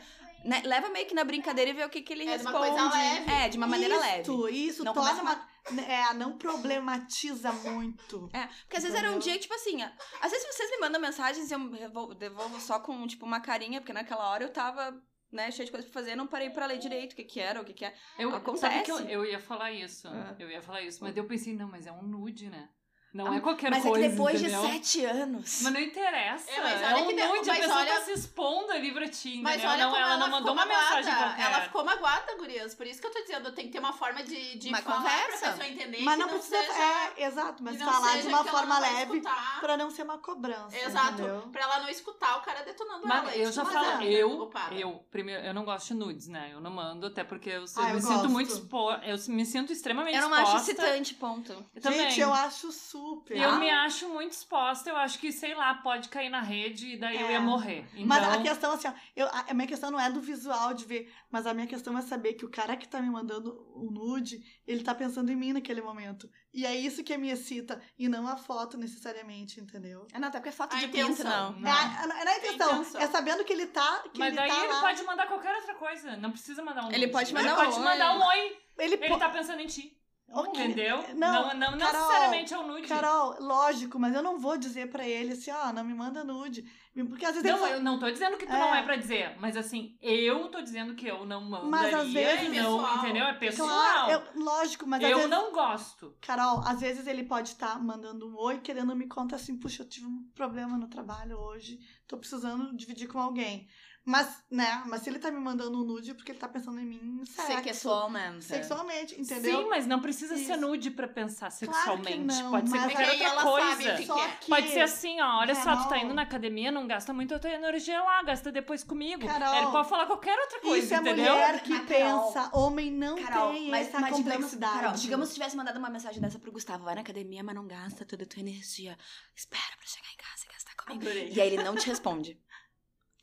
Né, 0.46 0.62
Leva 0.64 0.88
meio 0.90 1.06
que 1.06 1.14
na 1.14 1.24
brincadeira 1.24 1.70
e 1.70 1.74
vê 1.74 1.84
o 1.84 1.88
que, 1.90 2.02
que 2.02 2.12
ele 2.12 2.22
É 2.28 2.36
de 2.38 2.46
uma 2.46 2.52
responde. 2.52 2.70
coisa 2.70 2.96
leve. 2.96 3.30
É, 3.32 3.48
de 3.48 3.56
uma 3.58 3.66
maneira 3.66 3.98
leve. 3.98 4.22
Isso, 4.22 4.48
isso, 4.48 4.84
Não 4.84 4.94
torna 4.94 5.20
uma... 5.22 5.48
É, 5.88 6.14
não 6.14 6.38
problematiza 6.38 7.52
muito. 7.52 8.30
É, 8.32 8.46
porque 8.46 8.76
às 8.76 8.84
vezes 8.84 8.96
era 8.96 9.10
um 9.10 9.18
dia, 9.18 9.36
tipo 9.38 9.52
assim, 9.54 9.82
às 10.20 10.30
vezes 10.30 10.46
vocês 10.54 10.70
me 10.70 10.78
mandam 10.78 11.00
mensagens 11.00 11.50
e 11.50 11.54
eu 11.54 12.14
devolvo, 12.14 12.60
só 12.60 12.78
com, 12.78 13.04
tipo, 13.08 13.26
uma 13.26 13.40
carinha, 13.40 13.80
porque 13.80 13.92
naquela 13.92 14.30
hora 14.30 14.44
eu 14.44 14.52
tava, 14.52 14.96
né, 15.32 15.50
cheia 15.50 15.66
de 15.66 15.72
coisa 15.72 15.84
pra 15.84 15.92
fazer, 15.92 16.14
não 16.14 16.28
parei 16.28 16.50
pra 16.50 16.66
ler 16.66 16.78
direito 16.78 17.14
o 17.14 17.16
que 17.16 17.24
que 17.24 17.40
era, 17.40 17.60
o 17.60 17.64
que 17.64 17.74
que 17.74 17.84
é. 17.84 17.92
Eu, 18.16 18.32
Acontece. 18.34 18.60
Sabe 18.60 18.82
que 18.84 18.92
eu, 18.92 18.98
eu 19.00 19.24
ia 19.24 19.40
falar 19.40 19.72
isso. 19.72 20.06
É. 20.06 20.36
Eu 20.38 20.48
ia 20.48 20.62
falar 20.62 20.82
isso. 20.82 21.02
Mas 21.02 21.12
daí 21.12 21.24
eu 21.24 21.26
pensei, 21.26 21.52
não, 21.52 21.68
mas 21.68 21.84
é 21.86 21.90
um 21.92 22.02
nude, 22.02 22.48
né? 22.48 22.68
Não 23.16 23.32
é 23.34 23.40
qualquer 23.40 23.70
Mas 23.70 23.82
coisa. 23.82 23.98
é 23.98 24.08
que 24.08 24.14
depois 24.14 24.40
entendeu? 24.42 24.60
de 24.62 24.66
sete 24.72 25.04
anos... 25.04 25.60
Mas 25.62 25.72
não 25.72 25.80
interessa. 25.80 26.50
É, 26.50 26.60
mas 26.60 26.82
É, 26.82 26.86
olha 26.86 27.02
um 27.02 27.06
que 27.08 27.14
de- 27.14 27.20
a 27.22 27.28
mas 27.28 27.58
pessoa 27.58 27.76
olha- 27.78 27.94
tá 27.94 28.00
se 28.02 28.12
expondo 28.12 28.72
ali 28.72 28.92
pra 28.92 29.08
ti, 29.08 29.40
Mas 29.42 29.54
entendeu? 29.54 29.70
olha 29.70 29.84
não, 29.84 29.90
como 29.90 30.02
ela, 30.02 30.10
ela, 30.14 30.18
não 30.20 30.28
mandou 30.30 30.52
uma 30.52 30.66
mensagem 30.66 31.04
magoada. 31.12 31.24
qualquer. 31.34 31.46
Ela 31.52 31.60
ficou 31.62 31.84
magoada, 31.84 32.36
gurias. 32.36 32.74
Por 32.74 32.86
isso 32.86 33.00
que 33.00 33.06
eu 33.06 33.12
tô 33.12 33.20
dizendo, 33.22 33.52
tem 33.52 33.66
que 33.66 33.72
ter 33.72 33.78
uma 33.78 33.92
forma 33.92 34.22
de, 34.22 34.58
de 34.58 34.68
Uma 34.68 34.78
falar 34.82 34.96
conversa. 34.96 35.38
pra 35.38 35.50
pessoa 35.52 35.66
entender 35.68 36.02
Mas 36.02 36.14
que 36.16 36.20
não 36.20 36.28
precisa. 36.28 36.58
seja... 36.60 36.72
É, 37.16 37.24
exato, 37.26 37.62
mas 37.62 37.78
não 37.78 37.92
falar 37.92 38.20
de 38.20 38.26
uma 38.28 38.44
forma 38.44 38.74
não 38.74 38.80
leve 38.80 39.16
escutar. 39.18 39.60
pra 39.60 39.76
não 39.76 39.90
ser 39.90 40.02
uma 40.02 40.18
cobrança. 40.18 40.76
Exato. 40.76 41.12
entendeu? 41.14 41.48
Pra 41.52 41.62
ela 41.62 41.80
não 41.80 41.88
escutar 41.88 42.36
o 42.38 42.40
cara 42.42 42.62
detonando 42.62 43.06
Mas 43.06 43.22
ela. 43.22 43.36
eu 43.36 43.52
já 43.52 43.64
mas 43.64 43.72
falo, 43.72 44.02
é, 44.02 44.12
eu, 44.12 44.50
eu, 44.72 45.04
primeiro, 45.10 45.42
eu 45.44 45.54
não 45.54 45.64
gosto 45.64 45.88
de 45.88 45.94
nudes, 45.94 46.28
né? 46.28 46.50
Eu 46.52 46.60
não 46.60 46.70
mando, 46.70 47.06
até 47.06 47.24
porque 47.24 47.50
eu, 47.50 47.64
Ah, 47.76 47.88
eu 47.90 47.94
me 47.94 48.02
sinto 48.02 48.28
muito 48.28 48.52
exposta. 48.52 49.04
Eu 49.06 49.16
me 49.28 49.46
sinto 49.46 49.72
extremamente 49.72 50.16
Eu 50.16 50.22
não 50.28 50.30
exposta. 50.32 50.56
acho 50.56 50.70
excitante, 50.70 51.14
ponto. 51.14 51.64
Eu 51.74 51.80
também. 51.80 52.00
Gente, 52.10 52.20
eu 52.20 52.32
acho 52.34 52.70
super 52.72 53.05
super. 53.06 53.36
Eu 53.36 53.56
me 53.56 53.70
acho 53.70 54.08
muito 54.08 54.32
exposta, 54.32 54.90
eu 54.90 54.96
acho 54.96 55.18
que, 55.18 55.30
sei 55.32 55.54
lá, 55.54 55.74
pode 55.74 56.08
cair 56.08 56.28
na 56.28 56.40
rede 56.40 56.94
e 56.94 56.96
daí 56.96 57.20
eu 57.20 57.26
É. 57.28 57.32
ia 57.32 57.40
morrer. 57.40 57.84
Então, 57.94 58.06
Mas 58.06 58.22
a 58.28 58.42
questão, 58.42 58.72
assim, 58.72 58.88
ó, 58.88 58.92
eu, 59.14 59.28
a 59.32 59.54
minha 59.54 59.66
questão 59.68 59.90
não 59.90 60.00
é 60.00 60.10
do 60.10 60.20
visual 60.20 60.74
de 60.74 60.84
ver, 60.84 61.12
mas 61.30 61.46
a 61.46 61.54
minha 61.54 61.66
questão 61.66 61.96
é 61.96 62.02
saber 62.02 62.34
que 62.34 62.44
o 62.44 62.50
cara 62.50 62.76
que 62.76 62.88
tá 62.88 63.00
me 63.00 63.08
mandando 63.10 63.50
o 63.74 63.90
nude, 63.90 64.40
ele 64.66 64.82
tá 64.82 64.94
pensando 64.94 65.30
em 65.30 65.36
mim 65.36 65.52
naquele 65.52 65.80
momento. 65.80 66.28
E 66.52 66.64
é 66.64 66.74
isso 66.74 67.04
que 67.04 67.16
me 67.18 67.30
excita, 67.30 67.80
e 67.98 68.08
não 68.08 68.26
a 68.26 68.36
foto 68.36 68.76
necessariamente, 68.78 69.60
entendeu? 69.60 70.06
Ah, 70.12 70.18
não, 70.18 70.28
até 70.28 70.38
porque 70.38 70.48
é 70.48 70.52
foto 70.52 70.74
A 70.74 70.78
de 70.78 70.88
pinto, 70.88 71.12
intenção. 71.12 71.52
não. 71.52 71.60
Não. 71.60 71.68
É, 71.70 71.72
a- 72.02 72.06
não 72.06 72.16
é 72.32 72.40
questão, 72.40 72.72
intenção. 72.80 73.00
é 73.00 73.06
sabendo 73.08 73.44
que 73.44 73.52
ele 73.52 73.66
tá. 73.66 74.02
Que 74.12 74.18
Mas 74.18 74.28
ele 74.28 74.36
daí 74.36 74.48
tá 74.50 74.64
ele 74.64 74.72
lá. 74.72 74.80
pode 74.80 75.02
mandar 75.04 75.26
qualquer 75.26 75.54
outra 75.54 75.74
coisa. 75.74 76.16
Não 76.16 76.30
precisa 76.30 76.62
mandar 76.62 76.84
um 76.84 76.88
Ele 76.88 76.98
nude. 77.06 77.12
pode 77.12 77.30
Ele 77.30 77.38
mandar 77.42 77.56
pode 77.56 77.76
um 77.78 77.82
mandar 77.84 78.12
oi. 78.12 78.18
um 78.18 78.26
oi. 78.26 78.58
Ele 78.78 78.94
Ele 78.94 79.08
po- 79.08 79.18
tá 79.18 79.28
pensando 79.28 79.60
em 79.60 79.66
ti. 79.66 79.96
Ok. 80.28 80.64
Entendeu? 80.64 81.02
Não, 81.14 81.54
não, 81.54 81.70
não 81.72 81.78
Carol, 81.78 82.00
necessariamente 82.08 82.52
é 82.52 82.58
o 82.58 82.66
nude. 82.66 82.88
Carol, 82.88 83.36
lógico, 83.40 83.98
mas 83.98 84.14
eu 84.14 84.22
não 84.22 84.38
vou 84.38 84.58
dizer 84.58 84.90
pra 84.90 85.06
ele 85.06 85.32
assim, 85.32 85.50
ó, 85.52 85.72
não 85.72 85.84
me 85.84 85.94
manda 85.94 86.24
nude. 86.24 86.64
Porque 87.08 87.24
às 87.26 87.34
vezes 87.34 87.50
Não, 87.50 87.66
eu 87.66 87.80
não 87.82 87.98
tô 87.98 88.10
dizendo 88.10 88.36
que 88.38 88.46
tu 88.46 88.52
É. 88.52 88.58
não 88.58 88.74
é 88.74 88.82
pra 88.82 88.96
dizer, 88.96 89.36
mas 89.38 89.54
assim, 89.56 89.96
eu 90.00 90.48
tô 90.48 90.62
dizendo 90.62 90.94
que 90.94 91.06
eu 91.06 91.26
não 91.26 91.42
mandaria 91.42 91.98
às 91.98 92.10
vezes- 92.12 92.56
não, 92.56 92.78
Pessoal. 92.78 92.96
entendeu? 92.98 93.24
É 93.26 93.34
pessoal. 93.34 93.68
Claro, 93.68 94.10
eu- 94.12 94.42
lógico, 94.42 94.86
mas 94.86 95.02
eu 95.02 95.14
vezes... 95.16 95.30
não 95.30 95.52
gosto. 95.52 96.16
Carol, 96.22 96.60
às 96.66 96.80
vezes 96.80 97.06
ele 97.06 97.22
pode 97.24 97.50
estar 97.50 97.78
mandando 97.82 98.26
um 98.28 98.36
oi, 98.38 98.58
querendo 98.60 98.96
me 98.96 99.06
contar 99.06 99.36
assim, 99.36 99.58
puxa, 99.58 99.82
eu 99.82 99.88
tive 99.88 100.06
um 100.06 100.24
problema 100.34 100.76
no 100.78 100.88
trabalho 100.88 101.38
hoje, 101.38 101.78
tô 102.08 102.16
precisando 102.16 102.74
dividir 102.74 103.08
com 103.08 103.20
alguém. 103.20 103.68
Mas, 104.08 104.40
né, 104.48 104.84
mas 104.86 105.02
se 105.02 105.10
ele 105.10 105.18
tá 105.18 105.32
me 105.32 105.40
mandando 105.40 105.76
um 105.82 105.84
nude 105.84 106.12
é 106.12 106.14
porque 106.14 106.30
ele 106.30 106.38
tá 106.38 106.46
pensando 106.46 106.78
em 106.78 106.86
mim 106.86 107.24
sexo, 107.26 107.64
Sexualmente. 107.64 108.44
sexualmente, 108.44 109.20
entendeu? 109.20 109.62
Sim, 109.62 109.68
mas 109.68 109.84
não 109.84 110.00
precisa 110.00 110.36
ser 110.36 110.52
Isso. 110.52 110.56
nude 110.60 110.92
pra 110.92 111.08
pensar 111.08 111.50
Claro 111.50 111.56
que 111.58 111.66
sexualmente. 111.66 112.18
não, 112.42 112.50
Pode 112.52 112.70
ser 112.70 112.78
qualquer 112.78 113.10
outra 113.10 113.42
coisa. 113.42 113.96
que 113.96 114.04
que 114.06 114.12
é. 114.12 114.28
que... 114.36 114.48
Pode 114.48 114.68
ser 114.68 114.80
assim, 114.82 115.20
ó, 115.20 115.40
olha 115.40 115.56
só, 115.56 115.74
tu 115.74 115.82
tá 115.82 115.88
Carol. 115.88 116.04
indo 116.04 116.14
na 116.14 116.22
academia, 116.22 116.70
não 116.70 116.86
gasta 116.86 117.12
muito 117.12 117.34
a 117.34 117.38
tua 117.40 117.50
energia 117.50 118.00
lá, 118.00 118.22
gasta 118.22 118.52
depois 118.52 118.84
comigo. 118.84 119.26
Carol, 119.26 119.54
Ele 119.56 119.66
pode 119.72 119.88
falar 119.88 120.06
qualquer 120.06 120.38
outra 120.38 120.60
coisa, 120.60 120.84
Isso 120.84 120.94
é 120.94 120.98
entendeu? 120.98 121.32
mulher 121.34 121.62
que 121.64 121.70
Mas, 121.70 121.88
Carol, 121.88 122.26
pensa, 122.32 122.50
homem 122.56 122.90
não 122.92 123.20
Carol, 123.20 123.52
tem 123.54 123.70
mas, 123.70 123.88
essa 123.88 123.98
mas 123.98 124.16
digamos, 124.16 124.32
complexidade. 124.34 124.78
Carol, 124.80 124.92
digamos 124.94 125.28
se 125.30 125.34
tivesse 125.34 125.56
mandado 125.56 125.80
uma 125.80 125.90
mensagem 125.90 126.20
dessa 126.20 126.38
pro 126.38 126.52
Gustavo, 126.52 126.84
vai 126.84 126.94
na 126.94 127.00
academia, 127.00 127.42
mas 127.42 127.56
não 127.56 127.66
gasta 127.66 128.04
toda 128.04 128.22
a 128.22 128.26
tua 128.26 128.38
energia. 128.38 128.96
Espera 129.34 129.76
pra 129.76 129.86
chegar 129.88 130.12
em 130.12 130.16
casa 130.16 130.44
e 130.48 130.52
gastar 130.52 130.74
comigo. 130.76 131.02
Adorei. 131.02 131.32
E 131.32 131.40
aí 131.40 131.52
ele 131.52 131.64
não 131.64 131.74
te 131.74 131.88
responde. 131.88 132.38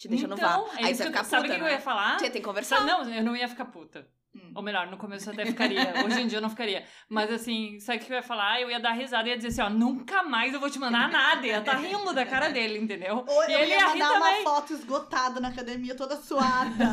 Te 0.04 0.10
deixa 0.10 0.28
no 0.28 0.36
então, 0.36 0.66
vá. 0.68 0.80
é 0.82 0.86
Aí 0.86 0.96
você 0.96 1.04
eu- 1.04 1.08
ficar 1.08 1.24
Sabe 1.24 1.44
o 1.44 1.46
puta, 1.46 1.56
que 1.56 1.62
eu 1.66 1.68
ia 1.70 1.76
né? 1.76 1.80
falar? 1.82 2.20
Você 2.20 2.30
tem 2.30 2.42
que 2.42 2.46
conversar. 2.48 2.86
Não, 2.86 3.10
eu 3.10 3.24
não 3.24 3.36
ia 3.38 3.48
ficar 3.48 3.64
puta. 3.66 4.06
Hum. 4.36 4.52
Ou 4.56 4.62
melhor, 4.64 4.88
no 4.88 4.98
começo 4.98 5.30
eu 5.30 5.34
até 5.34 5.46
ficaria. 5.46 5.94
Hoje 6.06 6.20
em 6.22 6.28
dia 6.28 6.40
eu 6.40 6.42
não 6.42 6.50
ficaria. 6.50 6.84
Mas 7.08 7.32
assim, 7.32 7.80
sabe 7.80 8.00
o 8.00 8.02
que 8.06 8.12
eu 8.12 8.18
ia 8.18 8.22
falar? 8.24 8.60
Eu 8.60 8.70
ia 8.70 8.80
dar 8.82 8.92
risada 8.92 9.28
e 9.30 9.32
ia 9.32 9.38
dizer 9.38 9.50
assim, 9.50 9.62
ó, 9.62 9.70
nunca 9.70 10.24
mais 10.24 10.54
eu 10.54 10.60
vou 10.60 10.70
te 10.70 10.78
mandar 10.78 11.08
nada. 11.08 11.48
Ia 11.48 11.62
tá 11.62 11.74
rindo 11.76 12.12
da 12.14 12.26
cara 12.26 12.50
dele, 12.50 12.80
entendeu? 12.80 13.24
Ou 13.26 13.44
e 13.50 13.54
eu 13.54 13.60
ele 13.60 13.72
ia 13.72 13.78
ia 13.78 13.88
rir 13.94 14.00
mandar 14.00 14.14
uma 14.18 14.26
também. 14.26 14.44
foto 14.44 14.74
esgotada 14.74 15.40
na 15.40 15.48
academia, 15.50 15.96
toda 15.96 16.18
suada. 16.18 16.84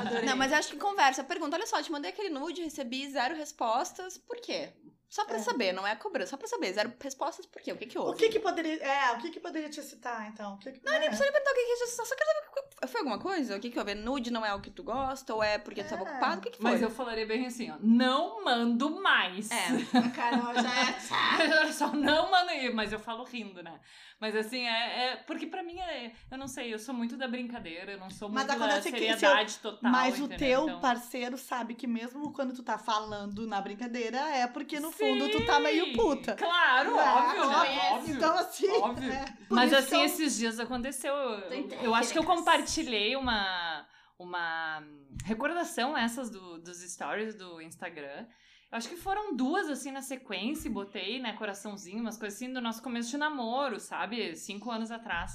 Adorei. 0.00 0.24
Não, 0.30 0.36
mas 0.36 0.52
eu 0.52 0.58
acho 0.58 0.70
que 0.70 0.76
conversa. 0.78 1.22
Pergunta, 1.24 1.56
olha 1.56 1.66
só, 1.66 1.82
te 1.82 1.92
mandei 1.92 2.10
aquele 2.10 2.30
nude, 2.30 2.62
recebi 2.62 3.06
zero 3.10 3.34
respostas. 3.36 4.16
Por 4.16 4.36
quê? 4.40 4.70
Só 5.14 5.24
pra 5.24 5.36
É. 5.36 5.38
saber, 5.38 5.70
não 5.72 5.86
é 5.86 5.94
cobrança. 5.94 6.30
Só 6.30 6.36
pra 6.36 6.48
saber. 6.48 6.72
Zero 6.72 6.92
respostas, 7.00 7.46
por 7.46 7.62
quê? 7.62 7.70
O 7.72 7.76
que 7.76 7.86
que 7.86 7.96
houve? 7.96 8.10
o 8.10 8.16
que 8.16 8.28
que 8.30 8.40
poderia... 8.40 8.82
É, 8.82 9.12
o 9.12 9.18
que 9.18 9.30
que 9.30 9.38
poderia 9.38 9.70
te 9.70 9.78
excitar, 9.78 10.26
então? 10.26 10.54
O 10.54 10.58
que 10.58 10.72
que... 10.72 10.84
Não, 10.84 10.90
nem 10.98 11.08
Precisa 11.08 11.30
perguntar 11.30 11.52
o 11.52 11.54
que 11.54 11.64
que 11.64 11.72
é 11.72 11.86
só 11.86 12.04
só 12.04 12.16
quero 12.16 12.30
saber. 12.30 12.73
Foi 12.86 13.00
alguma 13.00 13.18
coisa? 13.18 13.56
O 13.56 13.60
que 13.60 13.70
que 13.70 13.78
houve? 13.78 13.94
Nude 13.94 14.30
não 14.30 14.44
é 14.44 14.52
o 14.54 14.60
que 14.60 14.70
tu 14.70 14.82
gosta? 14.82 15.34
Ou 15.34 15.42
é 15.42 15.56
porque 15.58 15.82
tu 15.82 15.88
tava 15.90 16.02
É. 16.04 16.10
ocupado? 16.10 16.38
O 16.38 16.42
que 16.42 16.50
que 16.50 16.58
foi? 16.60 16.70
Mas 16.72 16.82
eu 16.82 16.90
falaria 16.90 17.26
bem 17.26 17.46
assim, 17.46 17.70
ó, 17.70 17.76
não 17.80 18.44
mando 18.44 18.90
mais. 19.00 19.50
É. 19.50 19.98
A 19.98 20.10
Carol 20.10 20.54
já 20.54 20.80
é. 20.80 21.70
Só 21.72 21.88
não 21.92 22.30
mando 22.30 22.44
mas 22.74 22.92
eu 22.92 22.98
falo 23.00 23.24
rindo, 23.24 23.62
né? 23.62 23.80
Mas 24.20 24.36
assim, 24.36 24.60
é, 24.64 25.12
é- 25.12 25.16
porque 25.26 25.46
pra 25.46 25.62
mim 25.62 25.78
é, 25.80 26.12
eu 26.30 26.38
não 26.38 26.46
sei, 26.46 26.72
eu 26.72 26.78
sou 26.78 26.94
muito 26.94 27.16
da 27.16 27.26
brincadeira, 27.26 27.92
eu 27.92 27.98
não 27.98 28.10
sou 28.10 28.28
Mas 28.28 28.46
muito 28.46 28.58
da 28.58 28.64
acontece 28.66 28.92
que 28.92 28.98
seriedade 28.98 29.58
total. 29.58 29.90
Mas 29.90 30.20
o 30.20 30.24
entendeu? 30.24 30.38
teu 30.38 30.62
Então- 30.68 30.80
parceiro 30.80 31.36
sabe 31.36 31.74
que 31.74 31.86
mesmo 31.86 32.32
quando 32.32 32.54
tu 32.54 32.62
tá 32.62 32.78
falando 32.78 33.46
na 33.46 33.60
brincadeira, 33.60 34.18
é 34.18 34.46
porque 34.46 34.78
no 34.78 34.92
fundo 34.92 35.28
tu 35.30 35.38
Sim, 35.38 35.46
tá 35.46 35.58
meio 35.58 35.94
puta. 35.94 36.34
Claro, 36.34 36.96
É, 36.96 37.12
óbvio, 37.12 37.48
né? 37.48 37.90
óbvio. 37.92 38.14
Então, 38.16 38.34
assim. 38.38 38.68
Óbvio. 38.70 39.12
é, 39.12 39.24
Mas 39.50 39.72
assim, 39.72 39.96
eu- 39.98 40.04
esses 40.04 40.36
dias 40.36 40.60
aconteceu. 40.60 41.12
Eu, 41.14 41.68
eu 41.82 41.94
acho 41.94 42.12
que 42.12 42.18
eu 42.18 42.24
compartilhei 42.64 43.14
uma, 43.14 43.86
uma 44.18 44.82
recordação 45.22 45.94
essas 45.94 46.30
do, 46.30 46.58
dos 46.58 46.78
stories 46.78 47.34
do 47.34 47.60
Instagram. 47.60 48.26
Eu 48.72 48.78
acho 48.78 48.88
que 48.88 48.96
foram 48.96 49.36
duas, 49.36 49.68
assim, 49.68 49.92
na 49.92 50.00
sequência, 50.00 50.66
e 50.66 50.72
botei, 50.72 51.20
né, 51.20 51.34
coraçãozinho, 51.34 52.00
umas 52.00 52.16
coisas 52.16 52.38
assim, 52.38 52.52
do 52.52 52.62
nosso 52.62 52.82
começo 52.82 53.10
de 53.10 53.18
namoro, 53.18 53.78
sabe? 53.78 54.34
Cinco 54.34 54.70
anos 54.70 54.90
atrás. 54.90 55.32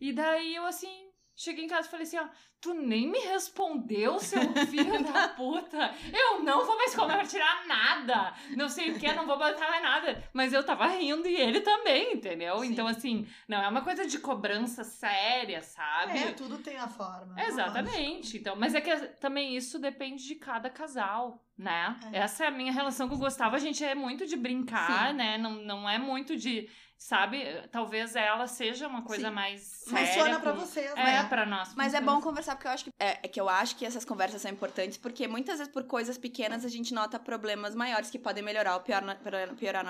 E 0.00 0.12
daí 0.12 0.56
eu, 0.56 0.66
assim, 0.66 1.07
cheguei 1.38 1.64
em 1.64 1.68
casa 1.68 1.86
e 1.86 1.90
falei 1.90 2.04
assim, 2.04 2.18
ó, 2.18 2.26
tu 2.60 2.74
nem 2.74 3.08
me 3.08 3.20
respondeu, 3.20 4.18
seu 4.18 4.40
filho 4.66 5.02
da 5.12 5.28
puta. 5.28 5.94
Eu 6.12 6.42
não 6.42 6.66
vou 6.66 6.76
mais 6.76 6.94
compartilhar 6.96 7.64
nada. 7.66 8.34
Não 8.56 8.68
sei 8.68 8.90
o 8.90 8.98
que, 8.98 9.12
não 9.12 9.24
vou 9.24 9.38
botar 9.38 9.70
mais 9.70 9.82
nada. 9.82 10.24
Mas 10.32 10.52
eu 10.52 10.64
tava 10.64 10.88
rindo 10.88 11.28
e 11.28 11.36
ele 11.36 11.60
também, 11.60 12.14
entendeu? 12.14 12.58
Sim. 12.58 12.66
Então, 12.66 12.88
assim, 12.88 13.28
não 13.46 13.62
é 13.62 13.68
uma 13.68 13.82
coisa 13.82 14.04
de 14.04 14.18
cobrança 14.18 14.82
séria, 14.82 15.62
sabe? 15.62 16.18
É, 16.18 16.32
tudo 16.32 16.58
tem 16.58 16.76
a 16.76 16.88
forma. 16.88 17.40
Exatamente. 17.40 18.36
Então, 18.36 18.56
mas 18.56 18.74
é 18.74 18.80
que 18.80 18.96
também 19.20 19.56
isso 19.56 19.78
depende 19.78 20.26
de 20.26 20.34
cada 20.34 20.68
casal, 20.68 21.46
né? 21.56 21.96
É. 22.12 22.18
Essa 22.18 22.44
é 22.44 22.48
a 22.48 22.50
minha 22.50 22.72
relação 22.72 23.08
com 23.08 23.14
o 23.14 23.18
Gustavo. 23.18 23.54
A 23.54 23.60
gente 23.60 23.84
é 23.84 23.94
muito 23.94 24.26
de 24.26 24.36
brincar, 24.36 25.10
Sim. 25.10 25.16
né? 25.16 25.38
Não, 25.38 25.52
não 25.52 25.88
é 25.88 25.98
muito 25.98 26.36
de, 26.36 26.68
sabe? 26.98 27.44
Talvez 27.70 28.16
ela 28.16 28.46
seja 28.48 28.88
uma 28.88 29.02
coisa 29.02 29.28
Sim. 29.28 29.34
mais 29.34 29.62
séria. 29.62 30.06
Funciona 30.06 30.40
pra 30.40 30.52
com- 30.52 30.58
vocês, 30.58 30.90
É, 30.90 30.94
né? 31.04 31.24
pra 31.28 31.46
nós. 31.46 31.72
Mas 31.74 31.94
é 31.94 32.00
bom 32.00 32.20
conversar, 32.20 32.56
porque 32.56 32.66
eu 32.66 32.72
acho 32.72 32.84
que. 32.84 32.90
É, 32.98 33.20
é 33.22 33.28
que 33.28 33.40
eu 33.40 33.48
acho 33.48 33.76
que 33.76 33.86
essas 33.86 34.04
conversas 34.04 34.42
são 34.42 34.50
importantes, 34.50 34.98
porque 34.98 35.26
muitas 35.28 35.58
vezes 35.58 35.72
por 35.72 35.84
coisas 35.84 36.18
pequenas 36.18 36.64
a 36.64 36.68
gente 36.68 36.92
nota 36.92 37.18
problemas 37.18 37.74
maiores 37.74 38.10
que 38.10 38.18
podem 38.18 38.42
melhorar 38.42 38.74
ou 38.74 38.80
piorar, 38.80 39.16
piorar 39.56 39.84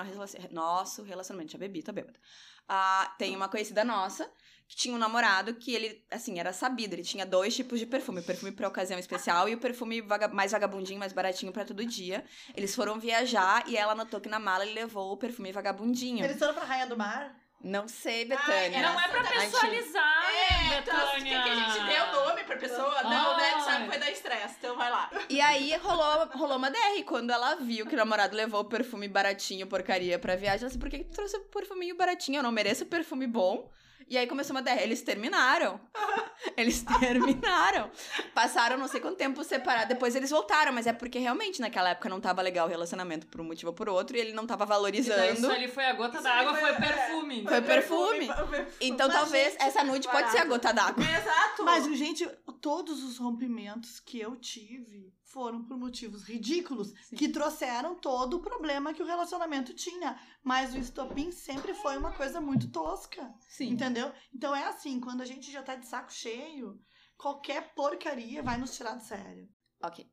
nosso 0.51 1.03
relacionamento. 1.03 1.51
Já 1.51 1.57
bebi, 1.57 1.81
tô 1.81 1.91
bêbada. 1.91 2.19
Ah, 2.69 3.11
tem 3.17 3.35
uma 3.35 3.49
conhecida 3.49 3.83
nossa 3.83 4.31
que 4.67 4.75
tinha 4.75 4.93
um 4.93 4.99
namorado 4.99 5.55
que 5.55 5.73
ele, 5.73 6.05
assim, 6.11 6.39
era 6.39 6.53
sabido, 6.53 6.93
ele 6.93 7.01
tinha 7.01 7.25
dois 7.25 7.55
tipos 7.55 7.79
de 7.79 7.87
perfume: 7.87 8.19
o 8.19 8.23
perfume 8.23 8.51
pra 8.51 8.67
ocasião 8.67 8.99
especial 8.99 9.49
e 9.49 9.55
o 9.55 9.57
perfume 9.57 9.99
vaga- 10.01 10.27
mais 10.27 10.51
vagabundinho, 10.51 10.99
mais 10.99 11.11
baratinho 11.11 11.51
pra 11.51 11.65
todo 11.65 11.83
dia. 11.83 12.23
Eles 12.55 12.75
foram 12.75 12.99
viajar 12.99 13.67
e 13.67 13.75
ela 13.75 13.95
notou 13.95 14.21
que 14.21 14.29
na 14.29 14.37
mala 14.37 14.63
ele 14.63 14.75
levou 14.75 15.11
o 15.11 15.17
perfume 15.17 15.51
vagabundinho. 15.51 16.23
Eles 16.23 16.37
foram 16.37 16.53
pra 16.53 16.63
Rainha 16.63 16.85
do 16.85 16.95
Mar? 16.95 17.35
Não 17.61 17.87
sei, 17.89 18.21
Ai, 18.21 18.25
Betânia. 18.25 18.81
Não 18.81 18.99
é 18.99 19.07
pra 19.09 19.19
A 19.19 19.23
gente- 19.23 19.51
pessoalizar, 19.51 20.23
É, 20.31 20.69
né, 20.69 20.79
então, 20.81 20.95
Betânia? 20.95 21.23
quer 21.33 21.43
que 21.43 21.49
a 21.49 21.55
gente 21.55 21.85
dê 21.87 21.99
o 22.01 22.25
nome 22.25 22.43
pra 22.45 22.55
pessoa? 22.57 23.03
Não, 23.03 23.37
né? 23.37 23.49
Tu 23.51 23.55
Ai. 23.57 23.61
sabe 23.65 23.83
que 23.83 23.89
vai 23.89 23.99
dar 23.99 24.11
estresse, 24.11 24.55
então 24.59 24.77
vai 24.77 24.89
lá. 24.89 25.09
E 25.29 25.41
aí 25.41 25.75
rolou, 25.75 26.27
rolou 26.35 26.55
uma 26.57 26.71
DR. 26.71 27.03
Quando 27.05 27.31
ela 27.31 27.55
viu 27.55 27.85
que 27.85 27.93
o 27.95 27.97
namorado 27.97 28.35
levou 28.35 28.61
o 28.61 28.65
perfume 28.65 29.09
baratinho, 29.09 29.67
porcaria, 29.67 30.17
pra 30.17 30.37
viagem, 30.37 30.61
ela 30.61 30.67
disse: 30.69 30.79
por 30.79 30.89
que, 30.89 30.99
que 30.99 31.03
tu 31.05 31.11
trouxe 31.15 31.35
o 31.35 31.41
perfuminho 31.41 31.97
baratinho? 31.97 32.39
Eu 32.39 32.43
não 32.43 32.51
mereço 32.51 32.85
perfume 32.85 33.27
bom. 33.27 33.69
E 34.09 34.17
aí 34.17 34.25
começou 34.25 34.55
uma 34.55 34.61
DR. 34.61 34.81
Eles 34.81 35.01
terminaram. 35.01 35.79
Eles 36.57 36.83
terminaram. 36.99 37.91
Passaram 38.33 38.77
não 38.77 38.87
sei 38.87 38.99
quanto 38.99 39.17
tempo 39.17 39.43
separados. 39.43 39.89
Depois 39.89 40.15
eles 40.15 40.29
voltaram, 40.29 40.71
mas 40.71 40.87
é 40.87 40.93
porque 40.93 41.19
realmente 41.19 41.59
naquela 41.59 41.89
época 41.89 42.07
não 42.09 42.19
tava 42.19 42.41
legal 42.41 42.65
o 42.65 42.69
relacionamento 42.69 43.27
por 43.27 43.41
um 43.41 43.43
motivo 43.43 43.67
ou 43.67 43.73
por 43.73 43.89
outro. 43.89 44.15
E 44.15 44.19
ele 44.19 44.33
não 44.33 44.47
tava 44.47 44.65
daí 44.65 44.69
valorizando. 44.69 45.33
Isso 45.33 45.51
ali 45.51 45.67
foi 45.67 45.85
a 45.85 45.93
gota 45.93 46.21
d'água, 46.21 46.55
foi 46.55 46.73
foi- 46.73 46.87
perfume. 46.87 47.43
Foi 47.43 47.61
perfume. 47.61 48.27
perfume. 48.27 48.67
Então 48.81 49.07
Mas, 49.07 49.17
talvez 49.17 49.51
gente, 49.53 49.63
essa 49.63 49.83
nude 49.83 50.07
pode 50.07 50.31
ser 50.31 50.39
a 50.39 50.45
gota 50.45 50.73
d'água. 50.73 51.03
Exato. 51.03 51.63
Mas, 51.63 51.85
gente, 51.97 52.25
todos 52.61 53.03
os 53.03 53.17
rompimentos 53.17 53.99
que 53.99 54.19
eu 54.19 54.35
tive 54.37 55.13
foram 55.29 55.63
por 55.63 55.77
motivos 55.77 56.23
ridículos 56.23 56.91
que 57.15 57.29
trouxeram 57.29 57.95
todo 57.95 58.37
o 58.37 58.41
problema 58.41 58.93
que 58.93 59.01
o 59.01 59.05
relacionamento 59.05 59.73
tinha. 59.73 60.19
Mas 60.43 60.73
o 60.73 60.77
estopim 60.77 61.31
sempre 61.31 61.73
foi 61.73 61.97
uma 61.97 62.11
coisa 62.11 62.41
muito 62.41 62.69
tosca. 62.71 63.33
Sim. 63.47 63.69
Entendeu? 63.69 64.11
Então 64.33 64.55
é 64.55 64.67
assim, 64.67 64.99
quando 64.99 65.21
a 65.21 65.25
gente 65.25 65.51
já 65.51 65.61
tá 65.61 65.75
de 65.75 65.87
saco 65.87 66.11
cheio, 66.11 66.79
qualquer 67.17 67.73
porcaria 67.73 68.41
vai 68.41 68.57
nos 68.57 68.75
tirar 68.75 68.95
do 68.95 69.03
sério. 69.03 69.47
Ok. 69.81 70.09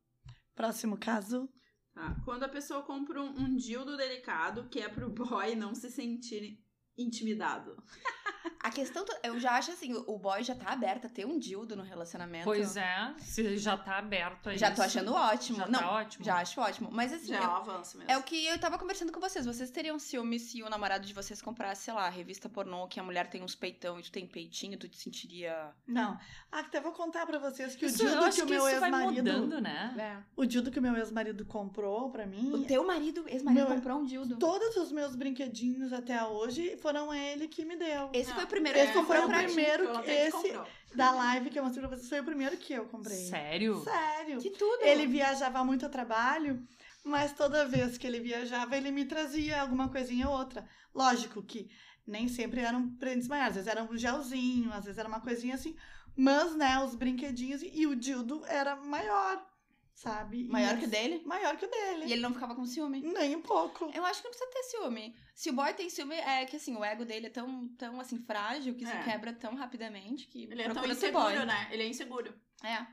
Próximo 0.55 0.97
caso. 0.97 1.49
Tá, 1.93 2.15
Quando 2.23 2.43
a 2.43 2.49
pessoa 2.49 2.83
compra 2.83 3.21
um, 3.21 3.29
um 3.39 3.55
dildo 3.55 3.97
delicado 3.97 4.69
que 4.69 4.79
é 4.79 4.87
pro 4.87 5.09
boy 5.09 5.55
não 5.55 5.73
se 5.73 5.89
sentir 5.89 6.59
intimidado. 6.97 7.77
A 8.59 8.71
questão, 8.71 9.05
eu 9.23 9.39
já 9.39 9.51
acho 9.51 9.71
assim, 9.71 9.93
o 10.07 10.17
boy 10.17 10.43
já 10.43 10.53
tá 10.55 10.71
aberto 10.71 11.05
a 11.05 11.09
ter 11.09 11.25
um 11.25 11.37
dildo 11.37 11.75
no 11.75 11.83
relacionamento. 11.83 12.43
Pois 12.43 12.75
é, 12.75 13.13
se 13.19 13.57
já 13.57 13.77
tá 13.77 13.97
aberto 13.97 14.49
aí. 14.49 14.57
Já 14.57 14.71
tô 14.71 14.81
achando 14.81 15.13
ótimo. 15.13 15.59
Já 15.59 15.67
Não, 15.67 15.79
tá 15.79 15.91
ótimo. 15.91 16.25
já 16.25 16.35
acho 16.37 16.59
ótimo. 16.59 16.89
Mas 16.91 17.13
assim, 17.13 17.27
Já 17.27 17.37
é 17.43 17.47
um 17.47 17.55
avanço 17.55 17.97
mesmo. 17.97 18.11
É 18.11 18.17
o 18.17 18.23
que 18.23 18.45
eu 18.45 18.57
tava 18.59 18.77
conversando 18.77 19.11
com 19.11 19.19
vocês. 19.21 19.45
Vocês 19.45 19.69
teriam 19.69 19.97
ciúme 19.99 20.37
se 20.39 20.63
o 20.63 20.69
namorado 20.69 21.05
de 21.05 21.13
vocês 21.13 21.41
comprasse, 21.41 21.83
sei 21.83 21.93
lá, 21.93 22.09
revista 22.09 22.49
pornô 22.49 22.87
que 22.87 22.99
a 22.99 23.03
mulher 23.03 23.29
tem 23.29 23.41
uns 23.43 23.55
peitão 23.55 23.99
e 23.99 24.03
tu 24.03 24.11
tem 24.11 24.27
peitinho, 24.27 24.77
tu 24.77 24.87
te 24.89 24.97
sentiria. 24.97 25.69
Não. 25.85 26.17
Ah, 26.51 26.59
até 26.59 26.81
vou 26.81 26.91
contar 26.91 27.25
pra 27.25 27.39
vocês 27.39 27.75
que 27.75 27.85
Isso, 27.85 28.03
o 28.03 28.07
eu 28.07 28.11
dildo 28.19 28.35
que 28.35 28.41
o 28.41 28.45
que 28.45 28.51
meu 28.53 28.67
isso 28.69 28.79
vai 28.79 28.89
ex-marido. 28.91 29.33
mudando, 29.33 29.61
né? 29.61 29.95
É. 29.97 30.23
O 30.35 30.45
dildo 30.45 30.71
que 30.71 30.79
o 30.79 30.81
meu 30.81 30.95
ex-marido 30.97 31.45
comprou 31.45 32.09
pra 32.09 32.25
mim. 32.25 32.51
O 32.53 32.65
teu 32.65 32.85
marido, 32.85 33.23
ex-marido, 33.27 33.65
Meu- 33.67 33.75
comprou 33.75 33.99
um 33.99 34.03
dildo. 34.05 34.37
Todos 34.37 34.75
os 34.77 34.91
meus 34.91 35.15
brinquedinhos 35.15 35.93
até 35.93 36.21
hoje 36.25 36.75
foram 36.87 37.13
ele 37.13 37.49
que 37.49 37.65
me 37.65 37.75
deu. 37.75 38.09
Esse 38.13 38.29
Não, 38.29 38.35
foi 38.35 38.43
o 38.45 38.47
primeiro 38.47 38.79
esse 38.79 38.87
que 38.87 38.93
foi 38.93 39.01
comprou 39.03 39.25
o 39.25 39.43
primeiro 39.43 40.01
que- 40.01 40.09
esse- 40.11 40.31
comprou. 40.31 40.67
Da 40.95 41.11
live 41.11 41.49
que 41.49 41.59
eu 41.59 41.63
mostrei 41.63 41.85
pra 41.85 41.95
vocês, 41.95 42.07
foi 42.09 42.21
o 42.21 42.23
primeiro 42.23 42.55
que 42.57 42.71
eu 42.73 42.85
comprei. 42.85 43.17
Sério? 43.17 43.83
Sério. 43.83 44.39
Que 44.39 44.49
tudo. 44.51 44.81
Ele 44.83 45.05
viajava 45.05 45.63
muito 45.65 45.85
a 45.85 45.89
trabalho, 45.89 46.65
mas 47.03 47.33
toda 47.33 47.67
vez 47.67 47.97
que 47.97 48.07
ele 48.07 48.21
viajava, 48.21 48.77
ele 48.77 48.89
me 48.89 49.03
trazia 49.03 49.61
alguma 49.61 49.89
coisinha 49.89 50.29
ou 50.29 50.37
outra. 50.37 50.65
Lógico 50.95 51.43
que 51.43 51.69
nem 52.05 52.29
sempre 52.29 52.61
eram 52.61 52.89
presentes 52.95 53.27
maiores, 53.27 53.49
às 53.57 53.65
vezes 53.65 53.67
era 53.71 53.83
um 53.83 53.97
gelzinho, 53.97 54.71
às 54.71 54.85
vezes 54.85 54.97
era 54.97 55.09
uma 55.09 55.19
coisinha 55.19 55.55
assim. 55.55 55.75
Mas, 56.15 56.55
né, 56.55 56.79
os 56.83 56.95
brinquedinhos 56.95 57.61
e 57.61 57.85
o 57.85 57.95
dildo 57.95 58.43
era 58.47 58.75
maior, 58.77 59.45
sabe? 59.93 60.45
Maior 60.47 60.77
que 60.79 60.85
o 60.85 60.89
dele? 60.89 61.21
Maior 61.25 61.57
que 61.57 61.65
o 61.65 61.69
dele. 61.69 62.05
E 62.05 62.13
ele 62.13 62.21
não 62.21 62.33
ficava 62.33 62.55
com 62.55 62.65
ciúme. 62.65 63.01
Nem 63.01 63.35
um 63.35 63.41
pouco. 63.41 63.91
Eu 63.93 64.05
acho 64.05 64.21
que 64.21 64.27
não 64.29 64.31
precisa 64.35 64.49
ter 64.51 64.63
ciúme. 64.63 65.13
Se 65.37 65.51
o 65.51 65.53
boy 65.53 65.71
tem 65.75 65.87
ciúme, 65.87 66.15
é 66.15 66.45
que 66.45 66.55
assim, 66.55 66.75
o 66.75 66.83
ego 66.83 67.05
dele 67.05 67.27
é 67.27 67.29
tão, 67.29 67.67
tão 67.77 67.99
assim, 68.01 68.17
frágil 68.17 68.73
que 68.73 68.83
se 68.83 68.91
É. 68.91 69.03
quebra 69.03 69.31
tão 69.31 69.53
rapidamente 69.53 70.25
que 70.27 70.45
Ele 70.45 70.63
é 70.63 70.73
tão 70.73 70.83
inseguro, 70.83 71.25
boy. 71.25 71.45
né? 71.45 71.67
Ele 71.71 71.83
é 71.83 71.87
inseguro 71.87 72.33
É. 72.63 72.87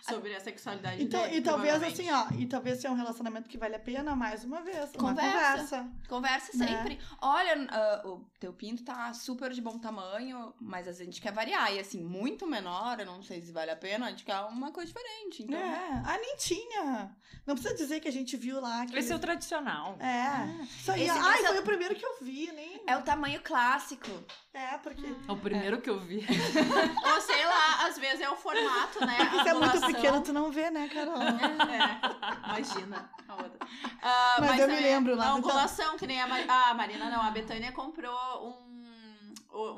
sobre 0.00 0.34
a 0.34 0.40
sexualidade 0.40 1.02
Então, 1.02 1.22
dele. 1.22 1.36
e 1.36 1.40
talvez 1.40 1.82
assim, 1.82 2.10
ó, 2.10 2.26
e 2.38 2.46
talvez 2.46 2.80
se 2.80 2.86
é 2.86 2.90
um 2.90 2.94
relacionamento 2.94 3.48
que 3.48 3.58
vale 3.58 3.74
a 3.76 3.78
pena, 3.78 4.14
mais 4.16 4.44
uma 4.44 4.60
vez. 4.62 4.90
Uma 4.94 5.10
Conversa. 5.10 5.32
conversa. 5.78 5.88
Conversa 6.08 6.56
Né? 6.56 6.66
sempre. 6.66 6.98
Olha, 7.20 7.66
ah, 7.70 8.02
o 8.06 8.24
teu 8.40 8.52
pinto 8.52 8.82
tá 8.84 9.12
super 9.12 9.52
de 9.52 9.60
bom 9.60 9.78
tamanho, 9.78 10.54
mas 10.60 10.86
a 10.88 10.92
gente 10.92 11.20
quer 11.20 11.32
variar. 11.32 11.72
E 11.72 11.78
assim, 11.78 12.02
muito 12.02 12.46
menor, 12.46 13.00
eu 13.00 13.06
não 13.06 13.22
sei 13.22 13.40
se 13.42 13.52
vale 13.52 13.70
a 13.70 13.76
pena, 13.76 14.06
a 14.06 14.10
gente 14.10 14.24
quer 14.24 14.38
uma 14.42 14.70
coisa 14.72 14.92
diferente. 14.92 15.42
Então, 15.42 15.58
É. 15.58 16.02
Ah, 16.06 16.18
nem 16.20 16.36
tinha. 16.36 17.10
Não 17.46 17.54
precisa 17.54 17.74
dizer 17.74 18.00
que 18.00 18.08
a 18.08 18.12
gente 18.12 18.36
viu 18.36 18.60
lá. 18.60 18.84
Que 18.86 18.96
Esse 18.98 19.12
é 19.12 19.16
o 19.16 19.18
tradicional. 19.18 19.96
É. 20.00 20.62
Isso 20.64 20.92
aí. 20.92 21.02
Esse- 21.02 21.18
Ai, 21.18 21.34
esse 21.38 21.44
é- 21.46 21.48
foi 21.48 21.58
o 21.60 21.62
primeiro 21.64 21.94
que 21.94 22.04
eu 22.04 22.18
vi, 22.20 22.50
nem. 22.52 22.82
é 22.86 22.96
o 22.96 23.02
tamanho 23.02 23.40
clássico. 23.42 24.10
É, 24.52 24.76
porque. 24.78 25.06
É 25.28 25.32
o 25.32 25.36
primeiro 25.36 25.80
que 25.80 25.88
eu 25.88 25.98
vi. 26.00 26.18
Ou 27.14 27.20
sei 27.20 27.44
lá, 27.44 27.86
às 27.86 27.98
vezes 27.98 28.20
é 28.20 28.28
o 28.30 28.36
formato, 28.36 29.00
né? 29.04 29.16
A 29.18 29.36
Isso 29.36 29.48
é 29.48 29.54
muito. 29.54 29.87
Pequeno, 29.94 30.20
tu 30.22 30.32
não 30.32 30.50
vê, 30.50 30.70
né, 30.70 30.88
Carol? 30.88 31.16
É, 31.22 32.00
imagina. 32.58 33.10
A 33.28 33.34
outra. 33.34 33.58
Ah, 34.02 34.36
Mas 34.40 34.58
eu 34.60 34.68
me 34.68 34.74
também 34.74 34.80
lembro 34.82 35.14
lá, 35.16 35.24
A 35.24 35.26
então- 35.26 35.38
angulação, 35.38 35.96
que 35.98 36.06
nem 36.06 36.20
a, 36.20 36.26
Mar... 36.26 36.40
ah, 36.48 36.70
a 36.70 36.74
Marina, 36.74 37.10
não. 37.10 37.20
A 37.22 37.30
Betânia 37.30 37.72
comprou 37.72 38.14
um, 38.48 38.82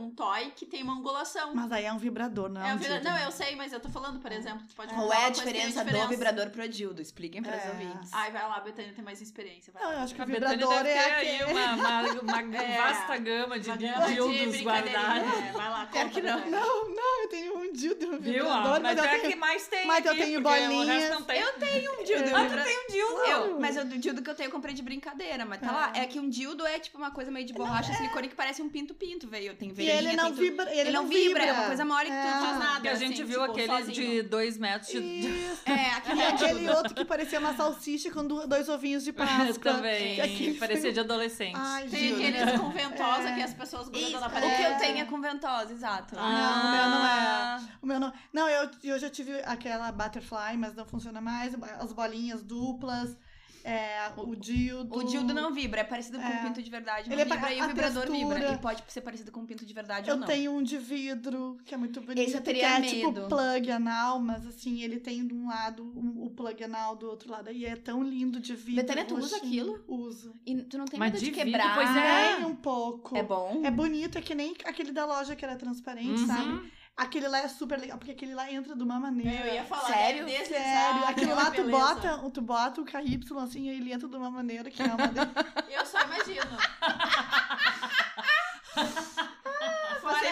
um 0.01 0.11
toy 0.11 0.53
que 0.57 0.67
tem 0.67 0.83
uma 0.83 0.95
angulação. 0.95 1.55
Mas 1.55 1.71
aí 1.73 1.85
é 1.85 1.93
um 1.93 1.99
vibrador, 1.99 2.49
não 2.49 2.63
é, 2.65 2.71
É 2.71 2.75
um 2.75 2.79
vibra- 2.79 3.01
dildo. 3.01 3.11
Não, 3.11 3.19
eu 3.19 3.31
sei, 3.33 3.57
mas 3.57 3.73
eu 3.73 3.81
tô 3.81 3.89
falando, 3.89 4.21
por 4.21 4.31
exemplo, 4.33 4.67
tu 4.69 4.75
pode 4.75 4.93
Qual 4.95 5.13
é 5.13 5.17
a 5.17 5.21
tem 5.23 5.33
diferença 5.33 5.85
do 5.85 6.09
vibrador 6.09 6.51
pro 6.51 6.69
dildo? 6.69 7.01
Expliquem 7.01 7.43
para 7.43 7.57
os 7.57 7.65
É. 7.65 7.69
ouvintes. 7.71 8.11
Ai, 8.13 8.31
vai 8.31 8.43
lá, 8.43 8.57
a 8.57 8.61
Betânia 8.61 8.93
tem 8.93 9.05
mais 9.05 9.21
experiência. 9.21 9.73
Vai 9.73 9.83
Não, 9.83 9.93
eu 9.93 9.99
acho 10.01 10.15
que 10.15 10.21
A 10.21 10.25
o 10.25 10.27
vibrador 10.27 10.69
deve 10.83 10.89
é 10.91 10.95
ter 11.03 11.09
aí 11.11 11.37
aquele. 11.41 11.53
uma, 11.53 11.73
uma, 11.75 12.03
uma 12.21 12.41
É. 12.63 12.77
vasta 12.77 13.17
gama 13.19 13.59
de 13.59 13.71
dildos 13.79 14.61
guardados. 14.63 15.33
É, 15.35 15.53
vai 15.53 15.71
lá, 15.71 15.87
que 15.87 15.99
compra, 16.05 16.23
não. 16.37 16.51
Não, 16.51 16.95
não, 16.95 17.23
eu 17.23 17.29
tenho 17.29 17.59
um 17.59 17.73
dildo 17.73 18.05
e 18.05 18.09
um 18.09 18.19
Viu? 18.19 18.33
vibrador, 18.45 18.81
mas, 18.81 18.83
Mas 18.83 18.99
eu 18.99 19.05
é 19.05 19.19
tenho. 19.19 19.31
que 19.31 19.37
mais 19.37 19.67
tem 19.69 19.87
mas 19.87 20.05
eu 20.05 20.13
aqui, 20.13 20.21
tenho 20.23 20.43
porque 20.43 20.59
O 20.59 20.69
bolinhas. 20.69 21.11
Eu 21.11 21.25
tenho 21.55 22.01
um 22.01 22.05
dildo. 22.05 22.37
Ah, 22.37 22.43
eu 22.45 22.51
tu 22.59 22.65
tem 22.65 22.79
um 22.79 22.87
dildo? 22.91 23.21
Eu, 23.25 23.61
mas 23.61 23.77
o 23.77 23.85
dildo 23.85 24.23
que 24.23 24.31
eu 24.31 24.35
tenho 24.35 24.49
eu 24.49 24.53
comprei 24.53 24.75
de 24.75 24.83
brincadeira, 24.83 25.45
mas 25.45 25.61
tá 25.61 25.69
É. 25.69 25.71
lá. 25.73 25.93
É 25.95 26.07
que 26.07 26.19
um 26.19 26.29
dildo 26.29 26.67
é 26.67 26.79
tipo 26.79 26.99
uma 26.99 27.11
coisa 27.11 27.31
meio 27.31 27.47
de 27.47 27.53
borracha, 27.53 27.93
silicone 27.95 28.29
que 28.29 28.35
parece 28.35 28.61
um 28.63 28.69
pinto-pinto, 28.69 29.29
veio. 29.29 29.55
Tem 29.55 29.70
E 29.77 29.89
ele 29.89 30.13
não 30.15 30.27
tudo. 30.31 30.41
vibra. 30.41 30.71
Ele, 30.71 30.81
Ele 30.81 30.91
não 30.93 31.07
vibra, 31.07 31.45
é 31.45 31.53
uma 31.53 31.67
coisa 31.67 31.85
mole 31.85 32.05
que 32.07 32.11
tu 32.11 32.17
É. 32.17 32.41
faz 32.41 32.59
nada. 32.59 32.81
Que 32.81 32.89
a 32.89 32.95
gente 32.95 33.15
assim, 33.15 33.25
viu 33.25 33.41
tipo, 33.41 33.53
aquele 33.53 33.69
sozinho. 33.69 33.95
de 33.95 34.23
dois 34.23 34.59
metros 34.59 34.91
de. 34.91 34.99
Isso. 34.99 35.61
É, 35.71 35.91
aquele 35.93 36.19
E 36.19 36.23
é 36.23 36.29
aquele 36.29 36.69
outro 36.71 36.95
que 36.95 37.05
parecia 37.05 37.39
uma 37.39 37.55
salsicha 37.55 38.11
com 38.11 38.27
dois 38.27 38.69
ovinhos 38.69 39.05
de 39.05 39.13
Páscoa. 39.15 39.73
Também. 39.75 40.15
Que 40.17 40.21
aquele 40.21 40.55
Parecia 40.61 40.83
foi- 40.83 40.93
de 40.93 41.01
adolescente. 41.01 41.55
Ai, 41.57 41.87
Tem 41.89 42.09
juro. 42.09 42.21
aqueles 42.27 42.61
com 42.61 42.71
ventosa 42.71 43.29
É. 43.29 43.35
que 43.35 43.43
as 43.43 43.55
pessoas 43.55 43.89
grudam 43.89 44.21
na 44.21 44.27
o 44.27 44.31
parede. 44.31 44.57
que 44.57 44.63
eu 44.63 44.77
tenho 44.79 44.99
é 44.99 45.05
com 45.05 45.21
ventosa, 45.21 45.73
exato. 45.73 46.15
Ah. 46.19 46.31
Não, 46.63 46.69
o 46.69 46.73
meu 46.73 46.91
não 46.91 47.07
é. 47.07 47.61
O 47.83 47.87
meu 47.87 48.01
não. 48.01 48.13
Não, 48.33 48.49
eu, 48.49 48.71
eu 48.85 48.99
já 48.99 49.09
tive 49.11 49.41
aquela 49.45 49.91
butterfly, 49.93 50.57
mas 50.57 50.75
não 50.75 50.85
funciona 50.85 51.21
mais. 51.21 51.55
As 51.79 51.93
bolinhas 51.93 52.43
duplas. 52.43 53.17
É, 53.65 54.11
o 54.17 54.35
dildo. 54.35 54.97
O 54.99 55.03
dildo 55.05 55.35
não 55.35 55.53
vibra, 55.53 55.81
é 55.81 55.85
parecido 55.85 56.19
com 56.19 56.25
É. 56.25 56.29
um 56.41 56.43
pinto 56.49 56.63
de 56.63 56.71
verdade. 56.71 57.09
Não 57.09 57.15
Ele 57.15 57.23
é 57.23 57.25
vibra 57.25 57.41
pa- 57.41 57.53
e 57.53 57.63
o 57.63 57.67
vibrador 57.69 58.07
textura. 58.07 58.35
vibra. 58.35 58.53
E 58.55 58.59
pode 58.59 58.83
ser 58.89 59.01
parecido 59.03 59.31
com 59.31 59.41
um 59.41 59.47
pinto 59.47 59.67
de 59.67 59.75
verdade 59.75 60.09
Eu 60.09 60.15
ou 60.15 60.21
não. 60.21 60.27
tenho 60.27 60.53
um 60.53 60.63
de 60.63 60.79
vidro, 60.79 61.59
que 61.65 61.75
é 61.75 61.77
muito 61.77 62.01
bonito. 62.01 62.27
Esse 62.27 62.37
eu 62.37 62.41
teria 62.41 62.61
que 62.69 62.75
é 62.75 62.81
medo. 62.81 63.13
tipo 63.21 63.29
plug 63.29 63.71
anal, 63.71 64.19
mas 64.21 64.47
assim, 64.47 64.81
ele 64.83 64.99
tem 64.99 65.27
de 65.27 65.35
um 65.35 65.49
lado 65.49 65.83
um- 65.97 66.25
o 66.25 66.31
plug 66.31 66.63
anal, 66.65 66.97
do 66.97 67.07
outro 67.09 67.31
lado. 67.31 67.51
E 67.53 67.67
é 67.67 67.77
tão 67.77 68.03
lindo 68.03 68.41
de 68.41 68.55
vidro. 68.55 68.77
Betânia, 68.83 69.05
tu 69.05 69.17
usa 69.17 69.37
aquilo? 69.37 69.83
Uso. 69.87 70.35
E 70.47 70.57
tu 70.63 70.79
não 70.79 70.85
tem 70.87 70.99
Mas 70.99 71.13
medo 71.13 71.21
de, 71.21 71.27
de 71.27 71.31
vidro, 71.33 71.51
quebrar. 71.53 71.75
pois 71.75 71.97
é. 71.97 72.37
Tem 72.37 72.47
um 72.47 72.57
pouco. 72.57 73.17
É 73.17 73.23
bom? 73.23 73.61
É 73.65 73.71
bonito, 73.71 74.17
é 74.19 74.23
que 74.23 74.35
nem 74.35 74.55
aquele 74.65 74.93
da 74.93 75.05
loja 75.05 75.37
que 75.37 75.45
era 75.45 75.57
transparente, 75.57 76.21
Uhum. 76.21 76.27
sabe? 76.27 76.73
Aquele 77.01 77.29
lá 77.29 77.39
é 77.39 77.49
super 77.49 77.81
legal, 77.81 77.97
porque 77.97 78.13
aquele 78.13 78.35
lá 78.35 78.53
entra 78.53 78.77
de 78.77 78.83
uma 78.83 79.01
maneira. 79.01 79.47
Eu 79.47 79.55
ia 79.55 79.65
falar, 79.65 79.87
Sério? 79.87 80.27
deslizar, 80.27 80.63
Sério, 80.63 81.05
aquele 81.09 81.27
que 81.27 81.33
é 81.33 81.35
lá 81.35 81.43
uma 81.45 81.51
tu 81.51 81.65
bota, 81.71 82.31
tu 82.31 82.43
bota 82.43 82.81
o 82.83 82.85
KY 82.85 83.21
assim, 83.43 83.63
e 83.63 83.69
ele 83.71 83.91
entra 83.91 84.07
de 84.07 84.17
uma 84.17 84.31
maneira 84.31 84.71
que 84.71 84.83
é 84.83 84.85
uma 84.85 85.09
delícia. 85.09 85.45
Eu 85.71 85.87
só 85.87 85.99
imagino. 86.03 86.59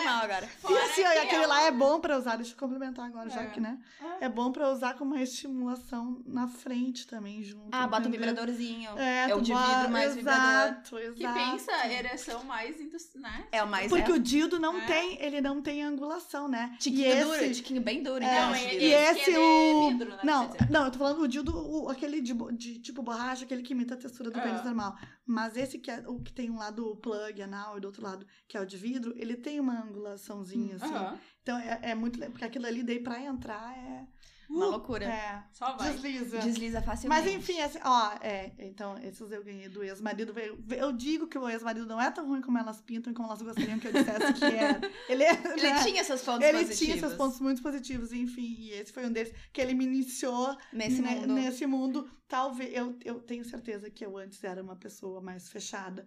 Mal 0.09 0.25
agora. 0.25 0.49
E 0.69 0.79
assim, 0.79 1.03
ó, 1.05 1.11
que 1.13 1.19
aquele 1.19 1.45
é 1.45 1.47
lá 1.47 1.63
é 1.63 1.71
bom 1.71 2.01
pra 2.01 2.17
usar, 2.19 2.37
deixa 2.37 2.53
eu 2.53 2.57
complementar 2.59 3.07
agora, 3.07 3.29
já 3.31 3.43
É. 3.43 3.47
que, 3.47 3.61
né? 3.61 3.79
É 4.21 4.29
bom 4.29 4.51
pra 4.53 4.71
usar 4.71 4.95
com 4.95 5.05
uma 5.05 5.21
estimulação 5.21 6.23
na 6.27 6.49
frente 6.49 7.07
também, 7.07 7.43
junto. 7.43 7.69
Ah, 7.73 7.87
bota 7.87 8.09
um 8.09 8.11
vibradorzinho. 8.11 8.91
É, 8.99 9.31
É 9.31 9.35
o 9.35 9.41
de 9.41 9.53
bota- 9.53 9.75
vidro 9.77 9.91
mais 9.93 10.15
vibrador. 10.15 10.45
Exato, 10.45 10.99
exato. 10.99 11.15
Que 11.17 11.27
pensa 11.29 11.87
ereção 11.89 12.45
mais, 12.45 12.77
né? 13.17 13.47
É 13.53 13.63
o 13.63 13.69
mais... 13.69 13.89
Porque 13.91 14.11
é. 14.11 14.15
o 14.15 14.19
dildo 14.19 14.59
não 14.59 14.79
É. 14.79 14.87
tem, 14.87 15.23
ele 15.23 15.41
não 15.41 15.61
tem 15.63 15.83
angulação, 15.83 16.49
né? 16.49 16.77
Tiquinho 16.79 17.11
e 17.13 17.25
duro, 17.25 17.35
esse, 17.37 17.55
tiquinho 17.63 17.81
bem 17.83 18.03
duro. 18.03 18.23
É, 18.25 18.39
então, 18.39 18.55
esse 18.55 18.77
e-. 18.77 18.79
E 18.89 18.93
esse 18.93 19.21
esse 19.21 19.31
é 19.35 19.39
o. 19.39 19.89
vidro, 19.91 20.11
né, 20.11 20.19
não, 20.25 20.51
não, 20.71 20.85
eu 20.87 20.91
tô 20.91 20.99
falando 20.99 21.21
o 21.23 21.29
dildo, 21.29 21.53
o- 21.57 21.89
aquele 21.89 22.21
de, 22.21 22.35
de 22.53 22.79
tipo 22.81 23.03
borracha, 23.03 23.45
aquele 23.45 23.63
que 23.63 23.73
imita 23.73 23.95
a 23.95 23.97
textura 23.97 24.31
do 24.31 24.39
Ah. 24.39 24.43
pênis 24.43 24.65
normal. 24.65 24.97
Mas 25.27 25.57
esse 25.57 25.79
que 25.79 25.91
é 25.91 26.03
o 26.07 26.21
que 26.21 26.33
tem 26.33 26.51
um 26.51 26.57
lado 26.59 26.97
plug 27.03 27.43
anal 27.43 27.77
e 27.77 27.81
do 27.81 27.87
outro 27.87 28.03
lado, 28.03 28.27
que 28.47 28.57
é 28.57 28.61
o 28.61 28.67
de 28.67 28.77
vidro, 28.77 29.13
ele 29.17 29.37
tem 29.37 29.61
uma 29.61 29.85
angulaçãozinha, 29.99 30.77
assim. 30.77 30.85
Aham. 30.87 31.19
Então 31.43 31.59
é, 31.59 31.81
é 31.83 31.95
muito. 31.95 32.19
Porque 32.31 32.45
aquilo 32.45 32.67
ali 32.67 32.83
daí 32.83 33.01
pra 33.01 33.21
entrar 33.21 33.77
é. 33.77 34.07
Uma 34.49 34.65
loucura. 34.65 35.05
É. 35.05 35.45
Só 35.53 35.77
vai. 35.77 35.93
Desliza. 35.93 36.39
Desliza 36.39 36.81
facilmente. 36.81 37.23
Mas 37.23 37.31
enfim, 37.35 37.61
assim, 37.61 37.79
ó, 37.85 38.13
é, 38.23 38.51
então, 38.59 38.97
esses 39.05 39.31
eu 39.31 39.45
ganhei 39.45 39.69
do 39.69 39.85
ex-marido. 39.85 40.33
Eu, 40.71 40.91
digo 40.91 41.27
que 41.27 41.37
o 41.37 41.47
ex-marido 41.47 41.85
não 41.85 42.01
é 42.01 42.11
tão 42.11 42.27
ruim 42.27 42.41
como 42.41 42.57
elas 42.57 42.81
pintam 42.81 43.13
e 43.13 43.15
como 43.15 43.29
elas 43.29 43.43
gostariam 43.43 43.79
que 43.79 43.89
eu 43.89 43.93
dissesse 43.93 44.33
que 44.33 44.45
era. 44.47 44.81
Ele, 45.07 45.23
é, 45.23 45.33
Ele 45.33 45.71
né? 45.71 45.85
tinha 45.85 46.03
seus 46.03 46.23
pontos 46.23 46.49
Ele 46.49 46.59
positivos. 46.61 46.79
tinha 46.79 46.99
seus 46.99 47.13
pontos 47.15 47.41
muito 47.41 47.63
positivos, 47.63 48.11
enfim, 48.11 48.57
e 48.59 48.71
esse 48.71 48.91
foi 48.91 49.05
um 49.05 49.13
deles 49.13 49.35
que 49.53 49.61
ele 49.61 49.75
me 49.75 49.85
iniciou 49.85 50.57
Nesse 50.73 51.03
ne- 51.03 51.17
mundo. 51.17 51.35
nesse 51.35 51.67
mundo. 51.67 52.11
Talvez 52.27 52.73
eu, 52.75 52.97
eu 53.05 53.21
tenho 53.21 53.45
certeza 53.45 53.91
que 53.91 54.03
eu 54.05 54.17
antes 54.17 54.43
era 54.43 54.63
uma 54.63 54.77
pessoa 54.77 55.21
mais 55.21 55.51
fechada 55.51 56.07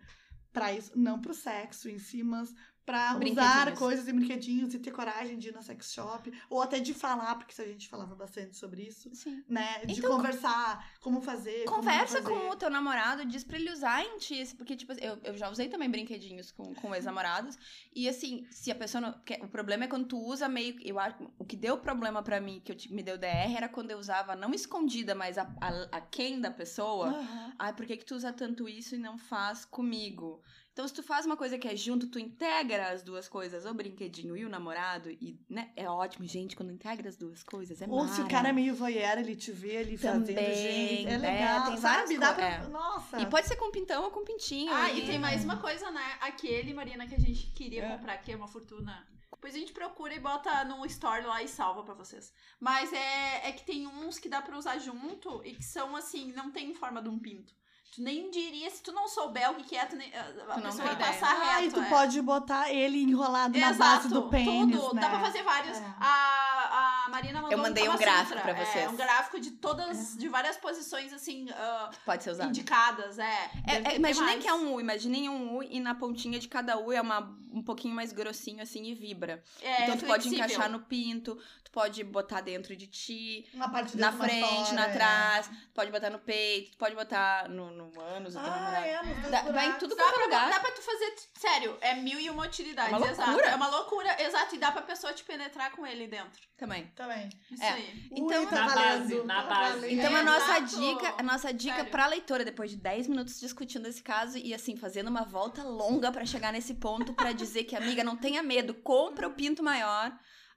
para 0.51 0.73
isso, 0.73 0.91
não 0.95 1.21
pro 1.21 1.33
sexo 1.33 1.87
em 1.89 1.99
si, 1.99 2.23
mas 2.23 2.53
pra 2.85 3.17
usar 3.17 3.73
coisas 3.75 4.07
e 4.07 4.13
brinquedinhos 4.13 4.73
e 4.73 4.79
ter 4.79 4.91
coragem 4.91 5.37
de 5.37 5.49
ir 5.49 5.53
na 5.53 5.61
sex 5.61 5.93
shop, 5.93 6.31
ou 6.49 6.61
até 6.61 6.79
de 6.79 6.93
falar, 6.93 7.35
porque 7.35 7.59
a 7.61 7.65
gente 7.65 7.87
falava 7.87 8.15
bastante 8.15 8.57
sobre 8.57 8.83
isso, 8.83 9.09
Sim. 9.13 9.43
né? 9.47 9.85
De 9.85 9.99
Então, 9.99 10.09
conversar, 10.17 10.91
como 10.99 11.21
fazer. 11.21 11.65
como 11.65 11.77
Conversa 11.81 12.21
fazer. 12.21 12.29
com 12.33 12.49
o 12.49 12.55
teu 12.55 12.69
namorado, 12.69 13.25
diz 13.25 13.43
pra 13.43 13.57
ele 13.57 13.71
usar 13.71 14.03
em 14.03 14.17
ti, 14.17 14.43
porque, 14.57 14.75
tipo, 14.75 14.93
eu, 14.93 15.17
eu 15.23 15.37
já 15.37 15.49
usei 15.49 15.69
também 15.69 15.89
brinquedinhos 15.89 16.51
com, 16.51 16.73
com 16.75 16.93
ex-namorados, 16.95 17.57
e 17.95 18.07
assim, 18.09 18.45
se 18.51 18.71
a 18.71 18.75
pessoa 18.75 19.01
não... 19.01 19.21
o 19.43 19.47
problema 19.47 19.85
é 19.85 19.87
quando 19.87 20.07
tu 20.07 20.17
usa 20.17 20.47
meio... 20.49 20.75
Eu 20.81 20.99
acho, 20.99 21.15
o 21.37 21.45
que 21.45 21.55
deu 21.55 21.77
problema 21.77 22.21
pra 22.23 22.41
mim, 22.41 22.59
que 22.63 22.71
eu, 22.71 22.77
me 22.89 23.03
deu 23.03 23.17
DR, 23.17 23.55
era 23.55 23.69
quando 23.69 23.91
eu 23.91 23.97
usava, 23.99 24.35
não 24.35 24.53
escondida, 24.53 25.13
mas 25.15 25.37
a, 25.37 25.43
a, 25.61 25.97
a 25.97 26.01
quem 26.01 26.39
da 26.41 26.51
pessoa, 26.51 27.07
Aham. 27.09 27.53
Ai, 27.59 27.73
por 27.73 27.85
que 27.85 27.97
que 27.97 28.05
tu 28.05 28.15
usa 28.15 28.33
tanto 28.33 28.67
isso 28.67 28.95
e 28.95 28.97
não 28.97 29.17
faz 29.17 29.65
comigo? 29.65 30.41
Então, 30.81 30.87
se 30.87 30.95
tu 30.95 31.03
faz 31.03 31.27
uma 31.27 31.37
coisa 31.37 31.59
que 31.59 31.67
é 31.67 31.75
junto, 31.75 32.07
tu 32.07 32.17
integra 32.17 32.89
as 32.89 33.03
duas 33.03 33.29
coisas, 33.29 33.67
o 33.67 33.73
brinquedinho 33.75 34.35
e 34.35 34.43
o 34.43 34.49
namorado, 34.49 35.11
e, 35.11 35.39
né? 35.47 35.71
É 35.75 35.87
ótimo, 35.87 36.25
gente, 36.25 36.55
quando 36.55 36.71
integra 36.71 37.07
as 37.07 37.15
duas 37.15 37.43
coisas, 37.43 37.79
é 37.83 37.85
Ou 37.87 38.07
se 38.07 38.15
o 38.15 38.17
mara. 38.23 38.29
cara 38.29 38.49
é 38.49 38.51
meio 38.51 38.73
voyeur, 38.73 39.19
ele 39.19 39.35
te 39.35 39.51
vê 39.51 39.77
ali 39.77 39.95
fazendo 39.95 40.25
Também, 40.25 40.55
gente. 40.55 41.07
É 41.07 41.13
é, 41.13 41.17
legal, 41.19 41.67
tem 41.67 41.77
sabe? 41.77 42.17
Dá 42.17 42.33
pra... 42.33 42.47
é. 42.47 42.67
Nossa. 42.67 43.21
E 43.21 43.27
pode 43.27 43.47
ser 43.47 43.57
com 43.57 43.69
pintão 43.69 44.05
ou 44.05 44.09
com 44.09 44.23
pintinho. 44.25 44.73
Ah, 44.73 44.91
e 44.91 45.05
tem 45.05 45.19
mais 45.19 45.43
uma 45.43 45.57
coisa, 45.57 45.91
né? 45.91 46.17
Aquele, 46.19 46.73
Marina, 46.73 47.05
que 47.05 47.13
a 47.13 47.19
gente 47.19 47.51
queria 47.51 47.85
É. 47.85 47.89
comprar, 47.95 48.17
que 48.17 48.31
é 48.31 48.35
uma 48.35 48.47
fortuna. 48.47 49.07
Depois 49.29 49.53
a 49.53 49.59
gente 49.59 49.73
procura 49.73 50.15
e 50.15 50.19
bota 50.19 50.65
no 50.65 50.83
story 50.87 51.27
lá 51.27 51.43
e 51.43 51.47
salva 51.47 51.83
pra 51.83 51.93
vocês. 51.93 52.33
Mas 52.59 52.91
é, 52.91 53.49
é 53.49 53.51
que 53.51 53.63
tem 53.63 53.85
uns 53.85 54.17
que 54.17 54.27
dá 54.27 54.41
pra 54.41 54.57
usar 54.57 54.79
junto 54.79 55.45
e 55.45 55.53
que 55.53 55.63
são 55.63 55.95
assim, 55.95 56.31
não 56.31 56.49
tem 56.51 56.73
forma 56.73 57.03
de 57.03 57.09
um 57.09 57.19
pinto. 57.19 57.53
Tu 57.93 58.01
nem 58.01 58.31
diria, 58.31 58.69
se 58.69 58.81
tu 58.81 58.93
não 58.93 59.05
souber 59.05 59.51
o 59.51 59.55
que, 59.55 59.63
que 59.63 59.75
é, 59.75 59.85
tu 59.85 59.97
nem, 59.97 60.09
a 60.15 60.55
não 60.57 60.61
pessoa 60.61 60.85
vai 60.85 60.93
ideia. 60.93 61.11
passar 61.11 61.37
Ah, 61.41 61.59
e 61.61 61.65
reto. 61.65 61.75
tu 61.75 61.81
é. 61.81 61.89
pode 61.89 62.21
botar 62.21 62.71
ele 62.71 63.03
enrolado 63.03 63.59
na 63.59 63.69
Exato, 63.69 63.77
base 63.77 64.07
do 64.07 64.29
pênis, 64.29 64.79
tudo. 64.79 64.95
né? 64.95 65.01
Dá 65.01 65.09
pra 65.09 65.19
fazer 65.19 65.43
vários. 65.43 65.77
É. 65.77 65.93
A, 65.99 67.05
a 67.05 67.09
Marina 67.09 67.41
mandou 67.41 67.51
Eu 67.51 67.57
mandei 67.57 67.89
um 67.89 67.97
gráfico 67.97 68.27
Sutra. 68.37 68.41
pra 68.41 68.53
vocês. 68.65 68.85
É, 68.85 68.89
um 68.89 68.95
gráfico 68.95 69.39
de 69.41 69.51
todas, 69.51 70.15
de 70.17 70.29
várias 70.29 70.55
posições, 70.55 71.11
assim, 71.11 71.49
ah, 71.51 71.89
Pode 72.05 72.23
ser 72.23 72.31
usado. 72.31 72.47
indicadas, 72.47 73.19
é. 73.19 73.51
É, 73.67 73.91
é, 73.91 73.95
imaginem 73.97 74.39
que 74.39 74.47
é 74.47 74.53
um 74.53 74.73
U, 74.73 74.79
imaginem 74.79 75.27
um 75.27 75.57
U 75.57 75.61
e 75.63 75.77
na 75.81 75.93
pontinha 75.93 76.39
de 76.39 76.47
cada 76.47 76.77
U 76.79 76.93
é 76.93 77.01
uma, 77.01 77.29
um 77.51 77.61
pouquinho 77.61 77.93
mais 77.93 78.13
grossinho 78.13 78.61
assim 78.63 78.85
e 78.85 78.95
vibra. 78.95 79.43
É, 79.61 79.83
então 79.83 79.97
tu 79.97 80.05
pode 80.05 80.23
flexível. 80.29 80.37
encaixar 80.45 80.69
no 80.71 80.79
pinto, 80.79 81.37
tu 81.71 81.79
pode 81.79 82.03
botar 82.03 82.41
dentro 82.41 82.75
de 82.75 82.85
ti, 82.85 83.47
Uma 83.53 83.69
parte 83.69 83.97
na 83.97 84.11
frente, 84.11 84.45
fora, 84.45 84.73
na 84.73 84.87
é. 84.87 84.91
trás, 84.93 85.47
tu 85.47 85.73
pode 85.73 85.89
botar 85.91 86.09
no 86.09 86.19
peito, 86.19 86.71
tu 86.71 86.77
pode 86.77 86.93
botar 86.95 87.47
no, 87.49 87.71
no 87.71 87.99
ânus 88.01 88.33
teu 88.33 88.41
Ah, 88.43 88.77
é, 88.85 89.01
dois 89.03 89.31
Dá- 89.31 89.41
vai 89.43 89.69
em 89.69 89.73
tudo 89.75 89.95
Dá 89.95 90.03
quanto 90.03 90.13
é 90.13 90.17
pra, 90.17 90.23
lugar. 90.25 90.49
dá 90.49 90.59
pra 90.59 90.71
tu 90.71 90.81
fazer, 90.81 91.15
sério, 91.37 91.77
é 91.81 91.95
mil 91.95 92.19
e 92.19 92.29
uma 92.29 92.45
utilidades, 92.45 92.93
É 92.93 92.97
uma 92.97 93.07
exato. 93.09 93.29
loucura. 93.31 93.49
É 93.51 93.55
uma 93.55 93.67
loucura, 93.69 94.21
exato, 94.21 94.55
e 94.55 94.57
dá 94.57 94.71
pra 94.71 94.81
pessoa 94.81 95.13
te 95.13 95.23
penetrar 95.23 95.71
com 95.71 95.87
ele 95.87 96.07
dentro. 96.07 96.41
Também. 96.57 96.87
Também. 96.95 97.29
Isso 97.49 97.63
É. 97.63 97.69
aí. 97.71 98.07
Então- 98.11 98.41
Ui, 98.43 98.47
tá 98.47 98.55
Na 98.55 98.67
valendo, 98.67 98.99
base, 98.99 99.23
na 99.23 99.43
tá 99.43 99.49
base. 99.49 99.79
valendo. 99.79 99.93
Então 99.93 100.15
a 100.15 100.19
É, 100.19 100.23
nossa 100.23 100.57
exato. 100.59 100.79
dica, 100.79 101.15
a 101.17 101.23
nossa 101.23 101.53
dica 101.53 101.75
Sério. 101.77 101.91
pra 101.91 102.05
leitora, 102.07 102.45
depois 102.45 102.69
de 102.69 102.77
10 102.77 103.07
minutos 103.07 103.39
discutindo 103.39 103.87
esse 103.87 104.03
caso 104.03 104.37
e 104.37 104.53
assim, 104.53 104.75
fazendo 104.75 105.07
uma 105.07 105.23
volta 105.23 105.63
longa 105.63 106.11
pra 106.11 106.25
chegar 106.25 106.51
nesse 106.51 106.75
ponto 106.75 107.13
pra 107.13 107.31
dizer 107.31 107.63
que, 107.63 107.75
amiga, 107.75 108.03
não 108.03 108.15
tenha 108.17 108.43
medo, 108.43 108.73
compra 108.75 109.27
o 109.27 109.33
pinto 109.33 109.63
maior 109.63 110.11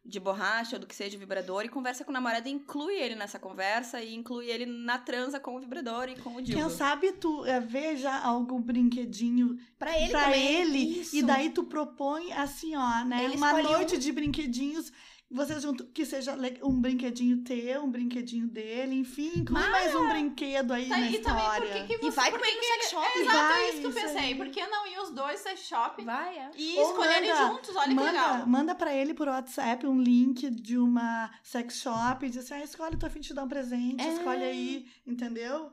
de 0.06 0.20
borracha 0.20 0.76
ou 0.76 0.80
do 0.80 0.86
que 0.86 0.94
seja 0.94 1.16
vibrador 1.16 1.64
e 1.64 1.68
conversa 1.68 2.04
com 2.04 2.10
o 2.10 2.12
namorado 2.14 2.46
e 2.46 2.52
inclui 2.52 2.94
ele 2.94 3.14
nessa 3.14 3.38
conversa 3.38 4.02
e 4.02 4.14
inclui 4.14 4.50
ele 4.50 4.66
na 4.66 4.98
transa 4.98 5.40
com 5.40 5.56
o 5.56 5.60
vibrador 5.60 6.08
e 6.10 6.16
com 6.16 6.36
o 6.36 6.42
dildo. 6.42 6.60
Quem 6.60 6.70
sabe 6.70 7.12
tu 7.12 7.44
é, 7.46 7.58
veja 7.58 8.14
algum 8.18 8.60
brinquedinho 8.60 9.56
Pra 9.78 9.98
ele 9.98 10.10
pra 10.10 10.24
também. 10.24 10.56
ele 10.56 11.00
Isso. 11.00 11.16
e 11.16 11.22
daí 11.22 11.48
tu 11.50 11.64
propõe 11.64 12.32
assim, 12.32 12.76
ó, 12.76 13.04
né? 13.04 13.24
Ele 13.24 13.36
uma 13.36 13.62
noite 13.62 13.96
de 13.96 14.12
brinquedinhos. 14.12 14.92
Vocês 15.34 15.60
junto, 15.62 15.84
que 15.86 16.06
seja 16.06 16.36
um 16.62 16.80
brinquedinho 16.80 17.38
teu, 17.42 17.82
um 17.82 17.90
brinquedinho 17.90 18.46
dele, 18.46 18.94
enfim, 18.94 19.32
inclui 19.36 19.60
Mara! 19.60 19.72
mais 19.72 19.94
um 19.94 20.08
brinquedo 20.08 20.72
aí 20.72 20.88
Tá, 20.88 20.96
na 20.96 21.10
e 21.10 21.18
também, 21.18 21.42
história. 21.42 21.66
por 21.66 21.72
que, 21.72 21.86
que 21.88 21.98
você... 21.98 22.06
E 22.06 22.10
vai 22.10 22.32
que 22.32 22.38
que 22.38 22.64
sex 22.66 22.90
shop. 22.90 23.06
É 23.06 23.20
exato, 23.20 23.36
Vai, 23.36 23.62
é 23.64 23.68
isso 23.70 23.80
que 23.80 23.86
eu 23.86 23.92
pensei. 23.92 24.16
aí. 24.18 24.34
Por 24.36 24.48
que 24.48 24.66
não 24.68 24.86
ir 24.86 24.98
os 25.00 25.10
dois 25.10 25.40
sex 25.40 25.60
shop 25.66 26.04
Vai, 26.04 26.38
é. 26.38 26.50
e 26.56 26.76
Ou 26.78 26.90
escolherem 26.90 27.30
manda- 27.30 27.48
juntos? 27.48 27.74
Olha 27.76 27.88
que 27.88 27.94
manda, 27.94 28.12
legal. 28.12 28.46
manda 28.46 28.74
pra 28.76 28.94
ele 28.94 29.12
por 29.12 29.26
WhatsApp 29.26 29.86
um 29.86 30.00
link 30.00 30.48
de 30.50 30.78
uma 30.78 31.28
sex 31.42 31.78
shop 31.80 32.24
e 32.24 32.28
diz 32.30 32.38
assim: 32.44 32.54
ah, 32.54 32.64
escolhe, 32.64 32.96
tô 32.96 33.06
a 33.06 33.10
fim 33.10 33.18
de 33.20 33.28
te 33.28 33.34
dar 33.34 33.42
um 33.44 33.48
presente, 33.48 34.04
É. 34.04 34.12
escolhe 34.14 34.44
aí, 34.44 34.86
entendeu? 35.04 35.72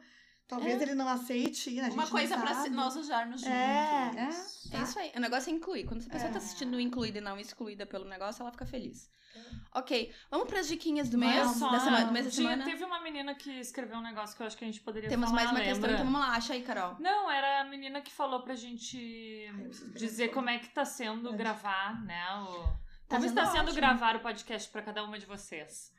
Talvez 0.52 0.82
ele 0.82 0.94
não 0.96 1.08
aceite, 1.08 1.72
né? 1.72 1.82
A 1.82 1.86
gente 1.86 1.94
Uma 1.94 2.08
coisa 2.08 2.38
pra 2.38 2.70
nós 2.70 2.96
usarmos 2.96 3.42
juntos. 3.42 3.56
É. 3.56 4.12
É, 4.74 4.78
é 4.78 4.82
isso 4.84 5.00
aí. 5.00 5.12
O 5.16 5.20
negócio 5.20 5.50
é 5.50 5.54
incluir. 5.54 5.86
Quando 5.86 6.02
a 6.06 6.10
pessoa 6.10 6.30
É. 6.30 6.34
tá 6.34 6.40
se 6.40 6.50
sentindo 6.50 6.80
incluída 6.80 7.18
e 7.20 7.22
não 7.22 7.40
excluída 7.40 7.86
pelo 7.86 8.06
negócio, 8.06 8.42
ela 8.44 8.52
fica 8.52 8.66
feliz. 8.66 9.10
Ok, 9.74 10.14
vamos 10.30 10.48
pras 10.50 10.68
diquinhas 10.68 11.08
do 11.10 11.18
mês, 11.18 11.52
só, 11.52 11.72
da 11.72 11.80
semana, 11.80 12.06
do 12.06 12.12
mês 12.12 12.26
da 12.26 12.32
Tinha- 12.32 12.50
semana. 12.50 12.70
Teve 12.70 12.84
uma 12.84 13.00
menina 13.02 13.34
que 13.34 13.50
escreveu 13.62 13.98
um 13.98 14.02
negócio 14.02 14.36
que 14.36 14.44
eu 14.44 14.48
acho 14.48 14.58
que 14.58 14.66
a 14.66 14.68
gente 14.68 14.82
poderia 14.82 15.08
Temos 15.10 15.30
falar, 15.30 15.44
mais 15.44 15.52
uma 15.52 15.60
questão, 15.62 15.76
lembra? 15.76 15.92
então 15.94 16.06
vamos 16.06 16.20
lá, 16.20 16.36
acha 16.36 16.52
aí, 16.52 16.62
Carol. 16.64 16.98
Não, 17.00 17.32
era 17.32 17.62
a 17.62 17.64
menina 17.64 18.02
que 18.02 18.12
falou 18.12 18.42
pra 18.44 18.56
gente 18.56 19.50
dizer 19.96 20.30
como 20.34 20.50
é 20.50 20.60
que 20.60 20.68
tá 20.70 20.84
sendo 20.84 21.32
gravar, 21.34 22.04
né? 22.04 22.22
O... 22.42 22.64
Tá 23.08 23.16
Como 23.18 23.26
está 23.26 23.46
sendo 23.46 23.64
ótimo. 23.64 23.76
gravar 23.78 24.18
o 24.18 24.20
podcast 24.20 24.70
pra 24.70 24.82
cada 24.82 25.02
uma 25.04 25.18
de 25.18 25.26
vocês? 25.26 25.94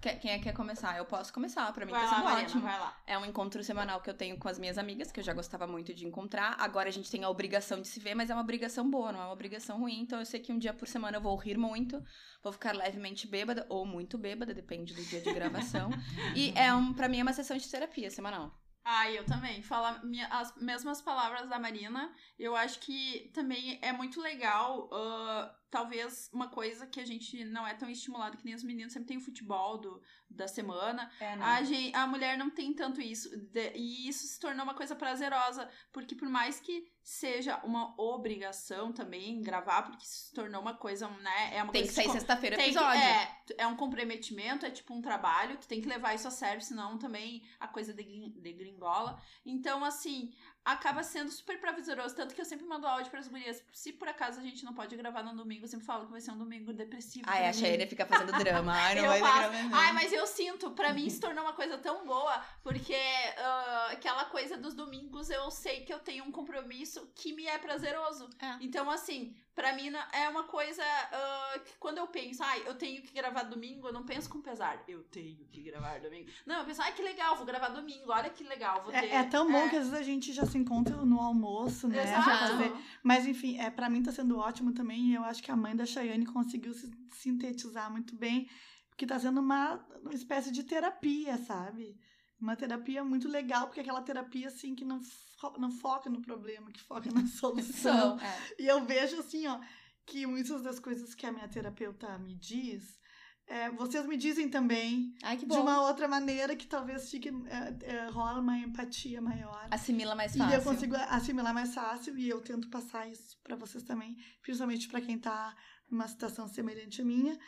Quer- 0.00 0.18
Quem 0.20 0.30
é 0.30 0.38
que 0.38 0.44
quer 0.44 0.52
começar? 0.52 0.96
Eu 0.96 1.04
posso 1.04 1.32
começar, 1.32 1.72
pra 1.72 1.84
mim 1.84 1.90
Vai 1.90 2.00
tá 2.04 2.06
lá, 2.10 2.14
sendo 2.14 2.24
Marina, 2.24 2.42
ótimo. 2.48 2.62
vai 2.62 2.78
lá. 2.78 2.96
É 3.06 3.18
um 3.18 3.24
encontro 3.24 3.64
semanal 3.64 4.00
que 4.00 4.08
eu 4.08 4.14
tenho 4.14 4.38
com 4.38 4.48
as 4.48 4.58
minhas 4.58 4.78
amigas, 4.78 5.10
que 5.10 5.18
eu 5.18 5.24
já 5.24 5.32
gostava 5.34 5.66
muito 5.66 5.92
de 5.92 6.06
encontrar. 6.06 6.54
Agora 6.60 6.88
a 6.88 6.92
gente 6.92 7.10
tem 7.10 7.24
a 7.24 7.28
obrigação 7.28 7.80
de 7.80 7.88
se 7.88 7.98
ver, 7.98 8.14
mas 8.14 8.30
é 8.30 8.34
uma 8.34 8.42
obrigação 8.42 8.88
boa, 8.88 9.10
não 9.10 9.20
é 9.20 9.24
uma 9.24 9.32
obrigação 9.32 9.78
ruim. 9.80 10.00
Então 10.00 10.18
eu 10.20 10.24
sei 10.26 10.38
que 10.40 10.52
um 10.52 10.58
dia 10.58 10.72
por 10.72 10.86
semana 10.86 11.16
eu 11.16 11.20
vou 11.20 11.34
rir 11.36 11.58
muito, 11.58 12.00
vou 12.42 12.52
ficar 12.52 12.74
levemente 12.76 13.26
bêbada, 13.26 13.66
ou 13.68 13.84
muito 13.84 14.16
bêbada, 14.16 14.54
depende 14.54 14.94
do 14.94 15.02
dia 15.02 15.20
de 15.20 15.32
gravação. 15.32 15.90
e 16.36 16.52
é 16.56 16.72
um, 16.72 16.92
pra 16.94 17.08
mim 17.08 17.18
é 17.18 17.22
uma 17.22 17.32
sessão 17.32 17.56
de 17.56 17.68
terapia 17.68 18.10
semanal. 18.10 18.52
Ah, 18.84 19.10
eu 19.10 19.22
também. 19.26 19.62
Falar 19.62 20.00
as 20.30 20.56
mesmas 20.56 21.02
palavras 21.02 21.46
da 21.48 21.58
Marina. 21.58 22.10
Eu 22.38 22.56
acho 22.56 22.78
que 22.78 23.30
também 23.34 23.78
é 23.82 23.92
muito 23.92 24.18
legal. 24.18 24.88
ah, 24.92 25.54
talvez 25.70 26.28
uma 26.32 26.48
coisa 26.48 26.86
que 26.86 27.00
a 27.00 27.04
gente 27.04 27.44
não 27.44 27.66
é 27.66 27.74
tão 27.74 27.88
estimulado 27.90 28.36
que 28.36 28.44
nem 28.44 28.54
os 28.54 28.62
meninos 28.64 28.92
sempre 28.92 29.08
tem 29.08 29.16
o 29.18 29.20
futebol 29.20 29.78
do, 29.78 30.02
da 30.30 30.48
semana. 30.48 31.10
É, 31.20 31.32
A, 31.34 31.62
gen- 31.62 31.94
a 31.94 32.06
mulher 32.06 32.36
não 32.38 32.50
tem 32.50 32.72
tanto 32.74 33.00
isso. 33.00 33.28
de- 33.36 33.72
e 33.74 34.08
isso 34.08 34.26
se 34.26 34.38
tornou 34.40 34.64
uma 34.64 34.74
coisa 34.74 34.96
prazerosa. 34.96 35.68
Porque 35.92 36.14
por 36.14 36.28
mais 36.28 36.58
que 36.60 36.86
seja 37.02 37.56
uma 37.64 37.94
obrigação 38.00 38.92
também 38.92 39.40
gravar, 39.40 39.82
porque 39.82 40.04
se 40.04 40.32
tornou 40.34 40.60
uma 40.60 40.74
coisa, 40.74 41.08
né? 41.08 41.56
É 41.56 41.62
uma 41.62 41.72
Tem 41.72 41.82
que 41.86 41.92
sair 41.92 42.06
com- 42.06 42.12
sexta-feira 42.12 42.56
o 42.56 42.58
tem 42.58 42.70
que- 42.72 42.78
episódio. 42.78 43.00
é, 43.02 43.38
é 43.58 43.66
um 43.66 43.76
comprometimento, 43.76 44.66
é 44.66 44.70
tipo 44.70 44.92
um 44.94 45.00
trabalho, 45.00 45.56
tu 45.58 45.66
tem 45.66 45.80
que 45.80 45.88
levar 45.88 46.14
isso 46.14 46.28
a 46.28 46.30
sério, 46.30 46.60
senão 46.62 46.98
também 46.98 47.42
a 47.58 47.66
coisa 47.66 47.92
degrin- 47.94 48.34
degringola. 48.40 49.20
Então, 49.44 49.84
assim, 49.84 50.30
acaba 50.72 51.02
sendo 51.02 51.30
super 51.30 51.58
prazeroso. 51.58 52.14
Tanto 52.14 52.34
que 52.34 52.40
eu 52.40 52.44
sempre 52.44 52.66
mando 52.66 52.86
áudio 52.86 53.10
pras 53.10 53.26
gurias. 53.26 53.62
Se 53.72 53.92
por 53.92 54.08
acaso 54.08 54.38
a 54.38 54.42
gente 54.42 54.64
não 54.64 54.74
pode 54.74 54.94
gravar 54.96 55.22
no 55.22 55.34
domingo, 55.34 55.64
eu 55.64 55.68
sempre 55.68 55.86
falo 55.86 56.06
que 56.06 56.12
vai 56.12 56.20
ser 56.20 56.30
um 56.32 56.38
domingo 56.38 56.72
depressivo. 56.72 57.24
Ai, 57.28 57.46
a. 57.46 57.52
Cheyenne 57.52 57.86
fica 57.86 58.04
fazendo 58.06 58.32
drama. 58.32 58.72
Ai, 58.72 58.94
não 58.96 59.04
Eu 59.04 59.08
vai 59.08 59.20
faço. 59.20 59.50
mesmo. 59.50 59.74
Ai, 59.74 59.92
mas 59.92 60.12
eu 60.12 60.26
sinto, 60.26 60.70
pra 60.72 60.92
mim 60.92 61.08
se 61.08 61.20
tornou 61.20 61.44
uma 61.44 61.54
coisa 61.54 61.78
tão 61.78 62.04
boa, 62.06 62.42
porque 62.62 62.96
ah, 63.38 63.88
aquela 63.92 64.26
coisa 64.26 64.56
dos 64.56 64.74
domingos 64.74 65.30
eu 65.30 65.50
sei 65.50 65.84
que 65.84 65.92
eu 65.92 65.98
tenho 65.98 66.24
um 66.24 66.32
compromisso 66.32 67.10
que 67.14 67.32
me 67.32 67.46
é 67.46 67.56
prazeroso. 67.58 68.28
É. 68.40 68.56
Então, 68.60 68.90
assim, 68.90 69.34
pra 69.58 69.72
mim 69.74 69.90
é 70.12 70.28
uma 70.28 70.44
coisa 70.44 70.84
ah, 70.84 71.58
que 71.64 71.76
quando 71.78 71.98
eu 71.98 72.06
penso, 72.06 72.44
ai, 72.44 72.62
eu 72.64 72.76
tenho 72.76 73.02
que 73.02 73.12
gravar 73.12 73.42
domingo, 73.42 73.88
eu 73.88 73.92
não 73.92 74.04
penso 74.04 74.30
com 74.30 74.40
pesar. 74.40 74.84
Eu 74.86 75.02
tenho 75.02 75.44
que 75.50 75.60
gravar 75.62 75.98
domingo. 75.98 76.30
Não, 76.46 76.60
eu 76.60 76.64
penso, 76.64 76.80
ai, 76.80 76.92
que 76.94 77.02
legal, 77.02 77.34
vou 77.34 77.44
gravar 77.44 77.70
domingo, 77.70 78.12
olha 78.12 78.30
que 78.30 78.44
legal, 78.44 78.84
vou 78.84 78.92
ter. 78.92 78.98
É, 79.06 79.16
é 79.16 79.24
tão 79.24 79.50
bom 79.50 79.68
que 79.68 79.74
às 79.74 79.88
vezes 79.88 79.98
a 79.98 80.02
gente 80.02 80.32
já 80.32 80.46
se 80.46 80.56
encontra 80.56 80.94
no 81.04 81.20
almoço, 81.20 81.88
né? 81.88 81.96
Pra 82.22 82.38
fazer- 82.38 82.72
Mas 83.02 83.26
enfim, 83.26 83.58
é, 83.58 83.68
para 83.68 83.90
mim 83.90 84.00
tá 84.00 84.12
sendo 84.12 84.38
ótimo 84.38 84.72
também. 84.72 85.08
E 85.08 85.14
eu 85.16 85.24
acho 85.24 85.42
que 85.42 85.50
a 85.50 85.56
mãe 85.56 85.74
da 85.74 85.84
Chayane 85.84 86.24
conseguiu 86.24 86.72
se 86.72 86.88
sintetizar 87.14 87.90
muito 87.90 88.14
bem, 88.14 88.48
porque 88.88 89.04
tá 89.06 89.18
sendo 89.18 89.40
uma, 89.40 89.84
uma 90.02 90.14
espécie 90.14 90.52
de 90.52 90.62
terapia, 90.62 91.36
sabe? 91.38 91.98
Uma 92.40 92.54
terapia 92.54 93.02
muito 93.02 93.28
legal, 93.28 93.66
porque 93.66 93.80
é 93.80 93.82
aquela 93.82 94.02
terapia 94.02 94.46
assim 94.46 94.76
que 94.76 94.84
não, 94.84 95.00
fo- 95.40 95.58
não 95.58 95.70
foca 95.70 96.08
no 96.10 96.20
problema, 96.22 96.70
que 96.72 96.80
foca 96.82 97.10
na 97.10 97.26
solução. 97.26 98.18
É. 98.20 98.62
E 98.62 98.66
eu 98.66 98.84
vejo 98.84 99.18
assim, 99.20 99.46
ó, 99.46 99.58
que 100.06 100.26
muitas 100.26 100.62
das 100.62 100.78
coisas 100.80 101.14
que 101.14 101.26
a 101.26 101.32
minha 101.32 101.48
terapeuta 101.48 102.18
me 102.18 102.34
diz, 102.34 102.98
é, 103.46 103.70
vocês 103.70 104.06
me 104.06 104.16
dizem 104.16 104.48
também 104.50 105.14
Ai, 105.22 105.36
de 105.38 105.44
uma 105.46 105.80
outra 105.82 106.06
maneira 106.06 106.54
que 106.54 106.66
talvez 106.66 107.10
fique, 107.10 107.30
é, 107.46 107.94
é, 107.94 108.06
rola 108.10 108.40
uma 108.40 108.58
empatia 108.58 109.22
maior. 109.22 109.68
Assimila 109.70 110.14
mais 110.14 110.34
E 110.34 110.38
fácil. 110.38 110.54
eu 110.58 110.62
consigo 110.62 110.96
assimilar 110.96 111.54
mais 111.54 111.74
fácil 111.74 112.18
e 112.18 112.28
eu 112.28 112.40
tento 112.42 112.68
passar 112.68 113.08
isso 113.08 113.38
pra 113.42 113.56
vocês 113.56 113.82
também, 113.84 114.16
principalmente 114.42 114.86
pra 114.88 115.00
quem 115.00 115.18
tá 115.18 115.54
numa 115.90 116.06
situação 116.06 116.46
semelhante 116.46 117.00
à 117.00 117.04
minha. 117.04 117.38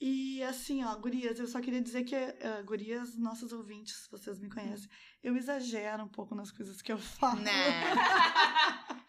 E 0.00 0.42
assim, 0.44 0.84
ó, 0.84 0.94
gurias, 0.96 1.40
eu 1.40 1.46
só 1.48 1.60
queria 1.60 1.80
dizer 1.82 2.04
que, 2.04 2.14
eh, 2.14 2.62
gurias, 2.64 3.16
nossos 3.16 3.52
ouvintes, 3.52 4.06
vocês 4.10 4.38
me 4.38 4.48
conhecem, 4.48 4.88
eu 5.24 5.36
exagero 5.36 6.04
um 6.04 6.08
pouco 6.08 6.36
nas 6.36 6.52
coisas 6.52 6.80
que 6.80 6.92
eu 6.92 6.98
falo. 6.98 7.40
Né? 7.40 7.50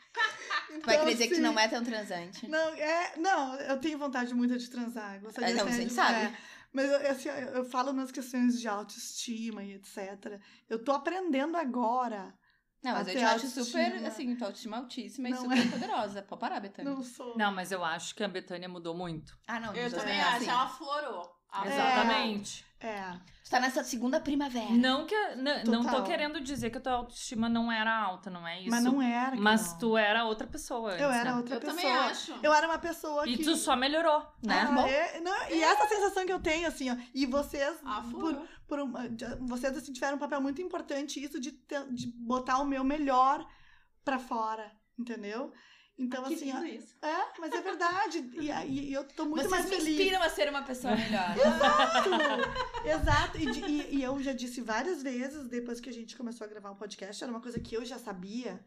Então, 0.71 0.81
Vai 0.85 0.99
querer 0.99 1.11
dizer 1.13 1.23
que 1.25 1.29
tu 1.31 1.33
assim, 1.33 1.41
não 1.41 1.59
é 1.59 1.67
tão 1.67 1.83
transante. 1.83 2.47
Não, 2.47 2.69
é, 2.75 3.17
não, 3.17 3.55
eu 3.55 3.79
tenho 3.79 3.97
vontade 3.97 4.33
muito 4.35 4.55
de 4.57 4.69
transar. 4.69 5.19
Gostaria 5.19 5.49
É, 5.49 5.53
não, 5.57 5.67
gente 5.71 5.87
de- 5.89 5.93
sabe. 5.93 6.15
é. 6.27 6.37
mas 6.71 6.89
eu, 6.89 7.11
assim, 7.11 7.27
eu, 7.29 7.35
eu 7.35 7.65
falo 7.65 7.91
nas 7.91 8.11
questões 8.11 8.59
de 8.61 8.67
autoestima 8.67 9.63
e 9.63 9.73
etc. 9.73 10.39
Eu 10.69 10.81
tô 10.83 10.91
aprendendo 10.91 11.57
agora. 11.57 12.33
Não, 12.81 12.93
mas 12.93 13.07
eu 13.09 13.15
te 13.15 13.23
acho 13.23 13.47
super, 13.47 14.05
assim, 14.05 14.35
tua 14.35 14.47
autoestima 14.47 14.77
altíssima 14.77 15.27
e 15.27 15.31
Não 15.31 15.41
super 15.41 15.57
é. 15.57 15.67
poderosa. 15.67 16.21
Pode 16.21 16.39
parar, 16.39 16.59
Betânia. 16.61 16.91
Não 16.91 17.03
sou. 17.03 17.37
Não, 17.37 17.51
mas 17.51 17.71
eu 17.71 17.83
acho 17.83 18.15
que 18.15 18.23
a 18.23 18.27
Betânia 18.27 18.69
mudou 18.69 18.95
muito. 18.95 19.37
Ah, 19.47 19.59
não. 19.59 19.75
Eu 19.75 19.91
também 19.91 20.17
lados, 20.17 20.33
acho, 20.35 20.43
sim. 20.45 20.49
ela 20.49 20.67
florou. 20.67 21.38
Ah, 21.51 21.65
Exatamente. 21.67 22.65
É. 22.81 23.11
Tu 23.43 23.49
tá 23.49 23.59
nessa 23.59 23.83
segunda 23.83 24.19
primavera. 24.21 24.69
Não 24.69 25.05
que 25.05 25.15
n- 25.35 25.63
não 25.65 25.83
tô 25.83 26.03
querendo 26.03 26.39
dizer 26.39 26.69
que 26.69 26.77
a 26.77 26.81
tua 26.81 26.93
autoestima 26.93 27.49
não 27.49 27.69
era 27.71 27.93
alta, 27.93 28.29
não 28.29 28.47
é 28.47 28.59
isso. 28.61 28.69
Mas 28.69 28.83
não 28.83 29.01
era. 29.01 29.35
Mas 29.35 29.63
Carol. 29.63 29.79
tu 29.79 29.97
era 29.97 30.23
outra 30.25 30.47
pessoa 30.47 30.91
antes, 30.91 31.01
Eu 31.01 31.11
era 31.11 31.31
né? 31.31 31.37
outra 31.37 31.55
Eu 31.55 31.59
pessoa. 31.59 31.75
também 31.75 31.91
acho. 31.97 32.33
Eu 32.43 32.53
era 32.53 32.67
uma 32.67 32.77
pessoa 32.77 33.27
E 33.27 33.35
que. 33.35 33.43
tu 33.43 33.55
só 33.57 33.75
melhorou, 33.75 34.21
né? 34.43 34.65
Ah, 34.69 34.87
é, 34.89 35.19
não, 35.19 35.49
E 35.49 35.61
essa 35.61 35.87
sensação 35.89 36.25
que 36.25 36.31
eu 36.31 36.39
tenho, 36.39 36.67
assim, 36.67 36.89
ó. 36.91 36.95
E 37.13 37.25
vocês. 37.25 37.75
Ah, 37.83 38.01
foi. 38.03 38.33
por, 38.35 38.47
por 38.67 38.79
uma- 38.79 39.09
vocês 39.41 39.75
assim, 39.75 39.91
tiveram 39.91 40.15
um 40.15 40.19
papel 40.19 40.39
muito 40.39 40.61
importante 40.61 41.21
isso 41.21 41.39
de, 41.39 41.51
ter- 41.51 41.91
de 41.91 42.07
botar 42.15 42.59
o 42.59 42.65
meu 42.65 42.83
melhor 42.83 43.45
pra 44.05 44.19
fora. 44.19 44.71
Entendeu? 44.97 45.51
Então, 45.99 46.23
Que 46.23 46.33
assim, 46.35 46.51
ó, 46.53 47.05
é, 47.05 47.25
mas 47.39 47.51
é 47.51 47.61
verdade. 47.61 48.19
E, 48.39 48.49
e- 48.49 48.89
e 48.89 48.93
eu 48.93 49.03
tô 49.03 49.25
muito 49.25 49.39
Vocês 49.41 49.51
mais 49.51 49.65
me 49.65 49.75
feliz. 49.75 49.99
inspiram 49.99 50.21
a 50.23 50.29
ser 50.29 50.47
uma 50.49 50.61
pessoa 50.61 50.95
melhor. 50.95 51.35
Exato! 51.37 52.09
Exato. 52.85 53.37
E- 53.37 53.95
e 53.97 54.01
eu 54.03 54.21
já 54.21 54.31
disse 54.31 54.61
várias 54.61 55.03
vezes, 55.03 55.47
depois 55.49 55.81
que 55.81 55.89
a 55.89 55.93
gente 55.93 56.15
começou 56.15 56.45
a 56.45 56.49
gravar 56.49 56.71
um 56.71 56.75
podcast, 56.75 57.21
era 57.23 57.29
uma 57.31 57.41
coisa 57.41 57.59
que 57.59 57.75
eu 57.75 57.83
já 57.83 57.99
sabia, 57.99 58.59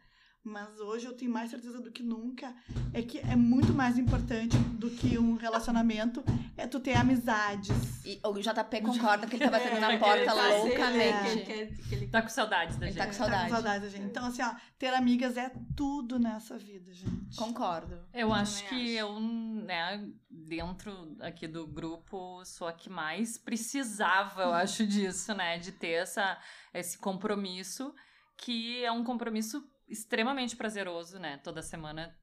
mas 0.45 0.80
hoje 0.80 1.07
eu 1.07 1.16
tenho 1.16 1.30
mais 1.30 1.51
certeza 1.51 1.80
do 1.80 1.90
que 1.90 2.03
nunca, 2.03 2.55
é 2.93 3.01
que 3.03 3.18
é 3.18 3.36
muito 3.36 3.72
mais 3.72 3.97
importante 3.97 4.57
do 4.59 4.90
que 4.90 5.16
um 5.18 5.36
relacionamento, 5.36 6.22
é 6.57 6.66
tu 6.66 6.80
ter 6.80 6.95
amizades. 6.95 8.05
E 8.05 8.20
o 8.24 8.32
JP 8.40 8.80
concorda 8.82 9.26
que 9.26 9.36
ele 9.36 9.45
tá 9.45 9.51
batendo 9.51 9.80
na 9.80 9.93
É, 9.93 9.99
porta 9.99 10.16
ele 10.16 10.26
tá 10.26 10.32
Que 10.34 10.40
ele 10.40 10.59
loucamente. 10.59 11.45
quer- 11.47 11.66
que 11.88 11.95
ele- 11.95 12.09
Tá 12.09 12.20
com 12.22 12.28
saudades 12.28 12.76
da 12.76 12.86
Ele 12.86 12.93
gente. 12.93 12.99
tá 12.99 13.07
com 13.07 13.12
Tá 13.12 13.18
saudade. 13.18 13.45
com 13.49 13.55
saudade, 13.55 13.88
gente. 13.90 14.05
Então, 14.05 14.26
assim, 14.26 14.43
ó, 14.43 14.55
ter 14.78 14.88
amigas 14.95 15.36
é 15.36 15.51
tudo 15.76 16.18
nessa 16.18 16.59
vida, 16.59 16.93
gente. 16.93 17.36
Concordo. 17.36 17.95
Eu 18.12 18.28
Eu 18.28 18.32
acho 18.34 18.68
que 18.68 18.99
acho. 18.99 19.07
eu, 19.07 19.20
né, 19.20 20.07
dentro 20.30 21.16
aqui 21.20 21.47
do 21.47 21.66
grupo, 21.66 22.45
sou 22.45 22.66
a 22.66 22.72
que 22.72 22.90
mais 22.90 23.38
precisava, 23.38 24.43
eu 24.43 24.53
acho, 24.53 24.86
disso, 24.86 25.32
né? 25.34 25.59
De 25.59 25.72
ter 25.72 25.93
essa, 26.03 26.38
esse 26.74 26.99
compromisso, 26.99 27.95
que 28.36 28.84
é 28.84 28.90
um 28.93 29.05
compromisso 29.05 29.64
extremamente 29.93 30.57
prazeroso, 30.57 31.18
né? 31.18 31.38
Toda 31.45 31.62
semana. 31.62 32.16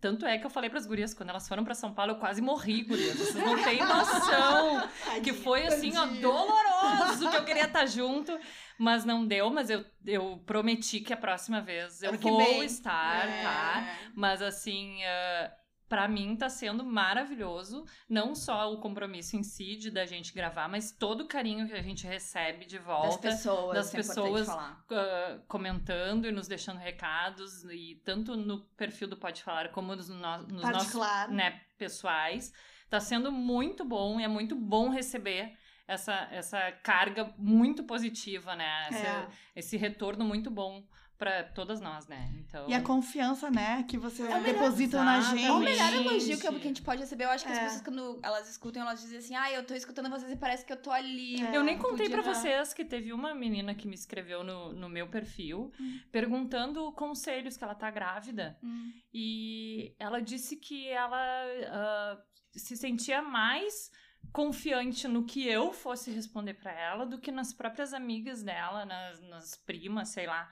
Tanto 0.00 0.24
é 0.24 0.38
que 0.38 0.46
eu 0.46 0.50
falei 0.50 0.70
pras 0.70 0.86
gurias, 0.86 1.12
quando 1.12 1.28
elas 1.28 1.46
foram 1.46 1.62
pra 1.62 1.74
São 1.74 1.92
Paulo, 1.92 2.12
eu 2.12 2.16
quase 2.18 2.40
morri, 2.40 2.84
gurias. 2.84 3.18
Vocês 3.18 3.34
não 3.44 3.62
têm 3.62 3.80
noção. 3.84 4.88
Que 5.22 5.32
foi 5.34 5.66
assim, 5.66 5.94
ó, 5.96 6.06
doloroso, 6.06 7.28
que 7.28 7.36
eu 7.36 7.44
queria 7.44 7.64
estar 7.66 7.84
junto, 7.86 8.38
mas 8.78 9.04
não 9.04 9.26
deu, 9.26 9.50
mas 9.50 9.68
eu, 9.68 9.84
eu 10.06 10.38
prometi 10.46 11.00
que 11.00 11.12
a 11.12 11.16
próxima 11.16 11.60
vez 11.60 12.02
eu 12.02 12.10
Ano 12.10 12.18
que 12.18 12.30
vou 12.30 12.38
vem. 12.38 12.64
estar, 12.64 13.28
É, 13.28 13.42
tá? 13.42 13.96
Mas 14.14 14.40
assim, 14.40 14.96
uh, 15.02 15.50
para 15.88 16.06
mim 16.06 16.36
tá 16.36 16.48
sendo 16.50 16.84
maravilhoso, 16.84 17.84
não 18.08 18.34
só 18.34 18.72
o 18.72 18.78
compromisso 18.78 19.36
em 19.36 19.42
si 19.42 19.76
de 19.76 19.90
da 19.90 20.04
gente 20.04 20.32
gravar, 20.34 20.68
mas 20.68 20.92
todo 20.92 21.22
o 21.22 21.26
carinho 21.28 21.66
que 21.66 21.72
a 21.74 21.82
gente 21.82 22.06
recebe 22.06 22.66
de 22.66 22.76
Das 22.76 22.86
volta, 22.86 23.18
pessoas. 23.28 23.74
das 23.74 23.94
é 23.94 23.96
pessoas 23.96 24.48
uh, 24.48 25.40
comentando 25.48 26.26
e 26.26 26.32
nos 26.32 26.46
deixando 26.46 26.78
recados, 26.78 27.64
e 27.64 28.00
tanto 28.04 28.36
no 28.36 28.60
perfil 28.76 29.08
do 29.08 29.16
Pode 29.16 29.42
Falar 29.42 29.70
como 29.70 29.94
nos, 29.96 30.08
no- 30.08 30.18
nos 30.42 30.62
nossos 30.62 30.72
Particular. 30.72 31.28
né, 31.28 31.60
pessoais. 31.78 32.52
Tá 32.90 33.00
sendo 33.00 33.30
muito 33.32 33.84
bom 33.84 34.18
e 34.20 34.24
é 34.24 34.28
muito 34.28 34.54
bom 34.56 34.90
receber 34.90 35.56
essa, 35.86 36.28
essa 36.30 36.70
carga 36.82 37.32
muito 37.38 37.84
positiva, 37.84 38.54
né? 38.54 38.86
Essa- 38.88 39.06
É. 39.06 39.28
Esse 39.56 39.76
retorno 39.76 40.24
muito 40.24 40.50
bom 40.50 40.84
para 41.18 41.42
todas 41.42 41.80
nós, 41.80 42.06
né? 42.06 42.30
Então, 42.38 42.68
E 42.70 42.74
a 42.74 42.80
confiança, 42.80 43.50
né, 43.50 43.82
que 43.88 43.98
vocês 43.98 44.28
É 44.30 44.40
depositam 44.40 45.04
na 45.04 45.20
gente. 45.20 45.50
O 45.50 45.58
melhor 45.58 45.92
elogio 45.92 46.38
que, 46.38 46.46
eu- 46.46 46.52
que 46.52 46.58
a 46.64 46.68
gente 46.68 46.80
pode 46.82 47.00
receber, 47.00 47.24
eu 47.24 47.30
acho 47.30 47.44
que 47.44 47.50
as 47.50 47.58
É. 47.58 47.62
pessoas, 47.64 47.82
quando 47.82 48.20
elas 48.22 48.48
escutam, 48.48 48.82
elas 48.82 49.00
dizem 49.02 49.18
assim: 49.18 49.34
ah, 49.34 49.50
eu 49.52 49.66
tô 49.66 49.74
escutando 49.74 50.08
vocês 50.08 50.30
e 50.30 50.36
parece 50.36 50.64
que 50.64 50.72
eu 50.72 50.80
tô 50.80 50.90
ali. 50.92 51.42
É. 51.42 51.56
Eu 51.56 51.64
nem 51.64 51.76
contei 51.76 52.08
pra 52.08 52.22
vocês 52.22 52.72
que 52.72 52.84
teve 52.84 53.12
uma 53.12 53.34
menina 53.34 53.74
que 53.74 53.88
me 53.88 53.94
escreveu 53.96 54.44
no, 54.44 54.72
no 54.72 54.88
meu 54.88 55.08
perfil 55.08 55.72
perguntando 56.12 56.90
conselhos 56.92 57.56
que 57.56 57.64
ela 57.64 57.74
tá 57.74 57.90
grávida. 57.90 58.56
Hum. 58.62 58.92
E 59.12 59.94
ela 59.98 60.20
disse 60.22 60.56
que 60.56 60.88
ela 60.88 61.18
ah, 61.68 62.18
se 62.52 62.76
sentia 62.76 63.20
mais 63.22 63.90
confiante 64.32 65.08
no 65.08 65.24
que 65.24 65.46
eu 65.48 65.72
fosse 65.72 66.10
responder 66.10 66.54
pra 66.54 66.72
ela 66.72 67.04
do 67.06 67.18
que 67.18 67.30
nas 67.32 67.52
próprias 67.52 67.92
amigas 67.94 68.42
dela, 68.42 68.84
nas, 68.84 69.20
nas 69.22 69.56
primas, 69.56 70.10
sei 70.10 70.26
lá. 70.26 70.48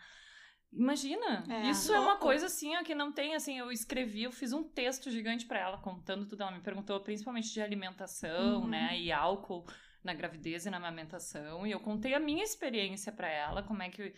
Imagina, 0.77 1.43
É. 1.49 1.71
isso 1.71 1.93
é 1.93 1.99
uma 1.99 2.09
Louco. 2.11 2.23
coisa 2.23 2.47
assim, 2.47 2.77
ó, 2.77 2.83
que 2.83 2.95
não 2.95 3.11
tem, 3.11 3.35
assim, 3.35 3.59
eu 3.59 3.73
escrevi, 3.73 4.25
eu 4.25 4.31
fiz 4.33 4.53
um 4.53 4.63
texto 4.63 5.11
gigante 5.11 5.47
pra 5.47 5.59
ela 5.59 5.79
contando 5.79 6.27
tudo, 6.27 6.43
ela 6.43 6.53
me 6.53 6.61
perguntou 6.61 7.01
principalmente 7.01 7.51
de 7.53 7.61
alimentação, 7.63 8.61
Uhum. 8.61 8.67
né, 8.69 8.97
e 8.99 9.11
álcool 9.11 9.65
na 10.05 10.13
gravidez 10.13 10.67
e 10.67 10.71
na 10.71 10.77
amamentação, 10.77 11.67
e 11.67 11.71
eu 11.73 11.81
contei 11.81 12.15
a 12.15 12.21
minha 12.21 12.45
experiência 12.45 13.11
pra 13.11 13.29
ela, 13.29 13.63
como 13.63 13.83
é 13.83 13.89
que 13.91 14.15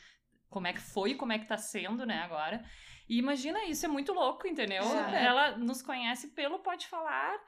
como 0.50 0.66
é 0.66 0.72
que 0.72 0.80
foi, 0.80 1.14
como 1.14 1.30
é 1.30 1.38
que 1.38 1.46
tá 1.46 1.58
sendo, 1.58 2.06
né, 2.06 2.20
agora. 2.22 2.64
E 3.06 3.18
imagina, 3.18 3.64
isso 3.66 3.84
é 3.84 3.88
muito 3.88 4.14
louco, 4.14 4.46
entendeu? 4.48 4.82
É. 4.82 5.24
Ela 5.26 5.58
nos 5.58 5.82
conhece 5.82 6.28
pelo 6.28 6.58
Pode 6.60 6.86
Falar 6.88 7.38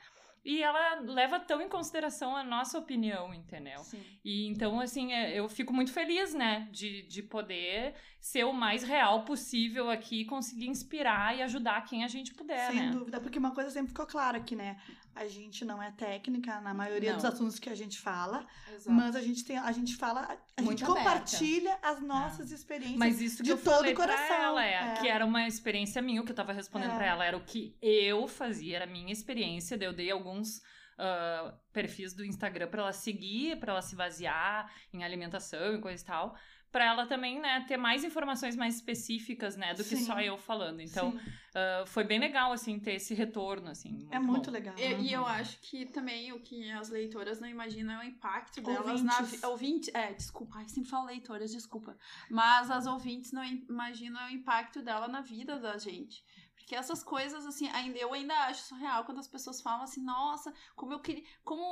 e 0.44 0.62
ela 0.62 1.00
leva 1.00 1.38
tão 1.38 1.60
em 1.60 1.68
consideração 1.68 2.34
a 2.36 2.42
nossa 2.42 2.78
opinião, 2.78 3.32
entendeu? 3.34 3.78
Sim. 3.80 4.02
E 4.24 4.46
então, 4.48 4.80
assim, 4.80 5.12
é, 5.12 5.38
eu 5.38 5.48
fico 5.48 5.72
muito 5.72 5.92
feliz, 5.92 6.32
né, 6.34 6.68
de, 6.70 7.02
de 7.02 7.22
poder 7.22 7.94
ser 8.20 8.44
o 8.44 8.52
mais 8.52 8.82
real 8.82 9.24
possível 9.24 9.90
aqui 9.90 10.22
e 10.22 10.24
conseguir 10.26 10.66
inspirar 10.68 11.36
e 11.36 11.42
ajudar 11.42 11.84
quem 11.84 12.04
a 12.04 12.08
gente 12.08 12.34
puder, 12.34 12.70
Sem 12.70 12.80
né? 12.80 12.90
dúvida, 12.90 13.20
porque 13.20 13.38
uma 13.38 13.54
coisa 13.54 13.70
sempre 13.70 13.88
ficou 13.88 14.06
clara 14.06 14.36
aqui, 14.38 14.54
né? 14.54 14.76
A 15.14 15.26
gente 15.26 15.64
não 15.64 15.82
é 15.82 15.90
técnica 15.90 16.60
na 16.60 16.72
maioria 16.72 17.10
Não. 17.10 17.16
dos 17.16 17.24
assuntos 17.24 17.58
que 17.58 17.68
a 17.68 17.74
gente 17.74 17.98
fala, 17.98 18.46
Exato. 18.72 18.92
mas 18.92 19.16
a 19.16 19.20
gente 19.22 19.44
tem, 19.44 19.58
a 19.58 19.72
gente 19.72 19.96
fala, 19.96 20.38
a 20.56 20.62
Muito 20.62 20.78
gente 20.80 20.84
aberta. 20.90 21.10
compartilha 21.10 21.78
as 21.82 22.00
nossas 22.00 22.50
experiências. 22.52 22.98
Mas 22.98 23.20
isso 23.20 23.38
que 23.38 23.42
de 23.44 23.50
eu 23.50 23.58
todo 23.62 23.88
o 23.88 23.94
coração, 23.94 24.26
pra 24.26 24.36
ela, 24.44 24.64
é, 24.64 24.74
é. 24.74 24.94
que 25.00 25.08
era 25.08 25.24
uma 25.26 25.46
experiência 25.46 26.00
minha, 26.00 26.20
o 26.20 26.24
que 26.24 26.30
eu 26.30 26.36
tava 26.36 26.52
respondendo 26.52 26.92
É. 26.92 26.96
pra 26.96 27.06
ela 27.06 27.24
era 27.24 27.36
o 27.36 27.40
que 27.40 27.74
eu 27.82 28.28
fazia, 28.28 28.76
era 28.76 28.84
a 28.84 28.88
minha 28.88 29.12
experiência, 29.12 29.76
daí 29.76 29.88
eu 29.88 29.92
dei 29.92 30.10
alguns 30.30 30.62
ah, 30.98 31.54
perfis 31.72 32.12
do 32.14 32.24
Instagram 32.24 32.68
pra 32.68 32.82
ela 32.82 32.92
seguir, 32.92 33.58
pra 33.58 33.72
ela 33.72 33.82
se 33.82 33.96
basear 33.96 34.70
em 34.92 35.02
alimentação 35.02 35.74
e 35.76 35.80
coisa 35.80 36.02
e 36.02 36.06
tal, 36.06 36.36
pra 36.70 36.84
ela 36.84 37.04
também, 37.04 37.40
né, 37.40 37.64
ter 37.66 37.76
mais 37.76 38.04
informações 38.04 38.54
mais 38.54 38.76
específicas, 38.76 39.56
né, 39.56 39.74
do 39.74 39.82
que 39.82 39.96
Sim. 39.96 40.04
só 40.04 40.20
eu 40.20 40.38
falando. 40.38 40.80
Então, 40.80 41.18
ah, 41.54 41.84
foi 41.86 42.04
bem 42.04 42.20
legal, 42.20 42.52
assim, 42.52 42.78
ter 42.78 42.92
esse 42.94 43.12
retorno, 43.14 43.70
assim. 43.70 43.90
Muito 43.92 44.14
é 44.14 44.18
muito 44.20 44.46
bom. 44.46 44.52
legal. 44.52 44.74
E, 44.78 44.94
e 45.08 45.12
eu 45.12 45.22
Uhum. 45.22 45.26
acho 45.26 45.58
que 45.62 45.86
também 45.86 46.32
o 46.32 46.38
que 46.40 46.70
as 46.70 46.88
leitoras 46.90 47.40
não 47.40 47.48
imaginam 47.48 47.94
é 48.00 48.04
o 48.04 48.08
impacto 48.08 48.60
delas 48.60 49.02
na 49.02 49.18
Ouvintes. 49.18 49.42
Ouvinte, 49.42 49.90
é, 49.96 50.12
desculpa, 50.12 50.58
ai, 50.58 50.68
sempre 50.68 50.90
falo 50.90 51.06
leitoras, 51.06 51.50
desculpa. 51.50 51.96
Mas 52.30 52.70
as 52.70 52.86
ouvintes 52.86 53.32
não 53.32 53.42
im- 53.42 53.64
imaginam 53.68 54.24
o 54.26 54.30
impacto 54.30 54.80
dela 54.82 55.08
na 55.08 55.22
vida 55.22 55.58
da 55.58 55.76
gente. 55.76 56.22
Porque 56.70 56.78
essas 56.78 57.02
coisas, 57.02 57.44
assim, 57.46 57.68
ainda, 57.70 57.98
eu 57.98 58.14
ainda 58.14 58.32
acho 58.44 58.62
surreal 58.62 59.04
quando 59.04 59.18
as 59.18 59.26
pessoas 59.26 59.60
falam 59.60 59.82
assim, 59.82 60.00
nossa, 60.04 60.54
como 60.76 60.92
eu 60.92 61.00
queria. 61.00 61.24
Como 61.42 61.64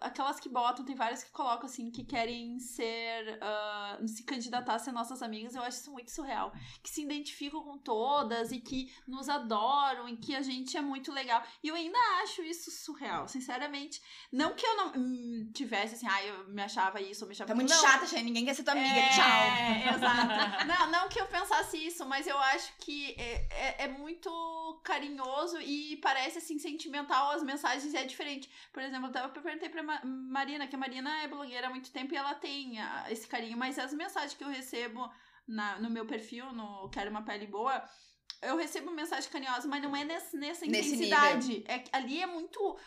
aquelas 0.00 0.38
que 0.38 0.48
botam, 0.48 0.84
tem 0.84 0.94
várias 0.94 1.24
que 1.24 1.32
colocam 1.32 1.66
assim, 1.66 1.90
que 1.90 2.04
querem 2.04 2.56
ser. 2.60 3.40
ah, 3.42 3.98
se 4.06 4.22
candidatar 4.22 4.76
a 4.76 4.78
ser 4.78 4.92
nossas 4.92 5.20
amigas, 5.20 5.56
eu 5.56 5.62
acho 5.64 5.78
isso 5.78 5.90
muito 5.90 6.12
surreal. 6.12 6.52
Que 6.80 6.88
se 6.88 7.02
identificam 7.02 7.60
com 7.64 7.76
todas 7.76 8.52
e 8.52 8.60
que 8.60 8.94
nos 9.04 9.28
adoram 9.28 10.08
e 10.08 10.16
que 10.16 10.36
a 10.36 10.42
gente 10.42 10.76
é 10.76 10.80
muito 10.80 11.10
legal. 11.10 11.42
E 11.60 11.66
eu 11.66 11.74
ainda 11.74 11.98
acho 12.22 12.40
isso 12.42 12.70
surreal, 12.70 13.26
sinceramente. 13.26 14.00
Não 14.30 14.54
que 14.54 14.64
eu 14.64 14.76
não 14.76 14.92
hum, 14.96 15.50
tivesse 15.52 15.96
assim, 15.96 16.06
ah, 16.08 16.24
eu 16.24 16.48
me 16.50 16.62
achava 16.62 17.00
isso, 17.00 17.24
eu 17.24 17.26
me 17.26 17.32
achava 17.34 17.48
Tá 17.48 17.54
muito 17.56 17.70
não. 17.70 17.80
chata, 17.80 18.06
Shane. 18.06 18.22
Ninguém 18.22 18.44
quer 18.44 18.54
ser 18.54 18.62
tua 18.62 18.74
amiga. 18.74 18.96
É, 18.96 19.08
Tchau. 19.08 19.94
Exato. 19.96 20.66
Não, 20.66 20.90
não 20.90 21.08
que 21.08 21.20
eu 21.20 21.26
pensasse 21.26 21.76
isso, 21.76 22.04
mas 22.06 22.26
eu 22.26 22.38
acho 22.38 22.72
que 22.78 23.14
é, 23.18 23.46
é, 23.50 23.84
é 23.84 23.88
muito 23.88 24.35
carinhoso 24.84 25.60
e 25.60 25.96
parece 25.98 26.38
assim 26.38 26.58
sentimental. 26.58 27.30
As 27.30 27.42
mensagens 27.42 27.94
é 27.94 28.04
diferente. 28.04 28.50
Por 28.72 28.82
exemplo, 28.82 29.10
eu 29.16 29.28
perguntei 29.42 29.68
pra 29.68 29.82
Ma- 29.82 30.00
Marina, 30.04 30.66
que 30.66 30.74
a 30.76 30.78
Marina 30.78 31.22
é 31.22 31.28
blogueira 31.28 31.66
há 31.66 31.70
muito 31.70 31.90
tempo 31.90 32.14
e 32.14 32.16
ela 32.16 32.34
tem 32.34 32.76
esse 33.08 33.26
carinho, 33.26 33.56
mas 33.58 33.78
as 33.78 33.92
mensagens 33.92 34.34
que 34.34 34.44
eu 34.44 34.48
recebo 34.48 35.10
na, 35.46 35.78
no 35.78 35.90
meu 35.90 36.06
perfil, 36.06 36.52
no 36.52 36.88
Quero 36.90 37.10
uma 37.10 37.22
Pele 37.22 37.46
Boa. 37.46 37.82
Eu 38.42 38.56
recebo 38.56 38.90
mensagem 38.90 39.30
carinhosa, 39.30 39.66
mas 39.66 39.82
não 39.82 39.96
é 39.96 40.04
nesse, 40.04 40.36
nessa 40.36 40.66
Nesse 40.66 40.94
intensidade. 40.94 41.64
É, 41.66 41.78
que 41.78 41.90
ali 41.94 42.20
é 42.20 42.26
muito 42.26 42.78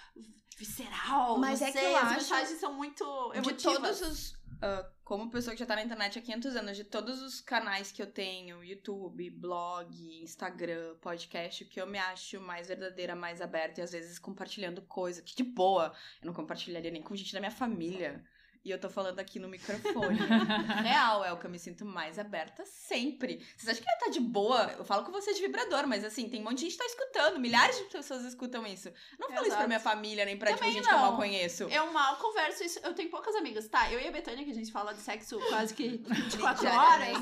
visceral. 0.57 1.37
Mas 1.37 1.59
não 1.61 1.67
é 1.67 1.71
que 1.71 1.77
sei, 1.79 1.87
eu 1.87 1.97
as 1.97 2.03
acho 2.03 2.13
mensagens 2.15 2.59
são 2.59 2.73
muito 2.73 3.03
de 3.31 3.37
emotivas. 3.39 3.99
todos 3.99 4.01
os. 4.01 4.38
Ah, 4.61 4.89
como 5.03 5.29
pessoa 5.29 5.53
que 5.53 5.59
já 5.59 5.65
tá 5.65 5.75
na 5.75 5.83
internet 5.83 6.19
há 6.19 6.21
500 6.21 6.55
anos, 6.55 6.77
de 6.77 6.83
todos 6.83 7.21
os 7.21 7.41
canais 7.41 7.91
que 7.91 8.01
eu 8.01 8.07
tenho, 8.07 8.63
YouTube, 8.63 9.29
blog, 9.29 10.21
Instagram, 10.21 10.95
podcast, 11.01 11.63
o 11.63 11.67
que 11.67 11.81
eu 11.81 11.87
me 11.87 11.97
acho 11.97 12.39
mais 12.41 12.67
verdadeira, 12.67 13.15
mais 13.15 13.41
aberta 13.41 13.81
e 13.81 13.83
às 13.83 13.91
vezes 13.91 14.19
compartilhando 14.19 14.81
coisa 14.81 15.21
que 15.21 15.35
de 15.35 15.43
boa. 15.43 15.93
Eu 16.21 16.27
não 16.27 16.33
compartilharia 16.33 16.91
nem 16.91 17.01
com 17.01 17.15
gente 17.15 17.33
da 17.33 17.39
minha 17.39 17.51
família. 17.51 18.23
E 18.63 18.71
eu 18.71 18.79
tô 18.79 18.89
falando 18.89 19.19
aqui 19.19 19.39
no 19.39 19.47
microfone. 19.47 20.19
Real, 20.83 21.23
é 21.23 21.31
o 21.31 21.37
que 21.37 21.45
eu 21.45 21.49
me 21.49 21.57
sinto 21.57 21.85
mais 21.85 22.19
aberta 22.19 22.65
sempre. 22.65 23.37
Vocês 23.55 23.69
acham 23.69 23.83
que 23.83 23.89
ia 23.89 23.95
estar 23.95 24.09
de 24.09 24.19
boa? 24.19 24.75
Eu 24.77 24.83
falo 24.83 25.05
com 25.05 25.11
você 25.13 25.33
de 25.33 25.41
vibrador, 25.41 25.87
mas 25.87 26.03
assim, 26.03 26.27
tem 26.27 26.41
um 26.41 26.43
monte 26.43 26.57
de 26.57 26.61
gente 26.63 26.73
que 26.73 26.79
tá 26.79 26.85
escutando. 26.85 27.39
Milhares 27.39 27.77
de 27.77 27.85
pessoas 27.85 28.25
escutam 28.25 28.67
isso. 28.67 28.91
Não 29.17 29.29
falo 29.29 29.39
isso 29.39 29.47
Exato. 29.47 29.59
pra 29.59 29.67
minha 29.67 29.79
família, 29.79 30.25
nem 30.25 30.37
pra 30.37 30.51
tipo, 30.51 30.65
gente 30.65 30.85
que 30.85 30.93
eu 30.93 30.97
mal 30.97 31.11
não. 31.11 31.17
conheço. 31.17 31.63
Eu 31.63 31.91
mal 31.93 32.17
converso 32.17 32.63
isso. 32.63 32.79
Eu 32.83 32.93
tenho 32.93 33.09
poucas 33.09 33.33
amigas. 33.35 33.67
Tá, 33.69 33.91
eu 33.93 33.99
e 33.99 34.07
a 34.07 34.11
Betânia, 34.11 34.43
que 34.43 34.51
a 34.51 34.55
gente 34.55 34.71
fala 34.71 34.93
de 34.93 34.99
sexo 34.99 35.39
quase 35.47 35.73
que 35.73 35.97
24 36.05 36.67
horas, 36.67 37.17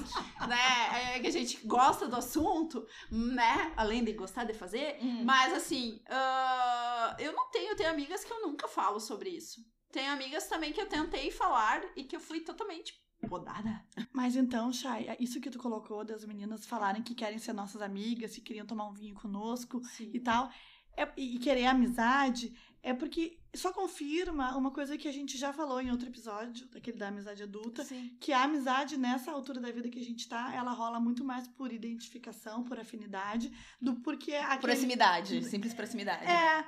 né? 0.47 1.15
É, 1.15 1.19
que 1.19 1.27
a 1.27 1.31
gente 1.31 1.65
gosta 1.67 2.07
do 2.07 2.15
assunto, 2.15 2.88
né? 3.11 3.73
Além 3.77 4.03
de 4.03 4.11
gostar 4.13 4.43
de 4.43 4.53
fazer. 4.53 4.97
Hum. 5.01 5.23
Mas 5.23 5.53
assim, 5.53 6.01
ah, 6.09 7.15
eu 7.19 7.31
não 7.31 7.49
tenho, 7.51 7.71
eu 7.71 7.75
tenho 7.75 7.91
amigas 7.91 8.23
que 8.23 8.33
eu 8.33 8.41
nunca 8.41 8.67
falo 8.67 8.99
sobre 8.99 9.29
isso. 9.29 9.61
Tenho 9.91 10.11
amigas 10.11 10.47
também 10.47 10.73
que 10.73 10.81
eu 10.81 10.88
tentei 10.88 11.31
falar 11.31 11.81
e 11.95 12.03
que 12.03 12.15
eu 12.15 12.19
fui 12.19 12.41
totalmente 12.41 12.93
podada. 13.27 13.83
Mas 14.13 14.35
então, 14.35 14.71
Chay, 14.71 15.15
isso 15.19 15.41
que 15.41 15.49
tu 15.49 15.57
colocou 15.57 16.03
das 16.05 16.23
meninas 16.25 16.65
falarem 16.65 17.01
que 17.01 17.15
querem 17.15 17.39
ser 17.39 17.53
nossas 17.53 17.81
amigas, 17.81 18.35
que 18.35 18.41
queriam 18.41 18.65
tomar 18.65 18.88
um 18.88 18.93
vinho 18.93 19.15
conosco 19.15 19.81
e 19.99 20.19
tal, 20.19 20.51
é- 20.95 21.11
e 21.17 21.39
querer 21.39 21.65
amizade, 21.65 22.55
é 22.83 22.93
porque 22.93 23.39
só 23.55 23.73
confirma 23.73 24.55
uma 24.55 24.71
coisa 24.71 24.97
que 24.97 25.07
a 25.07 25.11
gente 25.11 25.38
já 25.38 25.51
falou 25.51 25.81
em 25.81 25.89
outro 25.91 26.07
episódio, 26.07 26.67
daquele 26.67 26.97
da 26.97 27.07
amizade 27.07 27.41
adulta, 27.41 27.83
Sim. 27.83 28.15
que 28.19 28.31
a 28.31 28.43
amizade 28.43 28.97
nessa 28.97 29.31
altura 29.31 29.59
da 29.59 29.71
vida 29.71 29.89
que 29.89 29.99
a 29.99 30.03
gente 30.03 30.27
tá, 30.27 30.53
ela 30.53 30.71
rola 30.71 30.99
muito 30.99 31.23
mais 31.23 31.47
por 31.47 31.71
identificação, 31.71 32.63
por 32.63 32.79
afinidade, 32.79 33.51
do 33.81 33.95
porque 34.01 34.35
aquele... 34.35 34.61
Proximidade, 34.61 35.43
simples 35.43 35.73
proximidade. 35.73 36.25
É, 36.25 36.65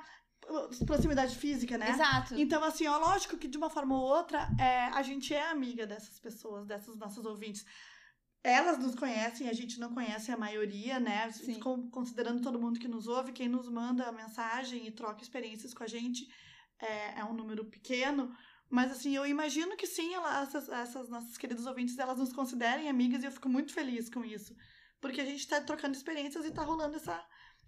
proximidade 0.86 1.36
física, 1.36 1.78
né? 1.78 1.90
Exato. 1.90 2.34
Então, 2.34 2.62
assim, 2.64 2.86
ó, 2.86 2.98
lógico 2.98 3.36
que 3.36 3.48
de 3.48 3.56
uma 3.58 3.70
forma 3.70 3.94
ou 3.96 4.02
outra, 4.02 4.48
é, 4.58 4.86
a 4.86 5.02
gente 5.02 5.32
é 5.34 5.48
amiga 5.50 5.86
dessas 5.86 6.18
pessoas, 6.18 6.66
dessas 6.66 6.96
nossas 6.96 7.24
ouvintes. 7.24 7.64
Elas 8.42 8.78
nos 8.78 8.94
conhecem, 8.94 9.48
a 9.48 9.52
gente 9.52 9.78
não 9.78 9.92
conhece 9.92 10.32
a 10.32 10.36
maioria, 10.36 10.98
né? 10.98 11.30
Sim. 11.30 11.60
Considerando 11.90 12.40
todo 12.40 12.58
mundo 12.58 12.80
que 12.80 12.88
nos 12.88 13.06
ouve, 13.06 13.32
quem 13.32 13.48
nos 13.48 13.68
manda 13.68 14.04
a 14.08 14.12
mensagem 14.12 14.86
e 14.86 14.90
troca 14.90 15.22
experiências 15.22 15.74
com 15.74 15.84
a 15.84 15.86
gente 15.86 16.26
é, 16.80 17.20
é 17.20 17.24
um 17.24 17.34
número 17.34 17.66
pequeno. 17.66 18.34
Mas, 18.70 18.92
assim, 18.92 19.14
eu 19.14 19.26
imagino 19.26 19.76
que 19.76 19.86
sim, 19.86 20.14
ela- 20.14 20.42
essas, 20.42 20.68
essas 20.68 21.08
nossas 21.10 21.36
queridas 21.36 21.66
ouvintes, 21.66 21.98
elas 21.98 22.18
nos 22.18 22.32
considerem 22.32 22.88
amigas 22.88 23.22
e 23.22 23.26
eu 23.26 23.32
fico 23.32 23.48
muito 23.48 23.72
feliz 23.74 24.08
com 24.08 24.24
isso. 24.24 24.54
Porque 25.00 25.20
a 25.20 25.24
gente 25.24 25.46
tá 25.46 25.60
trocando 25.60 25.94
experiências 25.94 26.44
e 26.46 26.50
tá 26.52 26.62
rolando 26.62 26.96
essa. 26.96 27.22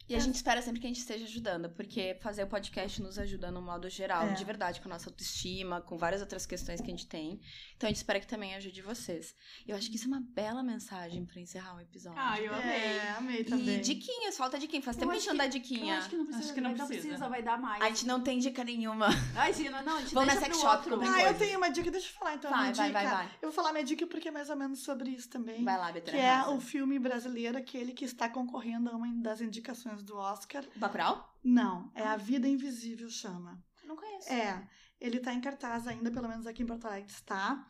E 0.09 0.15
a 0.15 0.19
gente 0.19 0.35
espera 0.35 0.61
sempre 0.61 0.81
que 0.81 0.87
a 0.87 0.91
gente 0.91 0.99
esteja 0.99 1.25
ajudando, 1.25 1.71
porque 1.71 2.19
fazer 2.21 2.43
o 2.43 2.47
podcast 2.47 3.01
nos 3.01 3.19
ajuda 3.19 3.51
no 3.51 3.63
modo 3.63 3.89
geral, 3.89 4.27
É. 4.27 4.33
de 4.35 4.45
verdade, 4.45 4.81
com 4.81 4.89
a 4.89 4.93
nossa 4.93 5.09
autoestima, 5.09 5.81
com 5.81 5.97
várias 5.97 6.21
outras 6.21 6.45
questões 6.45 6.81
que 6.81 6.87
a 6.87 6.91
gente 6.91 7.07
tem. 7.07 7.41
Então 7.77 7.87
a 7.87 7.91
gente 7.91 7.97
espera 7.97 8.21
que 8.21 8.27
também 8.27 8.55
ajude 8.55 8.83
vocês. 8.83 9.35
Eu 9.67 9.75
acho 9.77 9.89
que 9.89 9.97
isso 9.97 10.05
é 10.05 10.09
uma 10.09 10.21
bela 10.21 10.63
mensagem 10.63 11.25
pra 11.25 11.41
encerrar 11.41 11.77
o 11.77 11.81
episódio. 11.81 12.19
Ah, 12.21 12.39
eu 12.41 12.53
amei. 12.55 12.71
É, 12.77 13.11
amei 13.17 13.45
também. 13.45 13.77
E 13.79 13.81
diquinhas, 13.81 14.37
falta 14.37 14.59
diquinha. 14.59 14.83
Faz 14.83 14.97
Eu 14.97 15.01
tempo 15.01 15.13
que 15.13 15.17
a 15.17 15.21
gente 15.21 15.29
não 15.31 15.37
dá 15.37 15.45
que- 15.45 15.51
diquinha. 15.51 15.95
Eu 15.95 15.99
acho 15.99 16.09
que 16.11 16.17
não 16.17 16.25
precisa. 16.27 16.45
Acho 16.47 16.55
que 16.55 16.61
não 16.61 16.75
vai- 16.77 16.87
precisa. 16.87 17.29
vai 17.29 17.43
dar 17.43 17.59
mais. 17.59 17.83
A 17.83 17.89
gente 17.89 18.07
não 18.07 18.21
tem 18.21 18.39
dica 18.39 18.65
nenhuma. 18.65 19.07
Ai, 19.37 19.53
sim, 19.55 19.69
não, 19.69 19.83
não, 19.83 19.97
a 19.97 20.01
gente 20.01 20.13
Vamos 20.15 20.35
na 20.35 20.41
sex 20.41 20.59
pro 20.59 20.61
shop 20.69 20.89
Ah, 20.89 20.93
eu 20.93 20.99
coisas. 20.99 21.39
tenho 21.39 21.59
uma 21.59 21.69
dica, 21.71 21.91
deixa 21.91 22.09
eu 22.09 22.13
falar 22.19 22.35
então. 22.35 22.51
Vai, 22.51 22.73
vai, 22.73 22.89
dica. 22.89 22.93
vai, 22.93 23.07
vai. 23.09 23.27
Eu 23.41 23.49
vou 23.49 23.53
falar 23.53 23.73
minha 23.73 23.85
dica 23.85 24.07
porque 24.07 24.29
é 24.29 24.31
mais 24.31 24.51
ou 24.51 24.57
menos 24.57 24.81
sobre 24.81 25.11
isso 25.11 25.29
também. 25.29 25.65
Vai 25.65 25.79
lá, 25.79 25.87
que 25.87 25.93
Betânia. 25.95 26.21
é 26.21 26.49
o 26.49 26.61
filme 26.61 26.99
brasileiro, 26.99 27.57
aquele 27.57 27.93
que 27.93 28.05
está 28.05 28.29
concorrendo 28.29 28.91
a 28.91 28.97
uma 28.97 29.07
das 29.23 29.41
indicações 29.41 29.92
do 30.01 30.17
Oscar. 30.17 30.65
Bacurau? 30.77 31.37
Não, 31.43 31.91
é 31.95 32.05
A 32.05 32.17
Vida 32.17 32.47
Invisível 32.47 33.11
chama. 33.11 33.61
Não 33.85 33.97
conheço. 33.97 34.33
É, 34.33 34.69
ele 35.01 35.19
tá 35.19 35.35
em 35.35 35.41
cartaz 35.41 35.89
ainda, 35.89 36.11
pelo 36.13 36.29
menos 36.29 36.47
aqui 36.47 36.63
em 36.63 36.67
Porto 36.67 36.87
Alegre 36.87 37.11
está. 37.11 37.67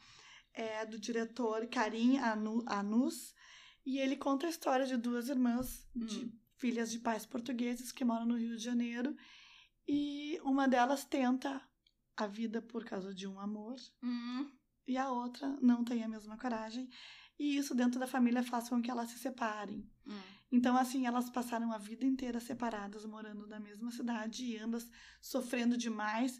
É 0.52 0.84
do 0.84 0.98
diretor 0.98 1.66
Karim 1.68 2.18
Anu- 2.18 2.62
Anus. 2.66 3.34
E 3.86 3.98
ele 3.98 4.16
conta 4.16 4.46
a 4.46 4.50
história 4.50 4.84
de 4.86 4.96
duas 4.98 5.28
irmãs, 5.30 5.88
de 5.96 6.26
Hum. 6.26 6.32
filhas 6.58 6.90
de 6.92 6.98
pais 7.00 7.24
portugueses 7.24 7.90
que 7.90 8.04
moram 8.04 8.26
no 8.26 8.36
Rio 8.36 8.56
de 8.56 8.62
Janeiro. 8.62 9.16
E 9.88 10.38
uma 10.44 10.68
delas 10.68 11.04
tenta 11.04 11.60
a 12.16 12.26
vida 12.26 12.60
por 12.60 12.84
causa 12.84 13.14
de 13.14 13.26
um 13.26 13.40
amor 13.40 13.74
Hum, 14.02 14.48
e 14.86 14.96
a 14.98 15.10
outra 15.10 15.48
não 15.62 15.82
tem 15.82 16.04
a 16.04 16.08
mesma 16.08 16.36
coragem. 16.36 16.88
E 17.38 17.56
isso 17.56 17.74
dentro 17.74 17.98
da 17.98 18.06
família 18.06 18.42
faz 18.44 18.68
com 18.68 18.80
que 18.80 18.90
elas 18.90 19.10
se 19.10 19.18
separem. 19.18 19.90
hum. 20.06 20.20
Então, 20.52 20.76
assim, 20.76 21.06
elas 21.06 21.30
passaram 21.30 21.72
a 21.72 21.78
vida 21.78 22.04
inteira 22.04 22.38
separadas, 22.38 23.06
morando 23.06 23.46
na 23.46 23.58
mesma 23.58 23.90
cidade 23.90 24.44
e 24.44 24.58
ambas 24.58 24.86
sofrendo 25.20 25.76
demais, 25.78 26.38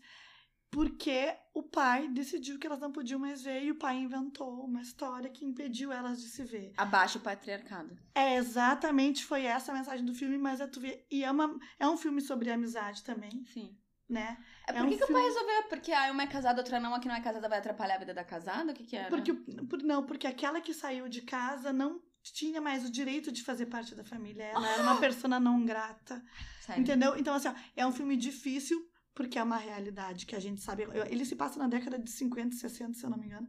porque 0.70 1.34
o 1.54 1.62
pai 1.62 2.08
decidiu 2.08 2.58
que 2.58 2.66
elas 2.66 2.80
não 2.80 2.92
podiam 2.92 3.18
mais 3.18 3.42
ver 3.42 3.62
e 3.62 3.70
o 3.70 3.74
pai 3.74 3.96
inventou 3.96 4.64
uma 4.64 4.80
história 4.80 5.28
que 5.30 5.44
impediu 5.44 5.92
elas 5.92 6.20
de 6.20 6.28
se 6.28 6.44
ver. 6.44 6.72
Abaixo 6.76 7.18
o 7.18 7.20
patriarcado. 7.22 7.96
É 8.14 8.36
exatamente 8.36 9.24
foi 9.24 9.42
essa 9.44 9.72
a 9.72 9.74
mensagem 9.74 10.04
do 10.04 10.14
filme, 10.14 10.38
mas 10.38 10.60
é 10.60 10.66
tu 10.66 10.80
vê, 10.80 11.06
e 11.10 11.24
é, 11.24 11.30
uma, 11.30 11.58
é 11.78 11.88
um 11.88 11.96
filme 11.96 12.20
sobre 12.20 12.50
amizade 12.50 13.02
também, 13.04 13.44
Sim. 13.46 13.76
né? 14.08 14.38
É 14.66 14.72
É 14.72 14.74
por 14.78 14.86
um 14.86 14.88
que, 14.90 14.96
que 14.96 15.04
o 15.04 15.06
pai 15.08 15.16
filme- 15.22 15.28
resolveu? 15.28 15.62
Porque 15.68 15.92
ah, 15.92 16.10
uma 16.10 16.22
é 16.22 16.26
casada, 16.26 16.60
outra 16.60 16.80
não, 16.80 16.94
a 16.94 17.00
que 17.00 17.08
não 17.08 17.14
é 17.14 17.20
casada 17.20 17.48
vai 17.48 17.58
atrapalhar 17.58 17.96
a 17.96 17.98
vida 17.98 18.14
da 18.14 18.24
casada? 18.24 18.72
O 18.72 18.74
que 18.74 18.84
que 18.84 18.96
era? 18.96 19.08
Porque 19.10 19.32
por, 19.34 19.82
não, 19.82 20.04
porque 20.06 20.26
aquela 20.26 20.60
que 20.60 20.72
saiu 20.72 21.06
de 21.08 21.20
casa 21.22 21.70
não 21.72 22.00
tinha 22.22 22.60
mais 22.60 22.84
o 22.84 22.90
direito 22.92 23.32
de 23.32 23.42
fazer 23.42 23.66
parte 23.66 23.94
da 23.94 24.04
família. 24.04 24.44
Ela 24.44 24.68
era 24.68 24.82
uma 24.82 24.98
persona 25.00 25.40
não 25.40 25.64
grata. 25.64 26.22
Sério. 26.60 26.82
Entendeu? 26.82 27.16
Então, 27.18 27.34
assim, 27.34 27.48
ó, 27.48 27.54
é 27.74 27.86
um 27.86 27.92
filme 27.92 28.16
difícil, 28.16 28.78
porque 29.14 29.38
é 29.38 29.42
uma 29.42 29.56
realidade 29.56 30.26
que 30.26 30.36
a 30.36 30.40
gente 30.40 30.60
sabe. 30.60 30.86
Ele 31.10 31.24
se 31.24 31.34
passa 31.34 31.58
na 31.58 31.66
década 31.66 31.98
de 31.98 32.10
50, 32.10 32.54
60, 32.56 32.94
se 32.94 33.04
eu 33.04 33.10
não 33.10 33.18
me 33.18 33.26
engano. 33.26 33.48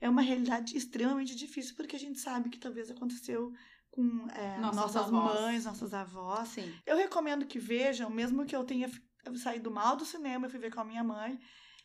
É 0.00 0.08
uma 0.08 0.22
realidade 0.22 0.76
extremamente 0.76 1.34
difícil, 1.34 1.74
porque 1.76 1.96
a 1.96 1.98
gente 1.98 2.18
sabe 2.20 2.48
que 2.50 2.58
talvez 2.58 2.90
aconteceu 2.90 3.52
com 3.90 4.28
é, 4.30 4.58
Nossas 4.58 4.76
nossas 4.76 5.06
avós. 5.08 5.40
mães, 5.40 5.64
nossas 5.64 5.94
avós. 5.94 6.48
Sim. 6.50 6.72
Eu 6.86 6.96
recomendo 6.96 7.46
que 7.46 7.58
vejam, 7.58 8.08
mesmo 8.10 8.44
que 8.46 8.54
eu 8.54 8.64
tenha 8.64 8.88
saído 9.36 9.70
mal 9.70 9.96
do 9.96 10.04
cinema, 10.04 10.46
eu 10.46 10.50
fui 10.50 10.58
ver 10.58 10.72
com 10.72 10.80
a 10.80 10.84
minha 10.84 11.02
mãe. 11.04 11.38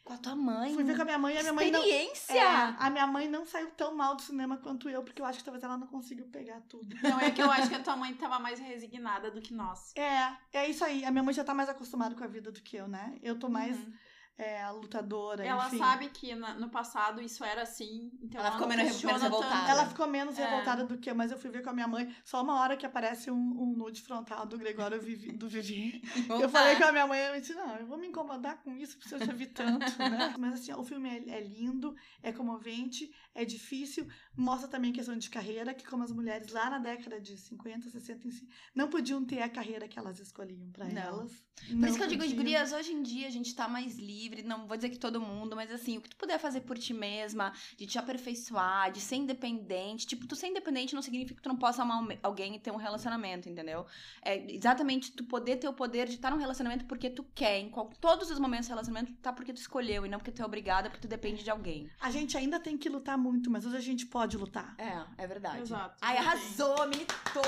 Com 0.04 0.14
a 0.14 0.18
tua 0.18 0.36
mãe. 0.36 0.74
Fui 0.74 0.84
ver 0.84 0.96
com 0.98 1.02
a 1.02 1.06
minha 1.06 1.18
mãe 1.18 1.36
e 1.36 1.38
a 1.38 1.42
minha 1.42 1.54
mãe 1.54 1.72
não. 1.72 1.80
Experiência! 1.80 2.34
É, 2.34 2.76
a 2.78 2.90
minha 2.90 3.08
mãe 3.08 3.30
não 3.30 3.46
saiu 3.46 3.72
tão 3.72 3.96
mal 3.96 4.16
do 4.16 4.22
cinema 4.22 4.58
quanto 4.58 4.90
eu, 4.90 5.02
porque 5.02 5.22
eu 5.22 5.26
acho 5.26 5.40
que 5.40 5.46
talvez 5.46 5.64
ela 5.64 5.78
não 5.78 5.88
conseguiu 5.88 6.26
pegar 6.26 6.60
tudo. 6.68 6.94
Não, 7.02 7.20
é 7.22 7.32
que 7.32 7.42
eu 7.42 7.50
acho 7.50 7.70
que 7.70 7.76
a 7.76 7.80
tua 7.84 7.96
mãe 7.96 8.14
tava 8.14 8.38
mais 8.38 8.60
resignada 8.60 9.32
do 9.32 9.42
que 9.42 9.54
nós. 9.54 9.94
É, 9.96 10.34
é 10.52 10.70
isso 10.70 10.84
aí. 10.84 11.06
A 11.06 11.12
minha 11.12 11.24
mãe 11.24 11.34
já 11.34 11.44
tá 11.44 11.54
mais 11.54 11.70
acostumada 11.70 12.16
com 12.16 12.24
a 12.24 12.28
vida 12.28 12.52
do 12.52 12.62
que 12.62 12.76
eu, 12.76 12.88
né? 12.88 13.18
Eu 13.24 13.40
tô 13.40 13.48
mais 13.48 13.78
Uhum. 13.78 13.94
É, 14.38 14.68
lutadora, 14.72 15.46
Ela 15.46 15.68
enfim. 15.68 15.78
sabe 15.78 16.10
que 16.10 16.34
na- 16.34 16.56
no 16.56 16.70
passado 16.70 17.22
isso 17.22 17.44
era 17.44 17.62
assim, 17.62 18.12
então 18.22 18.40
Ela 18.42 18.48
ela, 18.50 18.56
ficou 18.58 18.68
não 18.70 18.76
menos- 18.76 19.04
menos 19.04 19.22
revoltada. 19.22 19.56
tanto. 19.56 19.70
Ela 19.70 19.86
ficou 19.88 20.08
menos 20.08 20.40
É. 20.40 20.46
revoltada 20.46 20.86
do 20.86 20.98
que 20.98 21.10
eu, 21.10 21.16
mas 21.16 21.32
eu 21.32 21.38
fui 21.38 21.52
ver 21.52 21.62
com 21.64 21.70
a 21.70 21.74
minha 21.74 21.88
mãe 21.88 22.14
só 22.26 22.42
uma 22.42 22.60
hora 22.60 22.76
que 22.76 22.86
aparece 22.86 23.30
um, 23.30 23.36
um 23.38 23.74
nude 23.78 24.02
frontal 24.02 24.46
do 24.46 24.58
Gregório 24.58 25.00
Vivi, 25.00 25.32
do 25.32 25.48
Vivi. 25.48 26.02
Eu 26.42 26.50
falei 26.50 26.76
com 26.78 26.84
a 26.86 26.92
minha 26.92 27.06
mãe, 27.08 27.20
eu 27.20 27.40
disse, 27.40 27.54
não, 27.54 27.76
eu 27.78 27.86
vou 27.86 27.98
me 27.98 28.08
incomodar 28.08 28.62
com 28.64 28.72
isso, 28.76 28.98
porque 28.98 29.14
eu 29.14 29.20
já 29.26 29.34
vi 29.34 29.46
tanto, 29.46 29.86
né? 30.00 30.34
Mas 30.40 30.54
assim, 30.56 30.74
o 30.74 30.84
filme 30.84 31.10
é, 31.10 31.38
é 31.38 31.42
lindo, 31.42 31.96
é 32.24 32.32
comovente, 32.32 33.14
é 33.36 33.46
difícil, 33.46 34.08
mostra 34.36 34.68
também 34.68 34.92
questão 34.92 35.16
de 35.18 35.30
carreira, 35.30 35.74
que 35.74 35.86
como 35.86 36.04
as 36.04 36.12
mulheres 36.12 36.52
lá 36.52 36.70
na 36.72 36.80
década 36.80 37.22
de 37.22 37.38
50, 37.38 37.90
60, 37.90 38.28
enfim, 38.28 38.48
não 38.74 38.90
podiam 38.90 39.24
ter 39.24 39.42
a 39.42 39.50
carreira 39.50 39.88
que 39.88 40.00
elas 40.00 40.20
escolhiam 40.20 40.72
pra 40.72 40.86
Não. 40.86 41.02
elas. 41.02 41.32
Por 41.70 41.88
isso 41.88 41.98
que 41.98 42.04
eu 42.04 42.08
digo 42.08 42.28
de 42.28 42.34
gurias, 42.34 42.72
hoje 42.74 42.92
em 42.94 43.04
dia 43.04 43.28
a 43.28 43.32
gente 43.32 43.54
tá 43.56 43.68
mais 43.68 43.96
livre, 43.98 44.23
não 44.44 44.68
vou 44.68 44.76
dizer 44.78 44.90
que 44.90 44.98
todo 44.98 45.20
mundo, 45.20 45.56
mas 45.56 45.72
assim, 45.72 45.98
o 45.98 46.02
que 46.02 46.10
tu 46.10 46.16
puder 46.16 46.38
fazer 46.40 46.62
por 46.62 46.78
ti 46.78 46.94
mesma, 46.94 47.54
de 47.78 47.86
te 47.86 47.98
aperfeiçoar, 48.00 48.92
de 48.92 49.00
ser 49.02 49.16
independente. 49.18 50.06
Tipo, 50.08 50.28
tu 50.28 50.36
ser 50.36 50.48
independente 50.48 50.94
não 50.96 51.02
significa 51.02 51.36
que 51.36 51.42
tu 51.42 51.50
não 51.50 51.58
possa 51.58 51.82
amar 51.82 52.04
alguém 52.22 52.56
e 52.56 52.60
ter 52.60 52.72
um 52.72 52.76
relacionamento, 52.78 53.50
entendeu? 53.50 53.86
É 54.22 54.52
exatamente 54.54 55.12
tu 55.12 55.24
poder 55.24 55.58
ter 55.58 55.68
o 55.68 55.74
poder 55.74 56.08
de 56.08 56.16
estar 56.16 56.32
num 56.32 56.38
relacionamento 56.38 56.86
porque 56.86 57.10
tu 57.10 57.24
quer. 57.36 57.60
Em 57.60 57.70
qual- 57.70 57.90
todos 58.00 58.30
os 58.32 58.40
momentos 58.40 58.68
do 58.68 58.72
relacionamento, 58.72 59.14
tá 59.22 59.32
porque 59.34 59.54
tu 59.54 59.58
escolheu 59.58 60.06
e 60.06 60.10
não 60.10 60.18
porque 60.18 60.32
tu 60.32 60.42
é 60.42 60.46
obrigada, 60.46 60.90
porque 60.90 61.08
tu 61.08 61.10
depende 61.10 61.44
de 61.44 61.50
alguém. 61.50 61.90
A 62.00 62.10
gente 62.12 62.38
ainda 62.38 62.60
tem 62.60 62.78
que 62.78 62.90
lutar 62.90 63.18
muito, 63.18 63.50
mas 63.52 63.66
hoje 63.66 63.78
a 63.78 63.82
gente 63.82 64.06
pode 64.06 64.38
lutar. 64.38 64.76
É, 64.78 65.24
é 65.24 65.28
verdade. 65.28 65.62
Exato. 65.62 65.98
Ai, 66.02 66.18
arrasou, 66.18 66.88
militou 66.88 67.44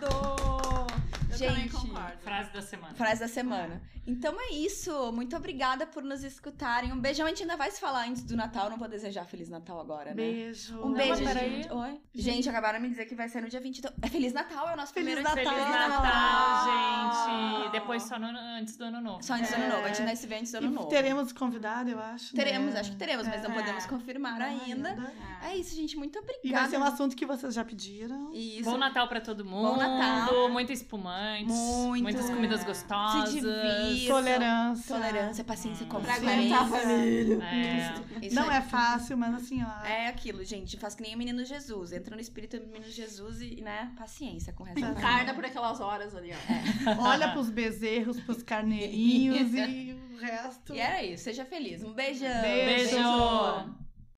tudo! 0.00 0.42
Eu 0.46 0.51
concordo. 1.70 2.18
Frase 2.22 2.52
da 2.52 2.62
semana. 2.62 2.94
Frase 2.94 3.20
da 3.20 3.28
semana. 3.28 3.82
Então 4.04 4.34
é 4.40 4.52
isso. 4.54 5.12
Muito 5.12 5.36
obrigada 5.36 5.86
por 5.86 6.02
nos 6.02 6.24
escutarem. 6.24 6.92
Um 6.92 6.98
beijão. 6.98 7.24
A 7.24 7.28
gente 7.28 7.42
ainda 7.42 7.56
vai 7.56 7.70
se 7.70 7.80
falar 7.80 8.08
antes 8.08 8.22
do 8.24 8.36
Natal. 8.36 8.68
Não 8.68 8.76
vou 8.76 8.88
desejar 8.88 9.24
Feliz 9.26 9.48
Natal 9.48 9.80
agora, 9.80 10.06
né? 10.10 10.14
Beijo. 10.16 10.74
Um 10.80 10.88
Não, 10.88 10.94
beijo, 10.94 11.22
peraí. 11.24 11.62
gente. 11.62 11.72
Oi? 11.72 12.00
Gente, 12.12 12.48
acabaram 12.48 12.78
de 12.80 12.82
me 12.82 12.90
dizer 12.90 13.06
que 13.06 13.14
vai 13.14 13.28
ser 13.28 13.40
no 13.42 13.48
dia 13.48 13.60
20. 13.60 13.78
Então... 13.78 13.92
É 14.02 14.08
Feliz 14.08 14.32
Natal, 14.32 14.68
é 14.68 14.72
o 14.74 14.76
nosso 14.76 14.92
Feliz 14.92 15.14
primeiro 15.14 15.22
Natal. 15.22 15.54
Feliz 15.54 15.70
Natal. 15.70 16.02
Natal, 16.02 17.60
gente. 17.62 17.70
Depois 17.72 18.02
só 18.02 18.18
no- 18.18 18.26
antes 18.58 18.76
do 18.76 18.84
ano 18.84 19.00
novo. 19.00 19.22
Só 19.22 19.34
antes 19.34 19.50
do 19.50 19.54
ano 19.54 19.64
É. 19.64 19.68
novo. 19.68 19.84
A 19.84 19.88
gente 19.88 20.00
ainda 20.00 20.16
se 20.16 20.26
vê 20.26 20.34
antes 20.36 20.50
do 20.50 20.58
ano 20.58 20.66
E 20.66 20.70
novo. 20.70 20.88
teremos 20.88 21.32
convidado, 21.32 21.90
eu 21.90 22.00
acho. 22.00 22.34
Teremos, 22.34 22.74
né? 22.74 22.80
acho 22.80 22.90
que 22.90 22.96
teremos, 22.96 23.26
mas 23.28 23.40
não 23.42 23.52
É. 23.52 23.54
podemos 23.54 23.86
confirmar 23.86 24.40
ainda. 24.42 25.12
É 25.44 25.56
isso, 25.56 25.76
gente. 25.76 25.96
Muito 25.96 26.18
obrigada. 26.18 26.44
E 26.48 26.50
vai 26.52 26.68
ser 26.68 26.78
um 26.78 26.84
assunto 26.84 27.14
que 27.14 27.24
vocês 27.24 27.54
já 27.54 27.64
pediram. 27.64 28.32
Isso. 28.34 28.68
Bom 28.68 28.76
Natal 28.76 29.06
pra 29.06 29.20
todo 29.20 29.44
mundo. 29.44 29.70
Bom 29.70 29.76
Natal. 29.76 30.48
Muito 30.48 30.72
espumante. 30.72 31.31
Tolerantes. 31.32 31.54
Muito. 31.56 32.02
Muitas 32.02 32.30
comidas 32.30 32.60
Se 32.60 32.66
gostosas. 32.66 33.32
divirtam. 33.32 34.06
Tolerância. 34.16 34.94
Tolerância, 34.96 35.44
paciência, 35.44 35.86
Pra 35.86 36.00
Pra 36.00 36.14
convivência. 36.14 36.56
aguentar 36.58 36.62
a 36.62 36.66
família. 36.66 37.44
É. 37.44 38.30
Não 38.32 38.50
é 38.50 38.60
fácil, 38.60 39.16
mas 39.16 39.34
assim, 39.34 39.62
ó. 39.62 39.84
É 39.86 40.08
aquilo, 40.08 40.44
gente. 40.44 40.76
Faz 40.76 40.94
que 40.94 41.02
nem 41.02 41.14
o 41.14 41.18
menino 41.18 41.44
Jesus. 41.44 41.92
Entra 41.92 42.14
no 42.14 42.20
espírito 42.20 42.58
do 42.58 42.66
menino 42.66 42.90
Jesus 42.90 43.40
e, 43.40 43.60
né, 43.60 43.92
paciência 43.96 44.52
com 44.52 44.62
o 44.62 44.66
resto 44.66 44.80
da 44.80 44.90
Encarna 44.90 45.34
por 45.34 45.44
aquelas 45.44 45.80
horas 45.80 46.14
ali, 46.14 46.30
ó. 46.32 47.00
Olha 47.08 47.30
pros 47.30 47.50
bezerros, 47.50 48.18
pros 48.20 48.42
carneirinhos 48.42 49.52
e 49.54 49.96
o 50.14 50.18
resto. 50.18 50.74
E 50.74 50.78
era 50.78 51.02
isso. 51.02 51.24
Seja 51.24 51.44
feliz. 51.44 51.82
Um 51.82 51.92
beijão. 51.92 52.40
Beijo. 52.42 52.90
Beijo. 52.96 53.82